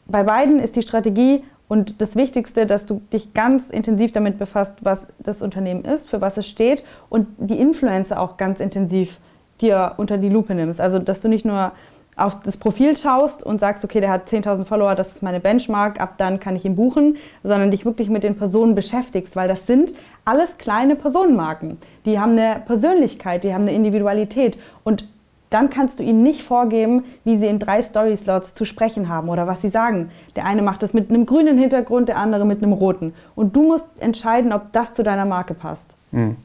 Bei 0.08 0.24
beiden 0.24 0.60
ist 0.60 0.76
die 0.76 0.82
Strategie 0.82 1.44
und 1.68 2.02
das 2.02 2.16
Wichtigste, 2.16 2.66
dass 2.66 2.86
du 2.86 3.02
dich 3.14 3.34
ganz 3.34 3.70
intensiv 3.70 4.12
damit 4.12 4.40
befasst, 4.40 4.76
was 4.82 5.08
das 5.20 5.42
Unternehmen 5.42 5.86
ist, 5.86 6.10
für 6.10 6.20
was 6.20 6.36
es 6.36 6.48
steht 6.48 6.84
und 7.10 7.28
die 7.38 7.60
Influencer 7.60 8.20
auch 8.20 8.38
ganz 8.38 8.60
intensiv 8.60 9.20
dir 9.62 9.94
unter 9.98 10.18
die 10.18 10.30
Lupe 10.30 10.56
nimmst. 10.56 10.82
Also, 10.82 11.00
dass 11.00 11.22
du 11.22 11.28
nicht 11.28 11.46
nur 11.46 11.72
auf 12.20 12.40
das 12.42 12.58
Profil 12.58 12.98
schaust 12.98 13.44
und 13.44 13.60
sagst, 13.60 13.84
okay, 13.84 14.00
der 14.00 14.12
hat 14.12 14.30
10.000 14.30 14.66
Follower, 14.66 14.96
das 14.96 15.16
ist 15.16 15.24
meine 15.24 15.40
Benchmark, 15.40 16.00
ab 16.00 16.16
dann 16.18 16.40
kann 16.40 16.56
ich 16.56 16.66
ihn 16.66 16.76
buchen, 16.76 17.18
sondern 17.44 17.72
dich 17.72 17.86
wirklich 17.86 18.10
mit 18.10 18.24
den 18.24 18.38
Personen 18.38 18.76
beschäftigst, 18.76 19.36
weil 19.36 19.48
das 19.48 19.66
sind 19.66 19.94
alles 20.26 20.58
kleine 20.58 20.96
Personenmarken. 20.96 21.78
Die 22.06 22.20
haben 22.20 22.32
eine 22.32 22.62
Persönlichkeit, 22.66 23.44
die 23.44 23.54
haben 23.54 23.64
eine 23.64 23.74
Individualität 23.74 24.58
und 24.84 25.08
dann 25.50 25.70
kannst 25.70 26.00
du 26.00 26.04
ihnen 26.04 26.22
nicht 26.22 26.44
vorgeben, 26.44 27.06
wie 27.24 27.38
sie 27.38 27.48
in 27.48 27.58
drei 27.58 27.82
Story-Slots 27.82 28.54
zu 28.54 28.66
sprechen 28.66 29.10
haben 29.10 29.30
oder 29.30 29.48
was 29.48 29.62
sie 29.62 29.70
sagen. 29.70 30.12
Der 30.36 30.46
eine 30.46 30.62
macht 30.62 30.84
das 30.84 30.94
mit 30.94 31.10
einem 31.10 31.26
grünen 31.26 31.58
Hintergrund, 31.58 32.08
der 32.08 32.18
andere 32.18 32.46
mit 32.46 32.62
einem 32.62 32.74
roten. 32.74 33.14
Und 33.36 33.56
du 33.56 33.64
musst 33.64 33.88
entscheiden, 34.00 34.54
ob 34.54 34.72
das 34.74 34.94
zu 34.94 35.02
deiner 35.02 35.26
Marke 35.26 35.56
passt. 35.56 35.90
Hm. 36.12 36.36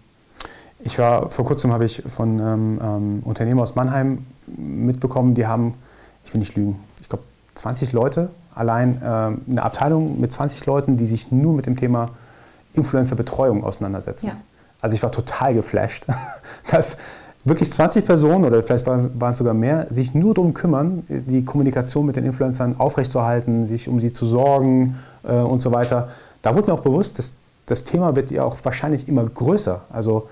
Ich 0.81 0.99
war 0.99 1.31
vor 1.31 1.45
kurzem 1.45 1.73
habe 1.73 1.85
ich 1.85 2.03
von 2.07 2.39
ähm, 2.39 2.81
ähm, 2.83 3.23
Unternehmer 3.25 3.63
aus 3.63 3.75
Mannheim 3.75 4.27
mitbekommen, 4.47 5.35
die 5.35 5.47
haben, 5.47 5.75
ich 6.25 6.33
will 6.33 6.39
nicht 6.39 6.57
lügen, 6.57 6.81
ich 7.01 7.09
glaube 7.09 7.25
20 7.55 7.93
Leute, 7.93 8.31
allein 8.55 9.01
ähm, 9.05 9.43
eine 9.49 9.63
Abteilung 9.63 10.21
mit 10.21 10.33
20 10.33 10.65
Leuten, 10.67 10.97
die 10.97 11.07
sich 11.07 11.31
nur 11.31 11.55
mit 11.55 11.67
dem 11.67 11.77
Thema 11.77 12.11
Influencer-Betreuung 12.75 13.65
auseinandersetzen. 13.65 14.29
Ja. 14.29 14.37
Also 14.81 14.95
ich 14.95 15.03
war 15.03 15.13
total 15.13 15.55
geflasht, 15.55 16.07
dass 16.71 16.99
wirklich 17.45 17.73
20 17.73 18.05
Personen 18.05 18.45
oder 18.45 18.63
vielleicht 18.63 18.87
waren 18.87 19.31
es 19.31 19.39
sogar 19.39 19.55
mehr, 19.55 19.87
sich 19.91 20.15
nur 20.15 20.35
darum 20.35 20.55
kümmern, 20.55 21.05
die 21.09 21.45
Kommunikation 21.45 22.07
mit 22.07 22.17
den 22.17 22.25
Influencern 22.25 22.77
aufrechtzuerhalten, 22.79 23.67
sich 23.67 23.89
um 23.89 24.01
sie 24.01 24.13
zu 24.13 24.25
sorgen 24.25 24.99
äh, 25.25 25.35
und 25.37 25.63
so 25.63 25.73
weiter. 25.73 26.09
Da 26.43 26.55
wurde 26.55 26.69
mir 26.69 26.75
auch 26.75 26.83
bewusst, 26.83 27.19
dass 27.19 27.35
das 27.67 27.85
Thema 27.85 28.17
wird 28.17 28.31
ja 28.31 28.45
auch 28.45 28.57
wahrscheinlich 28.63 29.09
immer 29.09 29.25
größer. 29.25 29.83
Also 29.91 30.29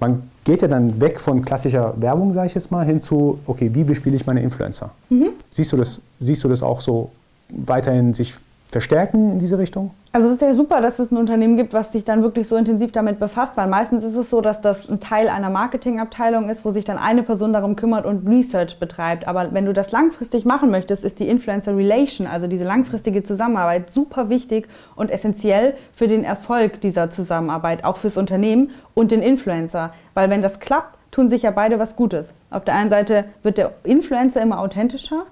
man 0.00 0.30
geht 0.44 0.62
ja 0.62 0.68
dann 0.68 1.00
weg 1.00 1.20
von 1.20 1.44
klassischer 1.44 1.94
Werbung, 1.96 2.32
sage 2.32 2.48
ich 2.48 2.54
jetzt 2.54 2.70
mal, 2.70 2.84
hin 2.84 3.00
zu, 3.00 3.38
okay, 3.46 3.70
wie 3.72 3.84
bespiele 3.84 4.16
ich 4.16 4.26
meine 4.26 4.42
Influencer? 4.42 4.90
Mhm. 5.08 5.30
Siehst, 5.50 5.72
du 5.72 5.76
das, 5.76 6.00
siehst 6.18 6.42
du 6.44 6.48
das 6.48 6.62
auch 6.62 6.80
so 6.80 7.10
weiterhin 7.50 8.14
sich 8.14 8.34
verstärken 8.72 9.32
in 9.32 9.38
diese 9.38 9.58
Richtung? 9.58 9.90
Also 10.12 10.28
es 10.28 10.34
ist 10.34 10.42
ja 10.42 10.54
super, 10.54 10.80
dass 10.80 10.98
es 10.98 11.10
ein 11.10 11.18
Unternehmen 11.18 11.56
gibt, 11.56 11.74
was 11.74 11.92
sich 11.92 12.04
dann 12.04 12.22
wirklich 12.22 12.48
so 12.48 12.56
intensiv 12.56 12.90
damit 12.90 13.20
befasst, 13.20 13.52
weil 13.56 13.68
meistens 13.68 14.02
ist 14.02 14.16
es 14.16 14.30
so, 14.30 14.40
dass 14.40 14.60
das 14.60 14.88
ein 14.88 14.98
Teil 14.98 15.28
einer 15.28 15.50
Marketingabteilung 15.50 16.48
ist, 16.48 16.64
wo 16.64 16.70
sich 16.70 16.84
dann 16.84 16.98
eine 16.98 17.22
Person 17.22 17.52
darum 17.52 17.76
kümmert 17.76 18.06
und 18.06 18.26
Research 18.26 18.78
betreibt. 18.80 19.28
Aber 19.28 19.52
wenn 19.52 19.66
du 19.66 19.74
das 19.74 19.92
langfristig 19.92 20.44
machen 20.44 20.70
möchtest, 20.70 21.04
ist 21.04 21.20
die 21.20 21.28
Influencer 21.28 21.76
Relation, 21.76 22.26
also 22.26 22.46
diese 22.46 22.64
langfristige 22.64 23.22
Zusammenarbeit, 23.22 23.90
super 23.90 24.30
wichtig 24.30 24.68
und 24.96 25.10
essentiell 25.10 25.74
für 25.94 26.08
den 26.08 26.24
Erfolg 26.24 26.80
dieser 26.80 27.10
Zusammenarbeit, 27.10 27.84
auch 27.84 27.98
fürs 27.98 28.16
Unternehmen 28.16 28.70
und 28.94 29.12
den 29.12 29.22
Influencer. 29.22 29.92
Weil 30.14 30.30
wenn 30.30 30.42
das 30.42 30.60
klappt, 30.60 30.96
tun 31.10 31.28
sich 31.28 31.42
ja 31.42 31.50
beide 31.50 31.78
was 31.78 31.94
Gutes. 31.94 32.30
Auf 32.50 32.64
der 32.64 32.74
einen 32.74 32.90
Seite 32.90 33.26
wird 33.42 33.58
der 33.58 33.72
Influencer 33.84 34.40
immer 34.40 34.60
authentischer 34.60 35.24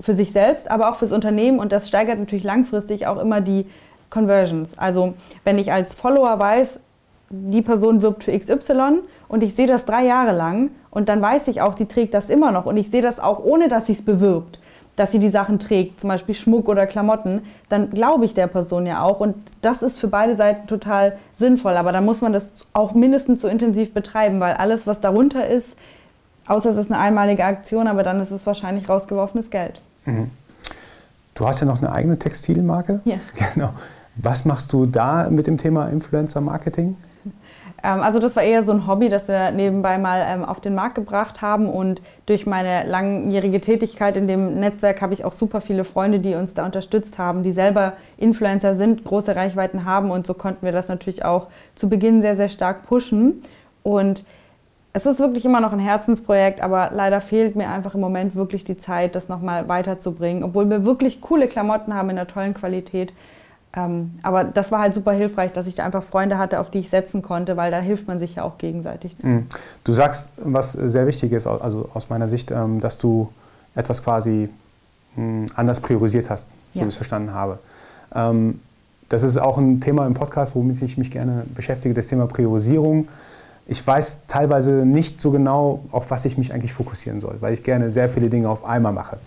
für 0.00 0.14
sich 0.14 0.32
selbst, 0.32 0.70
aber 0.70 0.90
auch 0.90 0.96
fürs 0.96 1.12
Unternehmen 1.12 1.58
und 1.58 1.72
das 1.72 1.88
steigert 1.88 2.18
natürlich 2.18 2.44
langfristig 2.44 3.06
auch 3.06 3.18
immer 3.18 3.40
die 3.40 3.66
Conversions. 4.10 4.76
Also 4.76 5.14
wenn 5.44 5.58
ich 5.58 5.72
als 5.72 5.94
Follower 5.94 6.38
weiß, 6.38 6.68
die 7.30 7.62
Person 7.62 8.02
wirbt 8.02 8.24
für 8.24 8.36
XY 8.36 9.00
und 9.28 9.42
ich 9.42 9.54
sehe 9.54 9.68
das 9.68 9.84
drei 9.84 10.04
Jahre 10.04 10.36
lang 10.36 10.70
und 10.90 11.08
dann 11.08 11.22
weiß 11.22 11.46
ich 11.48 11.62
auch, 11.62 11.74
die 11.74 11.86
trägt 11.86 12.12
das 12.12 12.28
immer 12.28 12.50
noch 12.50 12.66
und 12.66 12.76
ich 12.76 12.90
sehe 12.90 13.02
das 13.02 13.20
auch 13.20 13.38
ohne, 13.38 13.68
dass 13.68 13.86
sie 13.86 13.92
es 13.92 14.04
bewirbt, 14.04 14.58
dass 14.96 15.12
sie 15.12 15.20
die 15.20 15.30
Sachen 15.30 15.60
trägt, 15.60 16.00
zum 16.00 16.08
Beispiel 16.08 16.34
Schmuck 16.34 16.68
oder 16.68 16.88
Klamotten, 16.88 17.42
dann 17.68 17.90
glaube 17.90 18.24
ich 18.24 18.34
der 18.34 18.48
Person 18.48 18.84
ja 18.84 19.02
auch 19.02 19.20
und 19.20 19.36
das 19.62 19.80
ist 19.80 20.00
für 20.00 20.08
beide 20.08 20.34
Seiten 20.34 20.66
total 20.66 21.18
sinnvoll, 21.38 21.76
aber 21.76 21.92
dann 21.92 22.04
muss 22.04 22.20
man 22.20 22.32
das 22.32 22.50
auch 22.72 22.94
mindestens 22.94 23.42
so 23.42 23.48
intensiv 23.48 23.94
betreiben, 23.94 24.40
weil 24.40 24.54
alles, 24.54 24.88
was 24.88 25.00
darunter 25.00 25.46
ist, 25.46 25.76
außer 26.48 26.70
es 26.70 26.78
ist 26.78 26.90
eine 26.90 27.00
einmalige 27.00 27.44
Aktion, 27.44 27.86
aber 27.86 28.02
dann 28.02 28.20
ist 28.20 28.32
es 28.32 28.44
wahrscheinlich 28.44 28.88
rausgeworfenes 28.88 29.50
Geld. 29.50 29.80
Mhm. 30.04 30.30
Du 31.34 31.46
hast 31.46 31.60
ja 31.60 31.66
noch 31.66 31.78
eine 31.78 31.92
eigene 31.92 32.18
Textilmarke. 32.18 33.00
Ja. 33.04 33.16
Genau. 33.54 33.70
Was 34.16 34.44
machst 34.44 34.72
du 34.72 34.86
da 34.86 35.30
mit 35.30 35.46
dem 35.46 35.56
Thema 35.56 35.88
Influencer 35.88 36.40
Marketing? 36.40 36.96
Ähm, 37.82 38.00
also 38.00 38.18
das 38.18 38.36
war 38.36 38.42
eher 38.42 38.64
so 38.64 38.72
ein 38.72 38.86
Hobby, 38.86 39.08
das 39.08 39.28
wir 39.28 39.50
nebenbei 39.50 39.98
mal 39.98 40.24
ähm, 40.26 40.44
auf 40.44 40.60
den 40.60 40.74
Markt 40.74 40.96
gebracht 40.96 41.40
haben 41.40 41.68
und 41.68 42.02
durch 42.26 42.46
meine 42.46 42.84
langjährige 42.86 43.60
Tätigkeit 43.60 44.16
in 44.16 44.28
dem 44.28 44.60
Netzwerk 44.60 45.00
habe 45.00 45.14
ich 45.14 45.24
auch 45.24 45.32
super 45.32 45.60
viele 45.60 45.84
Freunde, 45.84 46.20
die 46.20 46.34
uns 46.34 46.54
da 46.54 46.66
unterstützt 46.66 47.18
haben, 47.18 47.42
die 47.42 47.52
selber 47.52 47.94
Influencer 48.18 48.74
sind, 48.74 49.04
große 49.04 49.34
Reichweiten 49.34 49.84
haben 49.84 50.10
und 50.10 50.26
so 50.26 50.34
konnten 50.34 50.64
wir 50.64 50.72
das 50.72 50.88
natürlich 50.88 51.24
auch 51.24 51.46
zu 51.74 51.88
Beginn 51.88 52.20
sehr, 52.20 52.36
sehr 52.36 52.48
stark 52.48 52.86
pushen 52.86 53.42
und 53.82 54.24
es 54.92 55.06
ist 55.06 55.20
wirklich 55.20 55.44
immer 55.44 55.60
noch 55.60 55.72
ein 55.72 55.78
Herzensprojekt, 55.78 56.60
aber 56.60 56.90
leider 56.92 57.20
fehlt 57.20 57.54
mir 57.54 57.68
einfach 57.68 57.94
im 57.94 58.00
Moment 58.00 58.34
wirklich 58.34 58.64
die 58.64 58.76
Zeit, 58.76 59.14
das 59.14 59.28
nochmal 59.28 59.68
weiterzubringen, 59.68 60.42
obwohl 60.42 60.68
wir 60.68 60.84
wirklich 60.84 61.20
coole 61.20 61.46
Klamotten 61.46 61.94
haben 61.94 62.10
in 62.10 62.18
einer 62.18 62.26
tollen 62.26 62.54
Qualität. 62.54 63.12
Ähm, 63.76 64.18
aber 64.22 64.42
das 64.42 64.72
war 64.72 64.80
halt 64.80 64.94
super 64.94 65.12
hilfreich, 65.12 65.52
dass 65.52 65.68
ich 65.68 65.76
da 65.76 65.84
einfach 65.84 66.02
Freunde 66.02 66.38
hatte, 66.38 66.58
auf 66.58 66.70
die 66.70 66.80
ich 66.80 66.90
setzen 66.90 67.22
konnte, 67.22 67.56
weil 67.56 67.70
da 67.70 67.78
hilft 67.78 68.08
man 68.08 68.18
sich 68.18 68.34
ja 68.34 68.42
auch 68.42 68.58
gegenseitig. 68.58 69.14
Mhm. 69.22 69.46
Du 69.84 69.92
sagst, 69.92 70.32
was 70.42 70.72
sehr 70.72 71.06
wichtig 71.06 71.30
ist, 71.32 71.46
also 71.46 71.88
aus 71.94 72.10
meiner 72.10 72.26
Sicht, 72.26 72.50
ähm, 72.50 72.80
dass 72.80 72.98
du 72.98 73.28
etwas 73.76 74.02
quasi 74.02 74.48
hm, 75.14 75.46
anders 75.54 75.78
priorisiert 75.78 76.30
hast, 76.30 76.48
so 76.74 76.80
ja. 76.80 76.84
wie 76.84 76.88
ich 76.88 76.94
es 76.94 76.96
verstanden 76.96 77.32
habe. 77.32 77.60
Ähm, 78.12 78.60
das 79.08 79.22
ist 79.22 79.38
auch 79.38 79.56
ein 79.56 79.80
Thema 79.80 80.04
im 80.06 80.14
Podcast, 80.14 80.56
womit 80.56 80.82
ich 80.82 80.98
mich 80.98 81.12
gerne 81.12 81.44
beschäftige, 81.54 81.94
das 81.94 82.08
Thema 82.08 82.26
Priorisierung. 82.26 83.08
Ich 83.70 83.86
weiß 83.86 84.22
teilweise 84.26 84.72
nicht 84.84 85.20
so 85.20 85.30
genau, 85.30 85.84
auf 85.92 86.10
was 86.10 86.24
ich 86.24 86.36
mich 86.36 86.52
eigentlich 86.52 86.72
fokussieren 86.72 87.20
soll, 87.20 87.36
weil 87.38 87.54
ich 87.54 87.62
gerne 87.62 87.88
sehr 87.92 88.08
viele 88.08 88.28
Dinge 88.28 88.48
auf 88.48 88.64
einmal 88.64 88.92
mache. 88.92 89.18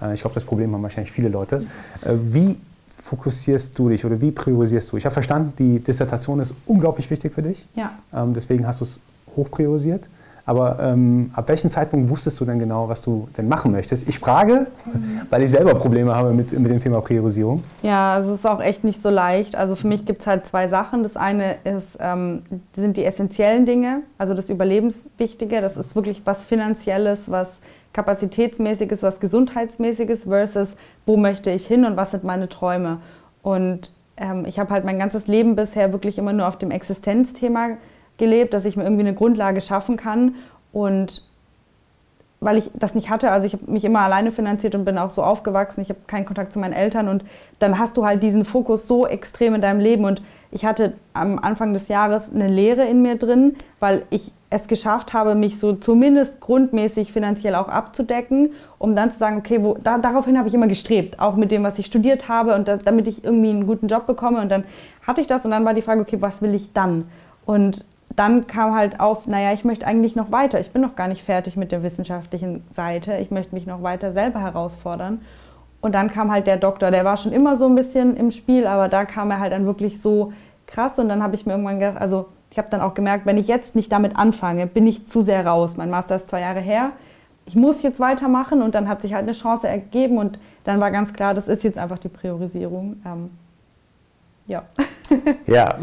Äh, 0.00 0.14
ich 0.14 0.22
glaube, 0.22 0.32
das 0.32 0.44
Problem 0.46 0.72
haben 0.72 0.82
wahrscheinlich 0.82 1.12
viele 1.12 1.28
Leute. 1.28 1.66
Äh, 2.00 2.14
wie 2.22 2.56
fokussierst 3.04 3.78
du 3.78 3.90
dich 3.90 4.02
oder 4.06 4.18
wie 4.18 4.30
priorisierst 4.30 4.90
du? 4.90 4.96
Ich 4.96 5.04
habe 5.04 5.12
verstanden, 5.12 5.52
die 5.58 5.80
Dissertation 5.80 6.40
ist 6.40 6.54
unglaublich 6.64 7.10
wichtig 7.10 7.34
für 7.34 7.42
dich. 7.42 7.66
Ja. 7.74 7.92
Ähm, 8.14 8.32
deswegen 8.32 8.66
hast 8.66 8.80
du 8.80 8.84
es 8.86 9.00
hoch 9.36 9.50
priorisiert. 9.50 10.08
Aber 10.46 10.78
ähm, 10.80 11.30
ab 11.34 11.48
welchem 11.48 11.70
Zeitpunkt 11.70 12.10
wusstest 12.10 12.40
du 12.40 12.44
denn 12.44 12.58
genau, 12.58 12.88
was 12.88 13.02
du 13.02 13.28
denn 13.36 13.48
machen 13.48 13.72
möchtest? 13.72 14.08
Ich 14.08 14.18
frage, 14.18 14.66
mhm. 14.84 15.20
weil 15.30 15.42
ich 15.42 15.50
selber 15.50 15.74
Probleme 15.74 16.14
habe 16.14 16.32
mit, 16.32 16.58
mit 16.58 16.70
dem 16.70 16.80
Thema 16.80 17.00
Priorisierung. 17.00 17.62
Ja, 17.82 18.18
es 18.18 18.28
ist 18.28 18.46
auch 18.46 18.60
echt 18.60 18.84
nicht 18.84 19.02
so 19.02 19.10
leicht. 19.10 19.56
Also 19.56 19.76
für 19.76 19.86
mich 19.86 20.06
gibt 20.06 20.22
es 20.22 20.26
halt 20.26 20.46
zwei 20.46 20.68
Sachen. 20.68 21.02
Das 21.02 21.16
eine 21.16 21.56
ist, 21.64 21.88
ähm, 21.98 22.42
sind 22.74 22.96
die 22.96 23.04
essentiellen 23.04 23.66
Dinge, 23.66 24.02
also 24.18 24.34
das 24.34 24.48
Überlebenswichtige. 24.48 25.60
Das 25.60 25.76
ist 25.76 25.94
wirklich 25.94 26.22
was 26.24 26.44
Finanzielles, 26.44 27.20
was 27.26 27.48
Kapazitätsmäßiges, 27.92 29.02
was 29.02 29.20
Gesundheitsmäßiges 29.20 30.24
versus 30.24 30.76
wo 31.06 31.16
möchte 31.16 31.50
ich 31.50 31.66
hin 31.66 31.84
und 31.84 31.96
was 31.96 32.12
sind 32.12 32.24
meine 32.24 32.48
Träume. 32.48 32.98
Und 33.42 33.92
ähm, 34.16 34.44
ich 34.46 34.58
habe 34.58 34.70
halt 34.70 34.84
mein 34.84 34.98
ganzes 34.98 35.26
Leben 35.26 35.56
bisher 35.56 35.92
wirklich 35.92 36.18
immer 36.18 36.32
nur 36.32 36.46
auf 36.46 36.56
dem 36.56 36.70
Existenzthema 36.70 37.70
gelebt, 38.20 38.54
dass 38.54 38.64
ich 38.64 38.76
mir 38.76 38.84
irgendwie 38.84 39.02
eine 39.02 39.14
Grundlage 39.14 39.60
schaffen 39.60 39.96
kann. 39.96 40.36
Und 40.72 41.24
weil 42.40 42.56
ich 42.56 42.70
das 42.74 42.94
nicht 42.94 43.10
hatte, 43.10 43.32
also 43.32 43.46
ich 43.46 43.52
habe 43.52 43.70
mich 43.70 43.84
immer 43.84 44.00
alleine 44.00 44.30
finanziert 44.30 44.74
und 44.74 44.84
bin 44.84 44.96
auch 44.96 45.10
so 45.10 45.22
aufgewachsen, 45.22 45.82
ich 45.82 45.90
habe 45.90 46.00
keinen 46.06 46.24
Kontakt 46.24 46.52
zu 46.52 46.58
meinen 46.58 46.72
Eltern 46.72 47.08
und 47.08 47.24
dann 47.58 47.78
hast 47.78 47.96
du 47.96 48.06
halt 48.06 48.22
diesen 48.22 48.44
Fokus 48.44 48.86
so 48.86 49.06
extrem 49.06 49.54
in 49.54 49.60
deinem 49.60 49.80
Leben 49.80 50.04
und 50.04 50.22
ich 50.52 50.64
hatte 50.64 50.94
am 51.12 51.38
Anfang 51.38 51.74
des 51.74 51.88
Jahres 51.88 52.30
eine 52.34 52.48
Lehre 52.48 52.84
in 52.86 53.02
mir 53.02 53.16
drin, 53.16 53.56
weil 53.78 54.04
ich 54.10 54.32
es 54.48 54.66
geschafft 54.66 55.12
habe, 55.12 55.36
mich 55.36 55.60
so 55.60 55.74
zumindest 55.74 56.40
grundmäßig 56.40 57.12
finanziell 57.12 57.54
auch 57.54 57.68
abzudecken, 57.68 58.52
um 58.78 58.96
dann 58.96 59.12
zu 59.12 59.18
sagen, 59.18 59.36
okay, 59.38 59.62
wo, 59.62 59.74
da, 59.74 59.98
daraufhin 59.98 60.36
habe 60.36 60.48
ich 60.48 60.54
immer 60.54 60.66
gestrebt, 60.66 61.20
auch 61.20 61.36
mit 61.36 61.52
dem, 61.52 61.62
was 61.62 61.78
ich 61.78 61.86
studiert 61.86 62.28
habe 62.28 62.56
und 62.56 62.66
das, 62.66 62.82
damit 62.82 63.06
ich 63.06 63.22
irgendwie 63.22 63.50
einen 63.50 63.66
guten 63.66 63.86
Job 63.86 64.06
bekomme. 64.06 64.40
Und 64.40 64.48
dann 64.48 64.64
hatte 65.06 65.20
ich 65.20 65.28
das 65.28 65.44
und 65.44 65.52
dann 65.52 65.64
war 65.64 65.72
die 65.72 65.82
Frage, 65.82 66.00
okay, 66.00 66.16
was 66.20 66.42
will 66.42 66.54
ich 66.54 66.72
dann? 66.72 67.06
Und 67.46 67.84
dann 68.16 68.46
kam 68.46 68.74
halt 68.74 69.00
auf, 69.00 69.26
naja, 69.26 69.52
ich 69.52 69.64
möchte 69.64 69.86
eigentlich 69.86 70.16
noch 70.16 70.32
weiter. 70.32 70.60
Ich 70.60 70.72
bin 70.72 70.82
noch 70.82 70.96
gar 70.96 71.08
nicht 71.08 71.22
fertig 71.24 71.56
mit 71.56 71.72
der 71.72 71.82
wissenschaftlichen 71.82 72.64
Seite. 72.74 73.16
Ich 73.16 73.30
möchte 73.30 73.54
mich 73.54 73.66
noch 73.66 73.82
weiter 73.82 74.12
selber 74.12 74.40
herausfordern. 74.40 75.20
Und 75.80 75.94
dann 75.94 76.10
kam 76.10 76.30
halt 76.30 76.46
der 76.46 76.56
Doktor, 76.56 76.90
der 76.90 77.04
war 77.04 77.16
schon 77.16 77.32
immer 77.32 77.56
so 77.56 77.66
ein 77.66 77.74
bisschen 77.74 78.16
im 78.16 78.32
Spiel, 78.32 78.66
aber 78.66 78.88
da 78.88 79.04
kam 79.04 79.30
er 79.30 79.40
halt 79.40 79.52
dann 79.52 79.64
wirklich 79.64 80.02
so 80.02 80.32
krass. 80.66 80.98
Und 80.98 81.08
dann 81.08 81.22
habe 81.22 81.34
ich 81.34 81.46
mir 81.46 81.52
irgendwann 81.52 81.80
gedacht, 81.80 82.00
also 82.00 82.26
ich 82.50 82.58
habe 82.58 82.68
dann 82.70 82.80
auch 82.80 82.94
gemerkt, 82.94 83.26
wenn 83.26 83.38
ich 83.38 83.46
jetzt 83.46 83.74
nicht 83.74 83.90
damit 83.92 84.16
anfange, 84.16 84.66
bin 84.66 84.86
ich 84.86 85.06
zu 85.06 85.22
sehr 85.22 85.46
raus. 85.46 85.76
Mein 85.76 85.88
Master 85.88 86.16
ist 86.16 86.28
zwei 86.28 86.40
Jahre 86.40 86.60
her. 86.60 86.90
Ich 87.46 87.54
muss 87.54 87.82
jetzt 87.82 88.00
weitermachen 88.00 88.60
und 88.60 88.74
dann 88.74 88.88
hat 88.88 89.02
sich 89.02 89.14
halt 89.14 89.22
eine 89.22 89.32
Chance 89.32 89.68
ergeben 89.68 90.18
und 90.18 90.38
dann 90.64 90.80
war 90.80 90.90
ganz 90.90 91.12
klar, 91.12 91.32
das 91.32 91.48
ist 91.48 91.64
jetzt 91.64 91.78
einfach 91.78 91.98
die 91.98 92.08
Priorisierung. 92.08 93.00
Ähm, 93.06 93.30
ja. 94.46 94.64
ja, 95.46 95.78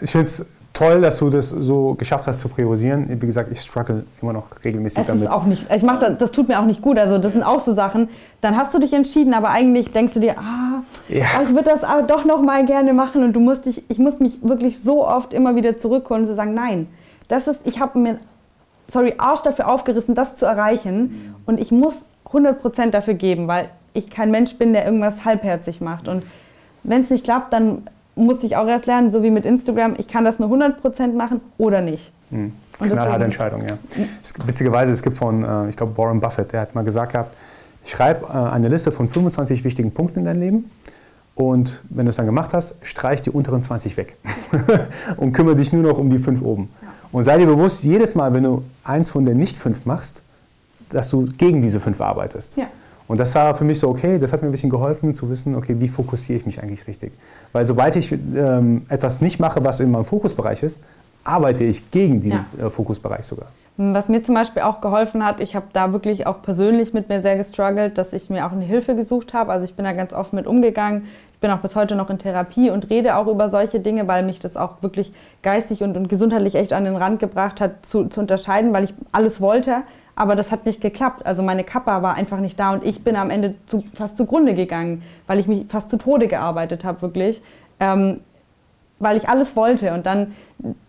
ich 0.00 0.10
finde 0.10 0.26
es 0.26 0.46
toll, 0.76 1.00
dass 1.00 1.18
du 1.18 1.30
das 1.30 1.48
so 1.48 1.94
geschafft 1.94 2.26
hast 2.26 2.40
zu 2.40 2.48
priorisieren. 2.48 3.20
Wie 3.20 3.26
gesagt, 3.26 3.50
ich 3.50 3.60
struggle 3.60 4.04
immer 4.20 4.32
noch 4.34 4.44
regelmäßig 4.64 5.00
es 5.00 5.06
damit. 5.06 5.24
Ist 5.24 5.30
auch 5.30 5.44
nicht, 5.44 5.66
ich 5.74 5.82
mach 5.82 5.98
das, 5.98 6.18
das 6.18 6.30
tut 6.30 6.48
mir 6.48 6.60
auch 6.60 6.66
nicht 6.66 6.82
gut. 6.82 6.98
Also 6.98 7.18
das 7.18 7.32
sind 7.32 7.42
auch 7.42 7.60
so 7.60 7.74
Sachen. 7.74 8.08
Dann 8.42 8.56
hast 8.56 8.74
du 8.74 8.78
dich 8.78 8.92
entschieden, 8.92 9.32
aber 9.32 9.48
eigentlich 9.48 9.90
denkst 9.90 10.12
du 10.12 10.20
dir, 10.20 10.38
ah, 10.38 10.82
ja. 11.08 11.24
ich 11.42 11.50
würde 11.50 11.70
das 11.70 11.82
aber 11.82 12.02
doch 12.02 12.24
noch 12.24 12.42
mal 12.42 12.64
gerne 12.66 12.92
machen 12.92 13.24
und 13.24 13.32
du 13.32 13.40
musst 13.40 13.64
dich, 13.64 13.82
ich 13.88 13.98
muss 13.98 14.20
mich 14.20 14.38
wirklich 14.42 14.78
so 14.84 15.06
oft 15.06 15.32
immer 15.32 15.56
wieder 15.56 15.78
zurückholen 15.78 16.24
und 16.24 16.28
zu 16.28 16.36
sagen, 16.36 16.52
nein, 16.52 16.88
das 17.28 17.48
ist, 17.48 17.60
ich 17.64 17.80
habe 17.80 17.98
mir, 17.98 18.18
sorry, 18.88 19.14
Arsch 19.16 19.42
dafür 19.42 19.68
aufgerissen, 19.68 20.14
das 20.14 20.36
zu 20.36 20.44
erreichen 20.44 21.34
und 21.46 21.58
ich 21.58 21.72
muss 21.72 22.04
100% 22.30 22.90
dafür 22.90 23.14
geben, 23.14 23.48
weil 23.48 23.70
ich 23.94 24.10
kein 24.10 24.30
Mensch 24.30 24.56
bin, 24.56 24.74
der 24.74 24.84
irgendwas 24.84 25.24
halbherzig 25.24 25.80
macht 25.80 26.06
und 26.06 26.22
wenn 26.82 27.02
es 27.02 27.10
nicht 27.10 27.24
klappt, 27.24 27.52
dann 27.52 27.88
musste 28.16 28.46
ich 28.46 28.56
auch 28.56 28.66
erst 28.66 28.86
lernen, 28.86 29.10
so 29.10 29.22
wie 29.22 29.30
mit 29.30 29.44
Instagram, 29.44 29.94
ich 29.98 30.08
kann 30.08 30.24
das 30.24 30.38
nur 30.38 30.50
100% 30.50 31.12
machen 31.14 31.40
oder 31.58 31.80
nicht. 31.80 32.10
Mhm. 32.30 32.52
Knallharte 32.78 33.24
Entscheidung, 33.24 33.62
ja. 33.66 33.78
Es, 34.22 34.34
witzigerweise, 34.44 34.92
es 34.92 35.02
gibt 35.02 35.16
von, 35.16 35.44
äh, 35.44 35.68
ich 35.68 35.76
glaube, 35.76 35.96
Warren 35.96 36.20
Buffett, 36.20 36.52
der 36.52 36.62
hat 36.62 36.74
mal 36.74 36.82
gesagt 36.82 37.12
gehabt, 37.12 37.34
schreib 37.84 38.22
äh, 38.24 38.32
eine 38.32 38.68
Liste 38.68 38.90
von 38.90 39.08
25 39.08 39.64
wichtigen 39.64 39.92
Punkten 39.92 40.20
in 40.20 40.24
dein 40.24 40.40
Leben 40.40 40.70
und 41.34 41.80
wenn 41.90 42.06
du 42.06 42.10
es 42.10 42.16
dann 42.16 42.26
gemacht 42.26 42.52
hast, 42.54 42.74
streich 42.82 43.22
die 43.22 43.30
unteren 43.30 43.62
20 43.62 43.96
weg 43.96 44.16
und 45.16 45.32
kümmere 45.32 45.56
dich 45.56 45.72
nur 45.72 45.82
noch 45.82 45.98
um 45.98 46.10
die 46.10 46.18
fünf 46.18 46.42
oben. 46.42 46.70
Ja. 46.82 46.88
Und 47.12 47.22
sei 47.24 47.38
dir 47.38 47.46
bewusst, 47.46 47.84
jedes 47.84 48.14
Mal, 48.14 48.32
wenn 48.32 48.42
du 48.42 48.64
eins 48.84 49.10
von 49.10 49.24
den 49.24 49.36
nicht 49.36 49.56
fünf 49.56 49.84
machst, 49.84 50.22
dass 50.88 51.10
du 51.10 51.26
gegen 51.26 51.62
diese 51.62 51.80
fünf 51.80 52.00
arbeitest. 52.00 52.56
Ja. 52.56 52.66
Und 53.08 53.20
das 53.20 53.34
war 53.34 53.54
für 53.54 53.64
mich 53.64 53.78
so, 53.78 53.88
okay, 53.88 54.18
das 54.18 54.32
hat 54.32 54.42
mir 54.42 54.48
ein 54.48 54.52
bisschen 54.52 54.70
geholfen 54.70 55.14
zu 55.14 55.30
wissen, 55.30 55.54
okay, 55.54 55.76
wie 55.78 55.88
fokussiere 55.88 56.38
ich 56.38 56.46
mich 56.46 56.62
eigentlich 56.62 56.86
richtig. 56.86 57.12
Weil 57.52 57.64
sobald 57.64 57.94
ich 57.96 58.12
ähm, 58.12 58.86
etwas 58.88 59.20
nicht 59.20 59.38
mache, 59.38 59.64
was 59.64 59.80
in 59.80 59.90
meinem 59.90 60.04
Fokusbereich 60.04 60.62
ist, 60.62 60.82
arbeite 61.26 61.64
ich 61.64 61.90
gegen 61.90 62.20
diesen 62.20 62.44
ja. 62.58 62.66
äh, 62.66 62.70
Fokusbereich 62.70 63.24
sogar. 63.24 63.48
Was 63.78 64.08
mir 64.08 64.24
zum 64.24 64.34
Beispiel 64.34 64.62
auch 64.62 64.80
geholfen 64.80 65.24
hat, 65.24 65.40
ich 65.40 65.54
habe 65.54 65.66
da 65.72 65.92
wirklich 65.92 66.26
auch 66.26 66.40
persönlich 66.40 66.94
mit 66.94 67.08
mir 67.08 67.20
sehr 67.20 67.36
gestruggelt, 67.36 67.98
dass 67.98 68.12
ich 68.12 68.30
mir 68.30 68.46
auch 68.46 68.52
eine 68.52 68.64
Hilfe 68.64 68.94
gesucht 68.94 69.34
habe. 69.34 69.52
Also 69.52 69.64
ich 69.64 69.74
bin 69.74 69.84
da 69.84 69.92
ganz 69.92 70.14
offen 70.14 70.36
mit 70.36 70.46
umgegangen. 70.46 71.06
Ich 71.34 71.40
bin 71.40 71.50
auch 71.50 71.58
bis 71.58 71.76
heute 71.76 71.94
noch 71.94 72.08
in 72.08 72.18
Therapie 72.18 72.70
und 72.70 72.88
rede 72.88 73.16
auch 73.16 73.26
über 73.26 73.50
solche 73.50 73.78
Dinge, 73.78 74.08
weil 74.08 74.22
mich 74.22 74.40
das 74.40 74.56
auch 74.56 74.82
wirklich 74.82 75.12
geistig 75.42 75.82
und, 75.82 75.94
und 75.96 76.08
gesundheitlich 76.08 76.54
echt 76.54 76.72
an 76.72 76.84
den 76.84 76.96
Rand 76.96 77.20
gebracht 77.20 77.60
hat, 77.60 77.84
zu, 77.84 78.06
zu 78.06 78.20
unterscheiden, 78.20 78.72
weil 78.72 78.84
ich 78.84 78.94
alles 79.12 79.42
wollte, 79.42 79.82
aber 80.16 80.34
das 80.34 80.50
hat 80.50 80.66
nicht 80.66 80.80
geklappt. 80.80 81.24
Also 81.24 81.42
meine 81.42 81.62
Kappa 81.62 82.02
war 82.02 82.14
einfach 82.14 82.38
nicht 82.38 82.58
da 82.58 82.72
und 82.72 82.84
ich 82.84 83.04
bin 83.04 83.14
am 83.16 83.30
Ende 83.30 83.54
zu, 83.66 83.84
fast 83.94 84.16
zugrunde 84.16 84.54
gegangen, 84.54 85.02
weil 85.26 85.38
ich 85.38 85.46
mich 85.46 85.66
fast 85.68 85.90
zu 85.90 85.98
Tode 85.98 86.26
gearbeitet 86.26 86.84
habe, 86.84 87.02
wirklich. 87.02 87.42
Ähm, 87.78 88.20
weil 88.98 89.18
ich 89.18 89.28
alles 89.28 89.54
wollte 89.56 89.92
und 89.92 90.06
dann 90.06 90.34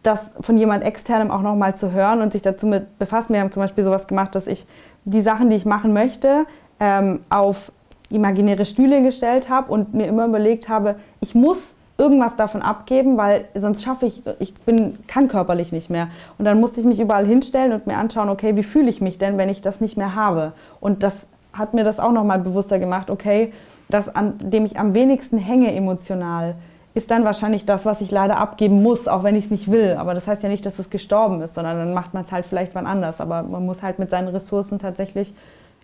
das 0.01 0.19
von 0.39 0.57
jemand 0.57 0.83
externem 0.85 1.29
auch 1.29 1.41
nochmal 1.41 1.75
zu 1.75 1.91
hören 1.91 2.21
und 2.21 2.31
sich 2.31 2.41
dazu 2.41 2.65
mit 2.65 2.97
befassen. 2.97 3.33
Wir 3.33 3.41
haben 3.41 3.51
zum 3.51 3.61
Beispiel 3.61 3.83
sowas 3.83 4.07
gemacht, 4.07 4.33
dass 4.33 4.47
ich 4.47 4.65
die 5.03 5.21
Sachen, 5.21 5.49
die 5.49 5.57
ich 5.57 5.65
machen 5.65 5.91
möchte, 5.91 6.45
ähm, 6.79 7.19
auf 7.29 7.71
imaginäre 8.09 8.63
Stühle 8.63 9.03
gestellt 9.03 9.49
habe 9.49 9.69
und 9.71 9.93
mir 9.93 10.07
immer 10.07 10.25
überlegt 10.25 10.69
habe, 10.69 10.95
ich 11.19 11.35
muss 11.35 11.61
irgendwas 11.97 12.35
davon 12.35 12.61
abgeben, 12.61 13.17
weil 13.17 13.45
sonst 13.55 13.83
schaffe 13.83 14.05
ich, 14.05 14.21
ich 14.39 14.53
bin, 14.53 14.97
kann 15.07 15.27
körperlich 15.27 15.71
nicht 15.71 15.89
mehr. 15.89 16.09
Und 16.37 16.45
dann 16.45 16.59
musste 16.59 16.79
ich 16.79 16.85
mich 16.85 16.99
überall 16.99 17.25
hinstellen 17.25 17.73
und 17.73 17.87
mir 17.87 17.97
anschauen, 17.97 18.29
okay, 18.29 18.55
wie 18.55 18.63
fühle 18.63 18.89
ich 18.89 19.01
mich 19.01 19.17
denn, 19.17 19.37
wenn 19.37 19.49
ich 19.49 19.61
das 19.61 19.81
nicht 19.81 19.97
mehr 19.97 20.15
habe? 20.15 20.53
Und 20.79 21.01
das 21.03 21.13
hat 21.53 21.73
mir 21.73 21.83
das 21.83 21.99
auch 21.99 22.11
nochmal 22.11 22.39
bewusster 22.39 22.77
gemacht, 22.77 23.09
okay, 23.09 23.51
das, 23.89 24.13
an 24.13 24.35
dem 24.39 24.65
ich 24.65 24.79
am 24.79 24.93
wenigsten 24.93 25.37
hänge 25.37 25.73
emotional, 25.73 26.55
ist 26.93 27.11
dann 27.11 27.23
wahrscheinlich 27.25 27.65
das, 27.65 27.85
was 27.85 28.01
ich 28.01 28.11
leider 28.11 28.37
abgeben 28.39 28.81
muss, 28.81 29.07
auch 29.07 29.23
wenn 29.23 29.35
ich 29.35 29.45
es 29.45 29.51
nicht 29.51 29.71
will. 29.71 29.95
Aber 29.97 30.13
das 30.13 30.27
heißt 30.27 30.43
ja 30.43 30.49
nicht, 30.49 30.65
dass 30.65 30.79
es 30.79 30.89
gestorben 30.89 31.41
ist, 31.41 31.53
sondern 31.53 31.77
dann 31.77 31.93
macht 31.93 32.13
man 32.13 32.23
es 32.23 32.31
halt 32.31 32.45
vielleicht 32.45 32.73
wann 32.75 32.87
anders. 32.87 33.21
Aber 33.21 33.43
man 33.43 33.65
muss 33.65 33.83
halt 33.83 33.99
mit 33.99 34.09
seinen 34.09 34.29
Ressourcen 34.29 34.79
tatsächlich 34.79 35.33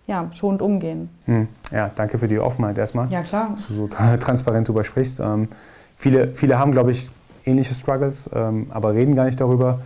ja, 0.06 0.28
schonend 0.34 0.60
umgehen. 0.60 1.08
Hm. 1.26 1.48
Ja, 1.72 1.90
danke 1.94 2.18
für 2.18 2.28
die 2.28 2.38
Offenheit 2.38 2.76
erstmal. 2.78 3.08
Ja, 3.08 3.22
klar. 3.22 3.50
Dass 3.52 3.68
du 3.68 3.74
so 3.74 3.86
transparent 3.86 4.68
darüber 4.68 4.84
sprichst. 4.84 5.20
Ähm, 5.20 5.48
viele, 6.04 6.28
viele 6.34 6.58
haben, 6.58 6.72
glaube 6.72 6.90
ich, 6.90 7.08
ähnliche 7.46 7.72
Struggles, 7.72 8.28
ähm, 8.34 8.66
aber 8.68 8.92
reden 8.92 9.16
gar 9.16 9.24
nicht 9.24 9.40
darüber. 9.40 9.80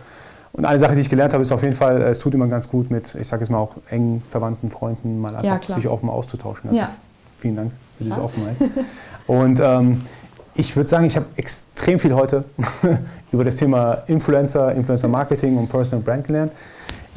Und 0.51 0.65
eine 0.65 0.77
Sache, 0.77 0.93
die 0.93 0.99
ich 0.99 1.09
gelernt 1.09 1.31
habe, 1.31 1.41
ist 1.41 1.51
auf 1.53 1.63
jeden 1.63 1.75
Fall, 1.75 2.01
es 2.01 2.19
tut 2.19 2.33
immer 2.33 2.47
ganz 2.47 2.69
gut 2.69 2.91
mit, 2.91 3.15
ich 3.15 3.25
sage 3.25 3.41
es 3.41 3.49
mal 3.49 3.57
auch 3.57 3.75
engen 3.89 4.21
Verwandten, 4.29 4.69
Freunden, 4.69 5.21
mal 5.21 5.33
einfach 5.33 5.69
ja, 5.69 5.75
sich 5.75 5.87
offen 5.87 6.09
auszutauschen. 6.09 6.71
Also 6.71 6.81
ja. 6.81 6.89
Vielen 7.39 7.55
Dank 7.55 7.71
für 7.97 8.03
diese 8.03 8.21
Offenheit. 8.21 8.57
Und 9.27 9.61
ähm, 9.61 10.01
ich 10.55 10.75
würde 10.75 10.89
sagen, 10.89 11.05
ich 11.05 11.15
habe 11.15 11.25
extrem 11.37 11.99
viel 11.99 12.13
heute 12.13 12.43
über 13.31 13.45
das 13.45 13.55
Thema 13.55 13.99
Influencer, 14.07 14.75
Influencer 14.75 15.07
Marketing 15.07 15.55
und 15.55 15.69
Personal 15.69 16.03
Brand 16.03 16.27
gelernt. 16.27 16.51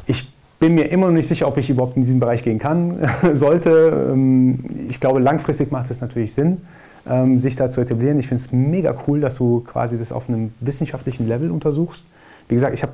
Ich 0.05 0.31
bin 0.59 0.75
mir 0.75 0.89
immer 0.89 1.07
noch 1.07 1.13
nicht 1.13 1.27
sicher, 1.27 1.45
ob 1.45 1.57
ich 1.57 1.69
überhaupt 1.69 1.97
in 1.97 2.03
diesen 2.03 2.21
Bereich 2.21 2.41
gehen 2.41 2.59
kann, 2.59 2.99
sollte. 3.33 4.11
Ähm, 4.13 4.63
ich 4.87 5.01
glaube, 5.01 5.19
langfristig 5.19 5.73
macht 5.73 5.91
es 5.91 5.99
natürlich 5.99 6.33
Sinn, 6.33 6.61
ähm, 7.09 7.39
sich 7.39 7.55
da 7.55 7.69
zu 7.69 7.81
etablieren. 7.81 8.19
Ich 8.19 8.27
finde 8.27 8.43
es 8.43 8.51
mega 8.51 8.95
cool, 9.07 9.21
dass 9.21 9.35
du 9.35 9.61
quasi 9.61 9.97
das 9.97 10.11
auf 10.11 10.29
einem 10.29 10.53
wissenschaftlichen 10.59 11.27
Level 11.27 11.51
untersuchst. 11.51 12.05
Wie 12.47 12.55
gesagt, 12.55 12.73
ich 12.73 12.83
habe 12.83 12.93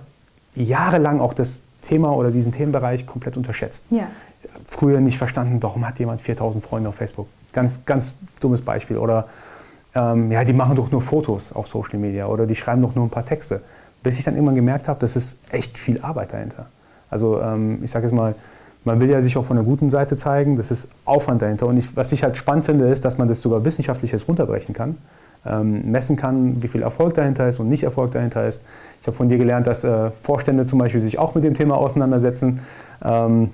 jahrelang 0.56 1.20
auch 1.20 1.34
das 1.34 1.62
Thema 1.82 2.16
oder 2.16 2.32
diesen 2.32 2.52
Themenbereich 2.52 3.06
komplett 3.06 3.38
unterschätzt. 3.38 3.86
Ja. 3.90 4.08
Früher 4.66 5.00
nicht 5.02 5.18
verstanden, 5.18 5.62
warum 5.62 5.88
hat 5.88 6.00
jemand 6.00 6.22
4000 6.22 6.64
Freunde 6.64 6.90
auf 6.90 6.96
Facebook. 6.96 7.28
Ganz, 7.54 7.80
ganz 7.86 8.14
dummes 8.40 8.62
Beispiel. 8.62 8.98
Oder 8.98 9.28
ähm, 9.96 10.32
ja, 10.32 10.44
die 10.44 10.54
machen 10.54 10.76
doch 10.76 10.92
nur 10.92 11.02
Fotos 11.02 11.54
auf 11.54 11.68
Social 11.68 12.00
Media 12.00 12.28
oder 12.28 12.46
die 12.46 12.56
schreiben 12.56 12.82
doch 12.82 12.96
nur 12.96 13.06
ein 13.06 13.10
paar 13.10 13.26
Texte. 13.26 13.62
Bis 14.04 14.18
ich 14.18 14.26
dann 14.26 14.36
irgendwann 14.36 14.56
gemerkt 14.56 14.88
habe, 14.88 15.00
das 15.00 15.16
ist 15.16 15.38
echt 15.52 15.78
viel 15.78 16.00
Arbeit 16.02 16.34
dahinter. 16.34 16.68
Also 17.10 17.42
ähm, 17.42 17.80
ich 17.84 17.92
sage 17.92 18.06
jetzt 18.06 18.16
mal, 18.16 18.36
man 18.86 19.00
will 19.00 19.10
ja 19.10 19.22
sich 19.22 19.38
auch 19.38 19.46
von 19.46 19.58
der 19.58 19.66
guten 19.66 19.90
Seite 19.90 20.18
zeigen, 20.18 20.56
das 20.56 20.72
ist 20.72 20.90
Aufwand 21.06 21.42
dahinter. 21.42 21.68
Und 21.68 21.78
ich, 21.78 21.96
was 21.96 22.12
ich 22.12 22.24
halt 22.24 22.38
spannend 22.38 22.66
finde, 22.66 22.88
ist, 22.90 23.04
dass 23.06 23.18
man 23.18 23.28
das 23.28 23.42
sogar 23.42 23.66
wissenschaftlich 23.66 24.12
jetzt 24.12 24.28
runterbrechen 24.28 24.74
kann, 24.74 24.98
ähm, 25.46 25.92
messen 25.92 26.16
kann, 26.16 26.62
wie 26.64 26.68
viel 26.68 26.82
Erfolg 26.82 27.14
dahinter 27.14 27.48
ist 27.50 27.60
und 27.60 27.70
nicht 27.70 27.84
Erfolg 27.84 28.12
dahinter 28.12 28.48
ist. 28.48 28.64
Ich 29.02 29.08
habe 29.08 29.16
von 29.16 29.30
dir 29.30 29.38
gelernt, 29.38 29.68
dass 29.68 29.84
äh, 29.84 30.12
Vorstände 30.24 30.66
zum 30.66 30.80
Beispiel 30.80 31.02
sich 31.02 31.20
auch 31.20 31.36
mit 31.36 31.44
dem 31.44 31.56
Thema 31.56 31.78
auseinandersetzen. 31.78 32.62
Ähm, 33.04 33.50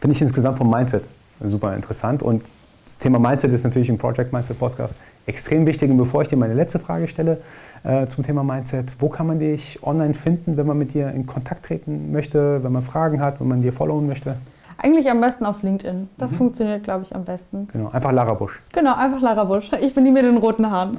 finde 0.00 0.14
ich 0.14 0.22
insgesamt 0.22 0.58
vom 0.58 0.70
Mindset 0.70 1.04
super 1.42 1.74
interessant. 1.74 2.22
Und 2.22 2.42
das 2.86 2.96
Thema 2.98 3.18
Mindset 3.18 3.52
ist 3.52 3.64
natürlich 3.64 3.88
im 3.88 3.98
Project 3.98 4.32
Mindset 4.32 4.58
Podcast 4.58 4.96
extrem 5.26 5.66
wichtig. 5.66 5.90
Und 5.90 5.98
bevor 5.98 6.22
ich 6.22 6.28
dir 6.28 6.36
meine 6.36 6.54
letzte 6.54 6.78
Frage 6.78 7.08
stelle 7.08 7.40
äh, 7.84 8.06
zum 8.06 8.24
Thema 8.24 8.44
Mindset, 8.44 8.94
wo 9.00 9.08
kann 9.08 9.26
man 9.26 9.38
dich 9.38 9.80
online 9.82 10.14
finden, 10.14 10.56
wenn 10.56 10.66
man 10.66 10.78
mit 10.78 10.94
dir 10.94 11.10
in 11.10 11.26
Kontakt 11.26 11.66
treten 11.66 12.12
möchte, 12.12 12.62
wenn 12.62 12.72
man 12.72 12.82
Fragen 12.82 13.20
hat, 13.20 13.40
wenn 13.40 13.48
man 13.48 13.60
dir 13.60 13.72
followen 13.72 14.06
möchte? 14.06 14.36
Eigentlich 14.78 15.10
am 15.10 15.20
besten 15.20 15.46
auf 15.46 15.62
LinkedIn. 15.62 16.08
Das 16.16 16.30
mhm. 16.30 16.36
funktioniert, 16.36 16.84
glaube 16.84 17.04
ich, 17.04 17.14
am 17.14 17.24
besten. 17.24 17.66
Genau, 17.72 17.90
einfach 17.90 18.12
Lara 18.12 18.34
Busch. 18.34 18.60
Genau, 18.72 18.94
einfach 18.94 19.20
Lara 19.20 19.44
Busch. 19.44 19.70
Ich 19.80 19.94
bin 19.94 20.04
die 20.04 20.10
mit 20.10 20.22
den 20.22 20.36
roten 20.36 20.70
Haaren. 20.70 20.98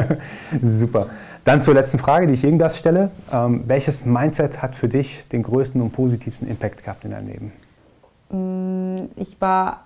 Super. 0.62 1.06
Dann 1.44 1.62
zur 1.62 1.74
letzten 1.74 1.98
Frage, 1.98 2.26
die 2.26 2.32
ich 2.32 2.42
jedem 2.42 2.58
Gast 2.58 2.78
stelle. 2.78 3.10
Ähm, 3.32 3.64
welches 3.66 4.04
Mindset 4.04 4.62
hat 4.62 4.74
für 4.74 4.88
dich 4.88 5.28
den 5.28 5.42
größten 5.42 5.80
und 5.80 5.92
positivsten 5.92 6.48
Impact 6.48 6.82
gehabt 6.82 7.04
in 7.04 7.12
deinem 7.12 7.28
Leben? 7.28 7.52
Mm, 8.30 9.10
ich 9.16 9.40
war 9.40 9.84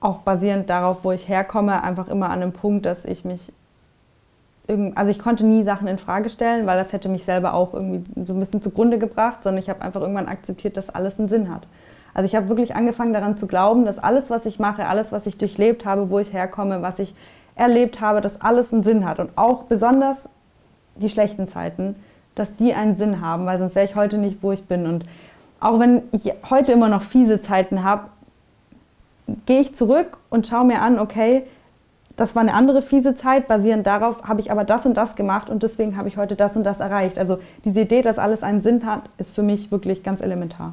auch 0.00 0.18
basierend 0.18 0.68
darauf, 0.68 0.98
wo 1.02 1.12
ich 1.12 1.28
herkomme, 1.28 1.82
einfach 1.82 2.08
immer 2.08 2.30
an 2.30 2.40
dem 2.40 2.52
Punkt, 2.52 2.86
dass 2.86 3.04
ich 3.04 3.24
mich 3.24 3.52
also 4.96 5.10
ich 5.10 5.18
konnte 5.18 5.44
nie 5.44 5.62
Sachen 5.62 5.86
in 5.86 5.98
Frage 5.98 6.28
stellen, 6.28 6.66
weil 6.66 6.76
das 6.76 6.92
hätte 6.92 7.08
mich 7.08 7.24
selber 7.24 7.54
auch 7.54 7.72
irgendwie 7.72 8.02
so 8.24 8.34
ein 8.34 8.40
bisschen 8.40 8.62
zugrunde 8.62 8.98
gebracht, 8.98 9.44
sondern 9.44 9.62
ich 9.62 9.70
habe 9.70 9.80
einfach 9.82 10.00
irgendwann 10.00 10.26
akzeptiert, 10.26 10.76
dass 10.76 10.90
alles 10.90 11.18
einen 11.18 11.28
Sinn 11.28 11.54
hat. 11.54 11.66
Also 12.14 12.26
ich 12.26 12.34
habe 12.34 12.48
wirklich 12.48 12.74
angefangen 12.74 13.12
daran 13.12 13.36
zu 13.36 13.46
glauben, 13.46 13.84
dass 13.84 13.98
alles, 13.98 14.30
was 14.30 14.46
ich 14.46 14.58
mache, 14.58 14.86
alles, 14.86 15.12
was 15.12 15.26
ich 15.26 15.36
durchlebt 15.36 15.84
habe, 15.84 16.10
wo 16.10 16.18
ich 16.18 16.32
herkomme, 16.32 16.82
was 16.82 16.98
ich 16.98 17.14
erlebt 17.54 18.00
habe, 18.00 18.20
dass 18.20 18.40
alles 18.40 18.72
einen 18.72 18.82
Sinn 18.82 19.06
hat. 19.06 19.20
Und 19.20 19.30
auch 19.36 19.64
besonders 19.64 20.16
die 20.96 21.10
schlechten 21.10 21.46
Zeiten, 21.46 21.94
dass 22.34 22.56
die 22.56 22.74
einen 22.74 22.96
Sinn 22.96 23.20
haben, 23.20 23.46
weil 23.46 23.58
sonst 23.58 23.74
wäre 23.74 23.86
ich 23.86 23.96
heute 23.96 24.18
nicht, 24.18 24.42
wo 24.42 24.50
ich 24.50 24.64
bin. 24.64 24.86
Und 24.86 25.04
auch 25.60 25.78
wenn 25.78 26.02
ich 26.12 26.32
heute 26.50 26.72
immer 26.72 26.88
noch 26.88 27.02
fiese 27.02 27.40
Zeiten 27.40 27.84
habe, 27.84 28.08
gehe 29.46 29.60
ich 29.60 29.74
zurück 29.74 30.18
und 30.30 30.46
schaue 30.46 30.64
mir 30.64 30.82
an, 30.82 30.98
okay, 30.98 31.44
das 32.16 32.34
war 32.34 32.42
eine 32.42 32.54
andere 32.54 32.80
fiese 32.80 33.14
Zeit, 33.16 33.46
basierend 33.46 33.86
darauf 33.86 34.22
habe 34.22 34.40
ich 34.40 34.50
aber 34.50 34.64
das 34.64 34.86
und 34.86 34.96
das 34.96 35.16
gemacht 35.16 35.50
und 35.50 35.62
deswegen 35.62 35.96
habe 35.96 36.08
ich 36.08 36.16
heute 36.16 36.34
das 36.34 36.56
und 36.56 36.64
das 36.64 36.80
erreicht. 36.80 37.18
Also 37.18 37.38
diese 37.64 37.80
Idee, 37.80 38.02
dass 38.02 38.18
alles 38.18 38.42
einen 38.42 38.62
Sinn 38.62 38.86
hat, 38.86 39.02
ist 39.18 39.34
für 39.34 39.42
mich 39.42 39.70
wirklich 39.70 40.02
ganz 40.02 40.20
elementar. 40.20 40.72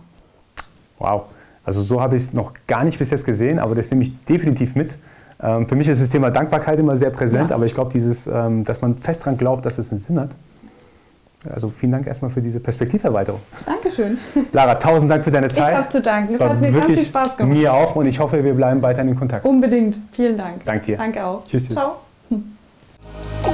Wow, 0.99 1.24
also 1.66 1.82
so 1.82 2.01
habe 2.01 2.16
ich 2.16 2.24
es 2.24 2.34
noch 2.34 2.54
gar 2.68 2.84
nicht 2.86 2.97
bis 2.97 3.10
jetzt 3.10 3.26
gesehen, 3.26 3.60
aber 3.60 3.76
das 3.76 3.91
nehme 3.91 4.04
ich 4.04 4.24
definitiv 4.26 4.76
mit. 4.76 4.95
Ähm, 5.41 5.68
für 5.68 5.76
mich 5.76 5.89
ist 5.89 6.01
das 6.01 6.10
Thema 6.10 6.32
Dankbarkeit 6.32 6.80
immer 6.80 6.95
sehr 6.95 7.10
präsent, 7.10 7.49
ja. 7.49 7.56
aber 7.56 7.66
ich 7.66 7.74
glaube, 7.74 7.91
dieses, 7.91 8.28
ähm, 8.28 8.64
dass 8.64 8.82
man 8.82 8.97
fest 8.97 9.22
daran 9.22 9.38
glaubt, 9.38 9.66
dass 9.66 9.78
es 9.78 9.91
einen 9.91 9.99
Sinn 9.99 10.20
hat. 10.20 10.30
Also 11.50 11.70
vielen 11.70 11.91
Dank 11.91 12.08
erstmal 12.08 12.32
für 12.32 12.41
diese 12.41 12.60
Perspektiverweiterung. 12.60 13.41
Dankeschön. 13.66 14.18
Lara, 14.52 14.76
tausend 14.76 15.12
Dank 15.12 15.24
für 15.24 15.32
deine 15.32 15.50
Zeit. 15.50 15.74
Ich 15.74 15.78
habe 15.78 15.89
zu 15.89 16.02
danken. 16.02 16.26
Es, 16.26 16.32
es 16.36 16.39
hat 16.39 16.62
mir 16.62 16.74
wirklich 16.74 17.00
viel 17.00 17.08
Spaß 17.08 17.38
gemacht. 17.38 17.58
Mir 17.58 17.74
auch 17.74 17.96
und 17.96 18.06
ich 18.06 18.20
hoffe, 18.20 18.44
wir 18.44 18.54
bleiben 18.54 18.82
weiterhin 18.82 19.10
in 19.10 19.16
Kontakt. 19.16 19.46
Unbedingt. 19.46 19.98
Vielen 20.14 20.38
Dank. 20.38 20.64
Danke 20.64 20.86
dir. 20.86 20.98
Danke 20.98 21.26
auch. 21.26 21.46
Tschüss. 21.46 21.68
tschüss. 21.68 21.76
Ciao. 21.76 21.98